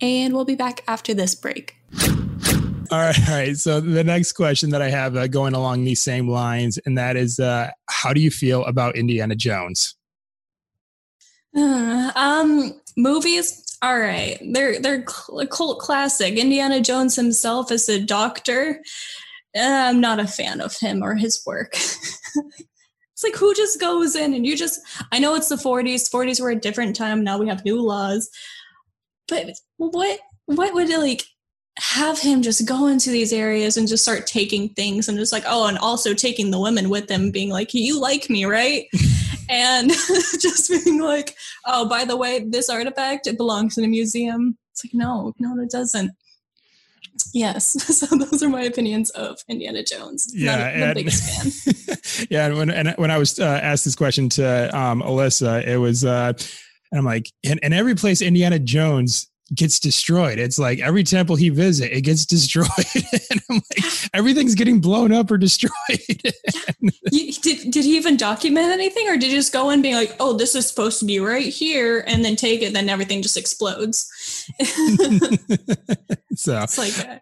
And 0.02 0.34
we'll 0.34 0.46
be 0.46 0.56
back 0.56 0.84
after 0.88 1.14
this 1.14 1.36
break. 1.36 1.76
All 2.92 3.00
right, 3.00 3.18
all 3.28 3.36
right. 3.36 3.58
So 3.58 3.80
the 3.80 4.04
next 4.04 4.34
question 4.34 4.70
that 4.72 4.82
I 4.82 4.90
have 4.90 5.16
uh, 5.16 5.28
going 5.28 5.56
along 5.56 5.84
these 5.84 6.02
same 6.02 6.28
lines, 6.28 6.78
and 6.86 6.98
that 6.98 7.16
is, 7.16 7.40
uh, 7.40 7.72
how 7.90 8.14
do 8.14 8.22
you 8.22 8.30
feel 8.30 8.64
about 8.66 8.96
Indiana 8.96 9.36
Jones? 9.36 9.96
Uh, 11.56 12.12
um, 12.16 12.80
movies. 12.96 13.78
All 13.82 13.98
right, 13.98 14.38
they're 14.52 14.80
they're 14.80 15.06
a 15.40 15.48
cult 15.48 15.80
classic. 15.80 16.36
Indiana 16.36 16.82
Jones 16.82 17.16
himself 17.16 17.72
is 17.72 17.90
a 17.90 18.00
doctor. 18.00 18.82
I'm 19.56 20.00
not 20.00 20.20
a 20.20 20.28
fan 20.28 20.62
of 20.62 20.78
him 20.78 21.04
or 21.04 21.16
his 21.16 21.42
work. 21.46 21.76
It's 23.24 23.32
like 23.32 23.40
who 23.40 23.54
just 23.54 23.80
goes 23.80 24.18
in 24.18 24.34
and 24.34 24.46
you 24.46 24.58
just 24.58 24.82
I 25.14 25.20
know 25.20 25.36
it's 25.36 25.48
the 25.48 25.56
40s. 25.56 26.12
40s 26.12 26.42
were 26.42 26.50
a 26.50 26.60
different 26.60 26.94
time. 26.94 27.24
Now 27.24 27.38
we 27.38 27.48
have 27.48 27.64
new 27.64 27.82
laws. 27.82 28.30
But 29.30 29.52
what 29.78 30.20
what 30.48 30.74
would 30.74 30.90
it 30.90 31.00
like 31.00 31.24
have 31.78 32.20
him 32.20 32.42
just 32.42 32.68
go 32.68 32.88
into 32.88 33.12
these 33.12 33.32
areas 33.32 33.78
and 33.78 33.88
just 33.88 34.04
start 34.04 34.28
taking 34.28 34.70
things 34.70 35.08
and 35.08 35.18
just 35.18 35.32
like 35.32 35.46
oh 35.48 35.68
and 35.68 35.78
also 35.78 36.14
taking 36.14 36.52
the 36.52 36.60
women 36.60 36.90
with 36.90 37.10
him 37.10 37.32
being 37.32 37.50
like 37.50 37.74
you 37.74 38.00
like 38.00 38.30
me 38.30 38.46
right 38.46 38.88
and 39.50 39.90
just 40.40 40.70
being 40.70 41.02
like 41.02 41.36
oh 41.66 41.88
by 41.88 42.06
the 42.06 42.16
way 42.16 42.46
this 42.48 42.70
artifact 42.70 43.26
it 43.26 43.38
belongs 43.38 43.78
in 43.78 43.86
a 43.86 43.88
museum 43.88 44.56
it's 44.72 44.86
like 44.86 44.94
no 44.94 45.34
no 45.40 45.60
it 45.64 45.72
doesn't 45.72 46.12
Yes. 47.34 47.76
So 47.94 48.08
those 48.18 48.42
are 48.44 48.50
my 48.50 48.64
opinions 48.64 49.10
of 49.12 49.40
Indiana 49.48 49.84
Jones. 49.84 50.32
Yeah. 50.34 50.56
Not, 50.56 50.74
and, 50.74 50.96
biggest 50.96 51.24
fan. 51.24 52.28
yeah. 52.30 52.48
And 52.48 52.58
when, 52.58 52.70
and 52.70 52.94
when 52.98 53.12
I 53.12 53.18
was 53.18 53.40
uh, 53.40 53.60
asked 53.62 53.86
this 53.86 53.96
question 53.96 54.30
to 54.30 54.78
um, 54.78 55.02
Alyssa, 55.02 55.66
it 55.66 55.78
was, 55.78 56.04
uh, 56.04 56.34
and 56.92 57.00
I'm 57.00 57.06
like, 57.06 57.32
in, 57.44 57.60
in 57.60 57.74
every 57.74 57.96
place 57.96 58.22
Indiana 58.22 58.60
Jones 58.60 59.30
gets 59.56 59.80
destroyed. 59.80 60.40
It's 60.40 60.60
like 60.60 60.80
every 60.80 61.04
temple 61.04 61.36
he 61.36 61.50
visit, 61.50 61.96
it 61.96 62.02
gets 62.02 62.26
destroyed. 62.34 62.68
and 63.32 63.42
I'm 63.50 63.56
like, 63.56 64.10
everything's 64.14 64.56
getting 64.56 64.80
blown 64.80 65.12
up 65.12 65.32
or 65.32 65.38
destroyed. 65.38 65.72
did, 67.12 67.72
did 67.72 67.84
he 67.84 67.98
even 67.98 68.18
document 68.18 68.68
anything 68.68 69.08
or 69.08 69.14
did 69.14 69.30
he 69.30 69.36
just 69.36 69.54
go 69.54 69.70
in 69.70 69.82
being 69.82 69.96
like, 69.96 70.16
oh, 70.20 70.34
this 70.34 70.56
is 70.56 70.68
supposed 70.68 71.00
to 71.00 71.06
be 71.06 71.20
right 71.20 71.48
here 71.48 72.04
and 72.08 72.24
then 72.24 72.36
take 72.36 72.62
it, 72.62 72.74
then 72.74 72.90
everything 72.90 73.22
just 73.22 73.38
explodes? 73.38 74.10
so 76.36 76.62
it's 76.62 76.78
like, 76.78 77.22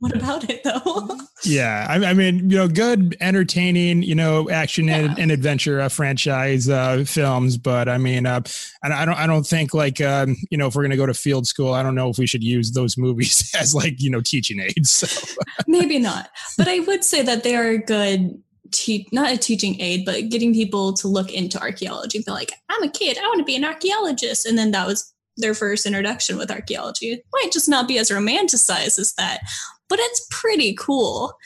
what 0.00 0.14
about 0.14 0.48
it 0.48 0.62
though? 0.62 1.18
yeah, 1.44 1.86
I, 1.88 2.10
I, 2.10 2.14
mean, 2.14 2.50
you 2.50 2.56
know, 2.56 2.68
good, 2.68 3.16
entertaining, 3.20 4.02
you 4.02 4.14
know, 4.14 4.48
action 4.48 4.86
yeah. 4.86 4.98
and, 4.98 5.18
and, 5.18 5.32
adventure 5.32 5.80
uh, 5.80 5.88
franchise 5.88 6.68
uh, 6.68 7.04
films. 7.06 7.56
But 7.56 7.88
I 7.88 7.98
mean, 7.98 8.24
uh, 8.24 8.40
I, 8.82 8.92
I 8.92 9.04
don't, 9.04 9.18
I 9.18 9.26
don't 9.26 9.46
think 9.46 9.74
like, 9.74 10.00
um, 10.00 10.36
you 10.50 10.58
know, 10.58 10.68
if 10.68 10.76
we're 10.76 10.82
gonna 10.82 10.96
go 10.96 11.06
to 11.06 11.14
field 11.14 11.46
school, 11.46 11.72
I 11.72 11.82
don't 11.82 11.96
know 11.96 12.08
if 12.10 12.18
we 12.18 12.26
should 12.26 12.44
use 12.44 12.70
those 12.70 12.96
movies 12.96 13.52
as 13.58 13.74
like, 13.74 14.00
you 14.00 14.10
know, 14.10 14.20
teaching 14.20 14.60
aids. 14.60 14.90
So. 14.90 15.34
Maybe 15.66 15.98
not, 15.98 16.30
but 16.56 16.68
I 16.68 16.80
would 16.80 17.04
say 17.04 17.22
that 17.22 17.42
they 17.42 17.56
are 17.56 17.76
good. 17.78 18.40
Te- 18.70 19.08
not 19.12 19.32
a 19.32 19.38
teaching 19.38 19.80
aid, 19.80 20.04
but 20.04 20.28
getting 20.28 20.52
people 20.52 20.92
to 20.92 21.08
look 21.08 21.32
into 21.32 21.58
archaeology. 21.58 22.18
And 22.18 22.24
be 22.26 22.32
like, 22.32 22.52
I'm 22.68 22.82
a 22.82 22.90
kid, 22.90 23.16
I 23.16 23.22
want 23.22 23.38
to 23.38 23.44
be 23.44 23.56
an 23.56 23.64
archaeologist, 23.64 24.44
and 24.44 24.58
then 24.58 24.72
that 24.72 24.86
was 24.86 25.10
their 25.38 25.54
first 25.54 25.86
introduction 25.86 26.36
with 26.36 26.50
archaeology. 26.50 27.12
It 27.12 27.24
might 27.32 27.50
just 27.50 27.68
not 27.68 27.88
be 27.88 27.98
as 27.98 28.10
romanticized 28.10 28.98
as 28.98 29.14
that, 29.14 29.40
but 29.88 29.98
it's 30.00 30.26
pretty 30.30 30.74
cool. 30.74 31.36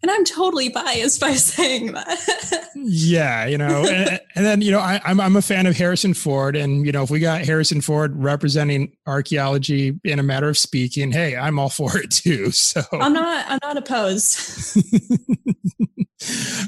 And 0.00 0.10
I'm 0.12 0.24
totally 0.24 0.68
biased 0.68 1.20
by 1.20 1.32
saying 1.34 1.92
that. 1.92 2.70
yeah, 2.76 3.46
you 3.46 3.58
know, 3.58 3.84
and, 3.88 4.20
and, 4.34 4.46
then 4.46 4.60
you 4.60 4.70
know, 4.70 4.78
I, 4.78 5.00
I'm 5.04 5.20
I'm 5.20 5.36
a 5.36 5.42
fan 5.42 5.66
of 5.66 5.76
Harrison 5.76 6.14
Ford, 6.14 6.54
and 6.54 6.86
you 6.86 6.92
know, 6.92 7.02
if 7.02 7.10
we 7.10 7.20
got 7.20 7.42
Harrison 7.42 7.80
Ford 7.80 8.14
representing 8.16 8.92
archaeology 9.06 9.98
in 10.04 10.18
a 10.18 10.22
matter 10.22 10.48
of 10.48 10.56
speaking, 10.56 11.10
hey, 11.10 11.36
I'm 11.36 11.58
all 11.58 11.70
for 11.70 11.96
it 11.98 12.10
too. 12.10 12.52
So 12.58 12.82
I'm 12.92 13.12
not 13.12 13.46
I'm 13.48 13.58
not 13.62 13.76
opposed. 13.76 14.76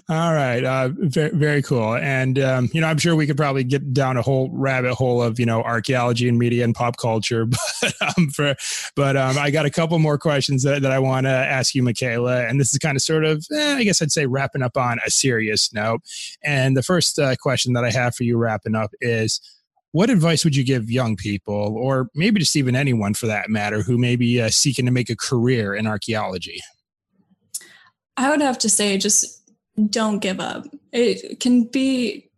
All 0.08 0.32
right, 0.32 0.64
uh, 0.64 0.90
very, 0.92 1.30
very 1.30 1.62
cool. 1.62 1.96
And 1.96 2.38
um, 2.38 2.68
you 2.72 2.80
know, 2.80 2.86
I'm 2.86 2.98
sure 2.98 3.16
we 3.16 3.26
could 3.26 3.36
probably 3.36 3.64
get 3.64 3.92
down 3.92 4.16
a 4.16 4.22
whole 4.22 4.48
rabbit 4.52 4.94
hole 4.94 5.20
of 5.20 5.40
you 5.40 5.46
know 5.46 5.62
archaeology 5.62 6.28
and 6.28 6.38
media 6.38 6.64
and 6.64 6.74
pop 6.74 6.96
culture. 6.96 7.46
But 7.82 7.94
um, 8.16 8.28
for 8.30 8.54
but 8.94 9.16
um, 9.16 9.38
I 9.38 9.50
got 9.50 9.66
a 9.66 9.70
couple 9.70 9.98
more 9.98 10.18
questions 10.18 10.62
that, 10.62 10.82
that 10.82 10.92
I 10.92 10.98
want 10.98 11.26
to 11.26 11.30
ask 11.30 11.74
you, 11.74 11.82
Michaela. 11.82 12.46
And 12.46 12.60
this 12.60 12.72
is 12.72 12.78
kind 12.78 12.96
of 12.96 13.02
sort 13.02 13.19
of, 13.24 13.44
eh, 13.54 13.76
I 13.76 13.84
guess 13.84 14.02
I'd 14.02 14.12
say, 14.12 14.26
wrapping 14.26 14.62
up 14.62 14.76
on 14.76 14.98
a 15.06 15.10
serious 15.10 15.72
note. 15.72 16.00
And 16.44 16.76
the 16.76 16.82
first 16.82 17.18
uh, 17.18 17.36
question 17.36 17.72
that 17.74 17.84
I 17.84 17.90
have 17.90 18.14
for 18.14 18.24
you, 18.24 18.36
wrapping 18.36 18.74
up, 18.74 18.90
is 19.00 19.40
what 19.92 20.10
advice 20.10 20.44
would 20.44 20.54
you 20.54 20.64
give 20.64 20.90
young 20.90 21.16
people, 21.16 21.76
or 21.76 22.08
maybe 22.14 22.40
just 22.40 22.56
even 22.56 22.76
anyone 22.76 23.14
for 23.14 23.26
that 23.26 23.50
matter, 23.50 23.82
who 23.82 23.98
may 23.98 24.16
be 24.16 24.40
uh, 24.40 24.48
seeking 24.48 24.86
to 24.86 24.92
make 24.92 25.10
a 25.10 25.16
career 25.16 25.74
in 25.74 25.86
archaeology? 25.86 26.60
I 28.16 28.30
would 28.30 28.40
have 28.40 28.58
to 28.58 28.68
say, 28.68 28.98
just 28.98 29.50
don't 29.88 30.18
give 30.18 30.40
up. 30.40 30.66
It 30.92 31.40
can 31.40 31.64
be 31.64 32.30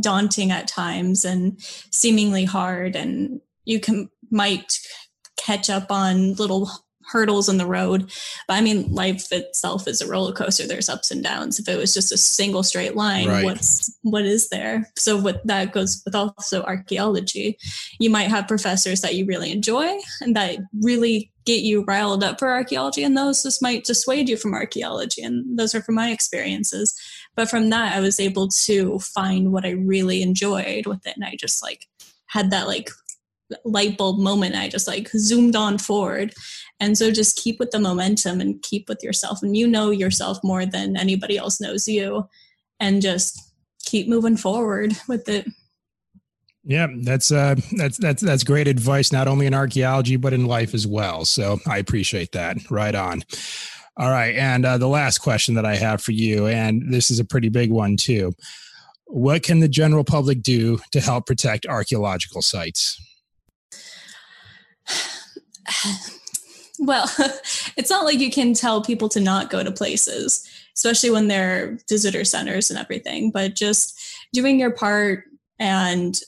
daunting 0.00 0.50
at 0.52 0.68
times 0.68 1.24
and 1.24 1.60
seemingly 1.90 2.44
hard 2.44 2.94
and 2.94 3.40
you 3.64 3.80
can 3.80 4.08
might 4.30 4.78
catch 5.36 5.68
up 5.68 5.90
on 5.90 6.34
little 6.34 6.70
hurdles 7.10 7.48
in 7.48 7.58
the 7.58 7.66
road. 7.66 8.10
But 8.46 8.54
I 8.54 8.60
mean, 8.60 8.92
life 8.92 9.32
itself 9.32 9.88
is 9.88 10.00
a 10.00 10.08
roller 10.08 10.32
coaster. 10.32 10.66
There's 10.66 10.88
ups 10.88 11.10
and 11.10 11.22
downs. 11.22 11.58
If 11.58 11.68
it 11.68 11.76
was 11.76 11.94
just 11.94 12.12
a 12.12 12.16
single 12.16 12.62
straight 12.62 12.96
line, 12.96 13.28
right. 13.28 13.44
what's 13.44 13.96
what 14.02 14.24
is 14.24 14.48
there? 14.48 14.90
So 14.96 15.16
what 15.16 15.46
that 15.46 15.72
goes 15.72 16.02
with 16.04 16.14
also 16.14 16.62
archaeology. 16.62 17.58
You 17.98 18.10
might 18.10 18.28
have 18.28 18.48
professors 18.48 19.00
that 19.00 19.14
you 19.14 19.26
really 19.26 19.52
enjoy 19.52 19.98
and 20.20 20.36
that 20.36 20.58
really 20.82 21.32
get 21.46 21.62
you 21.62 21.84
riled 21.84 22.22
up 22.22 22.38
for 22.38 22.50
archaeology, 22.50 23.02
and 23.02 23.16
those 23.16 23.42
just 23.42 23.62
might 23.62 23.84
dissuade 23.84 24.28
you 24.28 24.36
from 24.36 24.54
archaeology. 24.54 25.22
And 25.22 25.58
those 25.58 25.74
are 25.74 25.82
from 25.82 25.96
my 25.96 26.10
experiences. 26.10 26.94
But 27.34 27.48
from 27.48 27.70
that, 27.70 27.96
I 27.96 28.00
was 28.00 28.20
able 28.20 28.48
to 28.48 28.98
find 28.98 29.52
what 29.52 29.64
I 29.64 29.70
really 29.70 30.22
enjoyed 30.22 30.86
with 30.86 31.06
it, 31.06 31.16
and 31.16 31.24
I 31.24 31.36
just 31.38 31.62
like 31.62 31.86
had 32.26 32.50
that 32.50 32.66
like 32.66 32.90
light 33.64 33.96
bulb 33.96 34.18
moment. 34.18 34.54
I 34.54 34.68
just 34.68 34.86
like 34.86 35.08
zoomed 35.08 35.56
on 35.56 35.78
forward. 35.78 36.34
And 36.80 36.96
so 36.96 37.10
just 37.10 37.36
keep 37.36 37.58
with 37.60 37.70
the 37.70 37.78
momentum 37.78 38.40
and 38.40 38.60
keep 38.62 38.88
with 38.88 39.02
yourself. 39.02 39.42
And 39.42 39.56
you 39.56 39.68
know 39.68 39.90
yourself 39.90 40.38
more 40.42 40.64
than 40.64 40.96
anybody 40.96 41.36
else 41.36 41.60
knows 41.60 41.86
you. 41.86 42.26
And 42.80 43.02
just 43.02 43.52
keep 43.84 44.08
moving 44.08 44.36
forward 44.36 44.94
with 45.06 45.28
it. 45.28 45.46
Yeah, 46.64 46.88
that's 47.02 47.32
uh 47.32 47.56
that's 47.76 47.96
that's 47.98 48.22
that's 48.22 48.44
great 48.44 48.68
advice 48.68 49.12
not 49.12 49.28
only 49.28 49.46
in 49.46 49.54
archaeology 49.54 50.16
but 50.16 50.34
in 50.34 50.44
life 50.44 50.74
as 50.74 50.86
well. 50.86 51.24
So 51.24 51.58
I 51.66 51.78
appreciate 51.78 52.32
that. 52.32 52.58
Right 52.70 52.94
on. 52.94 53.22
All 53.96 54.10
right, 54.10 54.34
and 54.36 54.64
uh, 54.64 54.78
the 54.78 54.86
last 54.88 55.18
question 55.18 55.54
that 55.54 55.66
I 55.66 55.74
have 55.76 56.02
for 56.02 56.12
you 56.12 56.46
and 56.46 56.92
this 56.92 57.10
is 57.10 57.18
a 57.18 57.24
pretty 57.24 57.48
big 57.48 57.70
one 57.70 57.96
too. 57.96 58.32
What 59.06 59.42
can 59.42 59.60
the 59.60 59.68
general 59.68 60.04
public 60.04 60.42
do 60.42 60.78
to 60.92 61.00
help 61.00 61.26
protect 61.26 61.66
archaeological 61.66 62.42
sites? 62.42 63.00
well, 66.80 67.08
it's 67.76 67.90
not 67.90 68.04
like 68.04 68.18
you 68.18 68.30
can 68.30 68.54
tell 68.54 68.82
people 68.82 69.08
to 69.10 69.20
not 69.20 69.50
go 69.50 69.62
to 69.62 69.70
places, 69.70 70.48
especially 70.74 71.10
when 71.10 71.28
they're 71.28 71.78
visitor 71.88 72.24
centers 72.24 72.70
and 72.70 72.78
everything, 72.78 73.30
but 73.30 73.54
just 73.54 74.00
doing 74.32 74.58
your 74.58 74.72
part 74.72 75.24
and 75.58 76.18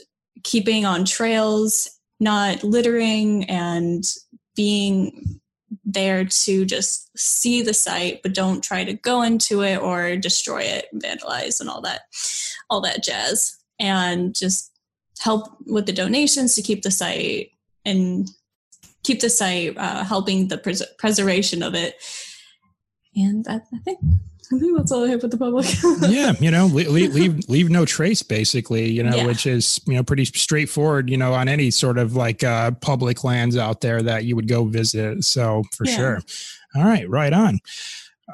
keeping 0.45 0.85
on 0.85 1.05
trails, 1.05 1.89
not 2.21 2.63
littering 2.63 3.45
and 3.45 4.05
being 4.55 5.41
there 5.85 6.27
to 6.27 6.67
just 6.67 7.11
see 7.19 7.63
the 7.63 7.73
site 7.73 8.23
but 8.23 8.35
don't 8.35 8.63
try 8.63 8.85
to 8.85 8.93
go 8.93 9.23
into 9.23 9.63
it 9.63 9.79
or 9.79 10.17
destroy 10.17 10.61
it 10.61 10.87
vandalize 10.95 11.61
and 11.61 11.71
all 11.71 11.81
that 11.81 12.03
all 12.69 12.83
that 12.83 13.03
jazz. 13.03 13.59
And 13.81 14.35
just 14.35 14.71
help 15.19 15.57
with 15.67 15.87
the 15.87 15.93
donations 15.93 16.55
to 16.55 16.63
keep 16.63 16.83
the 16.83 16.91
site 16.91 17.51
and 17.85 18.29
keep 19.05 19.21
the 19.21 19.31
site 19.31 19.77
uh, 19.77 20.05
helping 20.05 20.49
the 20.49 20.59
pres- 20.59 20.87
preservation 20.99 21.63
of 21.63 21.75
it 21.75 21.97
and 23.15 23.47
I, 23.49 23.57
I 23.57 23.79
think 23.85 23.99
I 24.53 24.59
think 24.59 24.77
that's 24.77 24.93
all 24.93 25.05
I 25.05 25.09
have 25.09 25.23
with 25.23 25.31
the 25.31 25.39
public. 25.39 25.67
yeah, 26.11 26.33
you 26.39 26.51
know, 26.51 26.67
leave, 26.67 26.89
leave 27.15 27.49
leave 27.49 27.71
no 27.71 27.85
trace, 27.85 28.23
basically. 28.23 28.91
You 28.91 29.03
know, 29.03 29.17
yeah. 29.17 29.27
which 29.27 29.47
is 29.47 29.81
you 29.87 29.95
know 29.95 30.03
pretty 30.03 30.27
straightforward. 30.27 31.09
You 31.09 31.17
know, 31.17 31.33
on 31.33 31.49
any 31.49 31.71
sort 31.71 31.97
of 31.97 32.17
like 32.17 32.45
uh, 32.45 32.73
public 32.73 33.25
lands 33.25 33.57
out 33.57 33.81
there 33.81 34.03
that 34.03 34.25
you 34.25 34.37
would 34.37 34.49
go 34.49 34.65
visit. 34.65 35.25
So 35.25 35.65
for 35.73 35.87
yeah. 35.87 35.97
sure. 35.97 36.21
All 36.75 36.85
right, 36.85 37.09
right 37.09 37.33
on. 37.33 37.61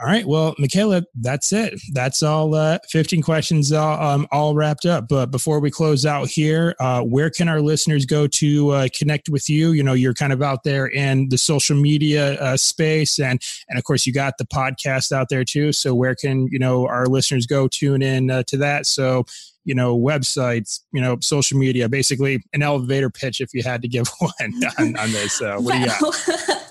All 0.01 0.07
right. 0.07 0.25
Well, 0.25 0.55
Michaela, 0.59 1.03
that's 1.17 1.53
it. 1.53 1.81
That's 1.93 2.23
all. 2.23 2.55
Uh, 2.55 2.79
Fifteen 2.89 3.21
questions, 3.21 3.73
all, 3.73 4.01
um, 4.01 4.29
all 4.31 4.55
wrapped 4.55 4.87
up. 4.87 5.09
But 5.09 5.27
before 5.27 5.59
we 5.59 5.73
close 5.73 6.07
out 6.07 6.29
here, 6.29 6.77
uh, 6.79 7.03
where 7.03 7.31
can 7.31 7.49
our 7.49 7.61
listeners 7.61 8.07
go 8.07 8.29
to 8.29 8.71
uh, 8.71 8.89
connect 8.97 9.29
with 9.29 9.51
you? 9.51 9.73
You 9.73 9.83
know, 9.83 9.95
you're 9.95 10.15
kind 10.15 10.33
of 10.33 10.41
out 10.41 10.63
there 10.63 10.87
in 10.87 11.31
the 11.31 11.39
social 11.39 11.77
media 11.77 12.41
uh, 12.41 12.57
space, 12.57 13.19
and 13.19 13.43
and 13.69 13.77
of 13.77 13.85
course, 13.85 14.07
you 14.07 14.13
got 14.13 14.39
the 14.39 14.47
podcast 14.47 15.11
out 15.11 15.31
there 15.31 15.45
too. 15.45 15.73
So 15.73 15.95
where 15.97 16.15
can 16.15 16.47
you 16.53 16.61
know 16.61 16.87
our 16.87 17.07
listeners 17.07 17.47
go 17.47 17.67
tune 17.67 18.03
in 18.03 18.31
uh, 18.31 18.45
to 18.45 18.57
that? 18.59 18.87
So 18.87 19.25
you 19.65 19.75
know, 19.75 19.99
websites, 19.99 20.81
you 20.93 21.01
know, 21.03 21.19
social 21.21 21.59
media, 21.59 21.89
basically 21.89 22.43
an 22.55 22.63
elevator 22.63 23.11
pitch 23.11 23.41
if 23.41 23.53
you 23.53 23.63
had 23.63 23.83
to 23.83 23.89
give 23.89 24.07
one 24.19 24.63
on, 24.79 24.97
on 24.97 25.13
this. 25.13 25.43
Uh, 25.43 25.57
what 25.59 25.75
do 25.75 25.81
you 25.81 25.87
got? 25.87 26.65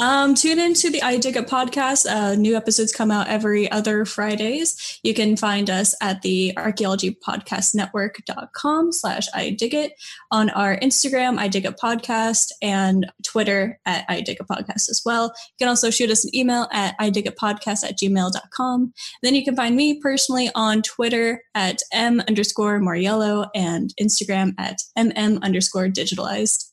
Um, 0.00 0.36
tune 0.36 0.60
into 0.60 0.90
the 0.90 1.02
I 1.02 1.16
Dig 1.16 1.36
It 1.36 1.48
podcast. 1.48 2.06
Uh, 2.08 2.36
new 2.36 2.54
episodes 2.56 2.92
come 2.92 3.10
out 3.10 3.26
every 3.26 3.68
other 3.68 4.04
Fridays. 4.04 5.00
You 5.02 5.12
can 5.12 5.36
find 5.36 5.68
us 5.68 5.92
at 6.00 6.22
the 6.22 6.52
archaeology 6.56 7.18
podcast 7.26 7.74
network.com 7.74 8.92
slash 8.92 9.26
I 9.34 9.50
Dig 9.50 9.74
It 9.74 9.94
on 10.30 10.50
our 10.50 10.78
Instagram, 10.78 11.38
I 11.38 11.48
Dig 11.48 11.64
It 11.64 11.78
podcast 11.82 12.52
and 12.62 13.10
Twitter 13.24 13.80
at 13.86 14.04
I 14.08 14.20
Dig 14.20 14.38
It 14.40 14.46
podcast 14.46 14.88
as 14.88 15.02
well. 15.04 15.24
You 15.24 15.64
can 15.64 15.68
also 15.68 15.90
shoot 15.90 16.10
us 16.10 16.24
an 16.24 16.34
email 16.34 16.68
at 16.70 16.94
I 17.00 17.10
Dig 17.10 17.26
It 17.26 17.36
podcast 17.36 17.82
at 17.82 17.98
gmail.com. 17.98 18.92
Then 19.24 19.34
you 19.34 19.44
can 19.44 19.56
find 19.56 19.74
me 19.74 20.00
personally 20.00 20.48
on 20.54 20.82
Twitter 20.82 21.42
at 21.56 21.80
M 21.92 22.22
underscore 22.28 22.78
Mariello 22.78 23.48
and 23.52 23.92
Instagram 24.00 24.54
at 24.58 24.78
MM 24.96 25.42
underscore 25.42 25.88
digitalized. 25.88 26.67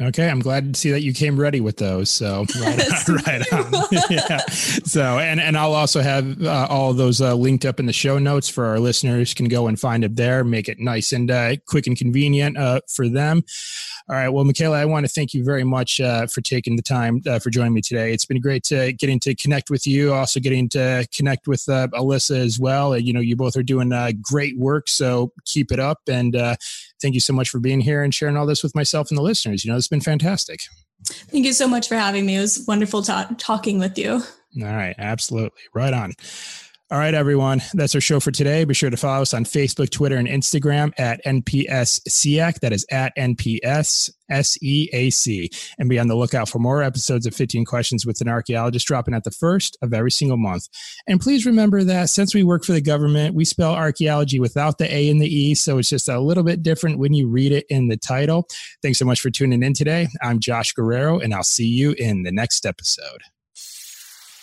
Okay, 0.00 0.28
I'm 0.30 0.38
glad 0.38 0.74
to 0.74 0.78
see 0.78 0.92
that 0.92 1.02
you 1.02 1.12
came 1.12 1.38
ready 1.38 1.60
with 1.60 1.76
those. 1.76 2.08
So 2.08 2.46
right 2.60 3.08
on, 3.08 3.14
right 3.16 3.52
on. 3.52 3.72
yeah. 4.10 4.38
So 4.46 5.18
and 5.18 5.40
and 5.40 5.58
I'll 5.58 5.74
also 5.74 6.00
have 6.00 6.40
uh, 6.40 6.68
all 6.70 6.92
those 6.92 7.20
uh, 7.20 7.34
linked 7.34 7.64
up 7.64 7.80
in 7.80 7.86
the 7.86 7.92
show 7.92 8.18
notes 8.18 8.48
for 8.48 8.66
our 8.66 8.78
listeners. 8.78 9.34
Can 9.34 9.48
go 9.48 9.66
and 9.66 9.78
find 9.78 10.04
it 10.04 10.14
there. 10.14 10.44
Make 10.44 10.68
it 10.68 10.78
nice 10.78 11.12
and 11.12 11.30
uh, 11.30 11.56
quick 11.66 11.88
and 11.88 11.96
convenient 11.96 12.56
uh, 12.56 12.80
for 12.88 13.08
them. 13.08 13.42
All 14.10 14.16
right. 14.16 14.30
Well, 14.30 14.44
Michaela, 14.44 14.78
I 14.78 14.86
want 14.86 15.04
to 15.04 15.12
thank 15.12 15.34
you 15.34 15.44
very 15.44 15.64
much 15.64 16.00
uh, 16.00 16.26
for 16.26 16.40
taking 16.40 16.76
the 16.76 16.82
time 16.82 17.20
uh, 17.26 17.38
for 17.38 17.50
joining 17.50 17.74
me 17.74 17.82
today. 17.82 18.14
It's 18.14 18.24
been 18.24 18.40
great 18.40 18.64
to 18.64 18.94
getting 18.94 19.20
to 19.20 19.34
connect 19.34 19.68
with 19.68 19.86
you. 19.86 20.14
Also 20.14 20.40
getting 20.40 20.66
to 20.70 21.06
connect 21.14 21.46
with 21.46 21.60
Alyssa 21.66 22.38
as 22.38 22.58
well. 22.58 22.96
you 22.96 23.12
know, 23.12 23.20
you 23.20 23.36
both 23.36 23.54
are 23.54 23.62
doing 23.62 23.92
great 24.22 24.56
work. 24.58 24.88
So 24.88 25.32
keep 25.44 25.70
it 25.70 25.78
up 25.78 26.00
and 26.08 26.32
thank 27.02 27.12
you 27.14 27.20
so 27.20 27.34
much 27.34 27.50
for 27.50 27.60
being 27.60 27.80
here 27.80 28.02
and 28.02 28.14
sharing 28.14 28.38
all 28.38 28.46
this 28.46 28.62
with 28.62 28.74
myself 28.74 29.10
and 29.10 29.18
the 29.18 29.22
listeners. 29.22 29.62
You 29.62 29.72
know, 29.72 29.76
it's 29.76 29.88
been 29.88 30.00
fantastic. 30.00 30.60
Thank 31.04 31.44
you 31.44 31.52
so 31.52 31.68
much 31.68 31.86
for 31.86 31.94
having 31.96 32.24
me. 32.24 32.36
It 32.36 32.40
was 32.40 32.64
wonderful 32.66 33.02
ta- 33.02 33.30
talking 33.36 33.78
with 33.78 33.98
you. 33.98 34.22
All 34.62 34.74
right, 34.74 34.94
absolutely. 34.98 35.60
Right 35.74 35.92
on. 35.92 36.14
All 36.90 36.98
right, 36.98 37.12
everyone. 37.12 37.60
That's 37.74 37.94
our 37.94 38.00
show 38.00 38.18
for 38.18 38.30
today. 38.30 38.64
Be 38.64 38.72
sure 38.72 38.88
to 38.88 38.96
follow 38.96 39.20
us 39.20 39.34
on 39.34 39.44
Facebook, 39.44 39.90
Twitter, 39.90 40.16
and 40.16 40.26
Instagram 40.26 40.90
at 40.96 41.22
NPS 41.22 42.00
SEAC. 42.08 42.60
That 42.60 42.72
is 42.72 42.86
at 42.90 43.14
NPS 43.14 44.10
SEAC. 44.30 45.74
And 45.78 45.90
be 45.90 45.98
on 45.98 46.08
the 46.08 46.16
lookout 46.16 46.48
for 46.48 46.60
more 46.60 46.82
episodes 46.82 47.26
of 47.26 47.34
15 47.34 47.66
Questions 47.66 48.06
with 48.06 48.22
an 48.22 48.28
Archaeologist 48.28 48.86
dropping 48.86 49.12
at 49.12 49.24
the 49.24 49.30
first 49.30 49.76
of 49.82 49.92
every 49.92 50.10
single 50.10 50.38
month. 50.38 50.66
And 51.06 51.20
please 51.20 51.44
remember 51.44 51.84
that 51.84 52.08
since 52.08 52.34
we 52.34 52.42
work 52.42 52.64
for 52.64 52.72
the 52.72 52.80
government, 52.80 53.34
we 53.34 53.44
spell 53.44 53.74
archaeology 53.74 54.40
without 54.40 54.78
the 54.78 54.90
A 54.90 55.10
and 55.10 55.20
the 55.20 55.28
E. 55.28 55.54
So 55.54 55.76
it's 55.76 55.90
just 55.90 56.08
a 56.08 56.18
little 56.18 56.42
bit 56.42 56.62
different 56.62 56.98
when 56.98 57.12
you 57.12 57.28
read 57.28 57.52
it 57.52 57.66
in 57.68 57.88
the 57.88 57.98
title. 57.98 58.48
Thanks 58.80 58.98
so 58.98 59.04
much 59.04 59.20
for 59.20 59.28
tuning 59.28 59.62
in 59.62 59.74
today. 59.74 60.08
I'm 60.22 60.40
Josh 60.40 60.72
Guerrero, 60.72 61.18
and 61.18 61.34
I'll 61.34 61.42
see 61.42 61.68
you 61.68 61.92
in 61.98 62.22
the 62.22 62.32
next 62.32 62.64
episode. 62.64 63.20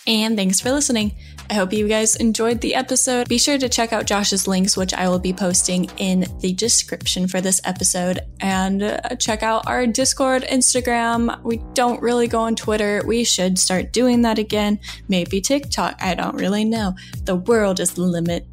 And 0.06 0.36
thanks 0.36 0.60
for 0.60 0.70
listening. 0.70 1.16
I 1.50 1.54
hope 1.54 1.72
you 1.72 1.88
guys 1.88 2.16
enjoyed 2.16 2.60
the 2.60 2.74
episode. 2.74 3.28
Be 3.28 3.38
sure 3.38 3.58
to 3.58 3.68
check 3.68 3.92
out 3.92 4.06
Josh's 4.06 4.48
links, 4.48 4.76
which 4.76 4.94
I 4.94 5.08
will 5.08 5.18
be 5.18 5.32
posting 5.32 5.88
in 5.96 6.26
the 6.40 6.52
description 6.52 7.28
for 7.28 7.40
this 7.40 7.60
episode. 7.64 8.20
And 8.40 8.82
uh, 8.82 9.00
check 9.18 9.42
out 9.42 9.66
our 9.66 9.86
Discord, 9.86 10.42
Instagram. 10.42 11.42
We 11.42 11.58
don't 11.74 12.02
really 12.02 12.26
go 12.26 12.40
on 12.40 12.56
Twitter. 12.56 13.02
We 13.06 13.24
should 13.24 13.58
start 13.58 13.92
doing 13.92 14.22
that 14.22 14.38
again. 14.38 14.80
Maybe 15.08 15.40
TikTok. 15.40 16.02
I 16.02 16.14
don't 16.14 16.36
really 16.36 16.64
know. 16.64 16.94
The 17.24 17.36
world 17.36 17.80
is 17.80 17.94
the 17.94 18.02
limit. 18.02 18.46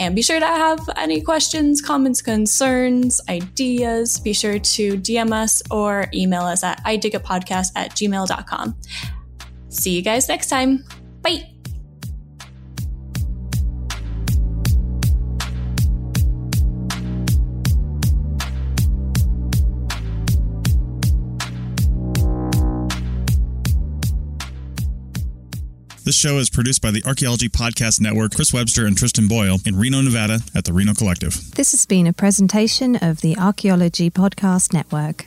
And 0.00 0.14
be 0.14 0.22
sure 0.22 0.38
to 0.38 0.46
have 0.46 0.88
any 0.96 1.20
questions, 1.20 1.82
comments, 1.82 2.22
concerns, 2.22 3.20
ideas. 3.28 4.20
Be 4.20 4.32
sure 4.32 4.58
to 4.58 4.92
DM 4.98 5.32
us 5.32 5.62
or 5.70 6.06
email 6.14 6.42
us 6.42 6.62
at 6.62 6.82
idigitpodcast 6.84 7.72
at 7.74 7.90
gmail.com. 7.90 8.76
See 9.68 9.90
you 9.90 10.02
guys 10.02 10.28
next 10.28 10.48
time. 10.48 10.84
Bye. 11.28 11.44
This 26.04 26.16
show 26.16 26.38
is 26.38 26.48
produced 26.48 26.80
by 26.80 26.90
the 26.90 27.02
Archaeology 27.04 27.50
Podcast 27.50 28.00
Network, 28.00 28.34
Chris 28.34 28.50
Webster 28.50 28.86
and 28.86 28.96
Tristan 28.96 29.28
Boyle 29.28 29.58
in 29.66 29.78
Reno, 29.78 30.00
Nevada 30.00 30.38
at 30.54 30.64
the 30.64 30.72
Reno 30.72 30.94
Collective. 30.94 31.50
This 31.54 31.72
has 31.72 31.84
been 31.84 32.06
a 32.06 32.14
presentation 32.14 32.96
of 32.96 33.20
the 33.20 33.36
Archaeology 33.36 34.10
Podcast 34.10 34.72
Network. 34.72 35.26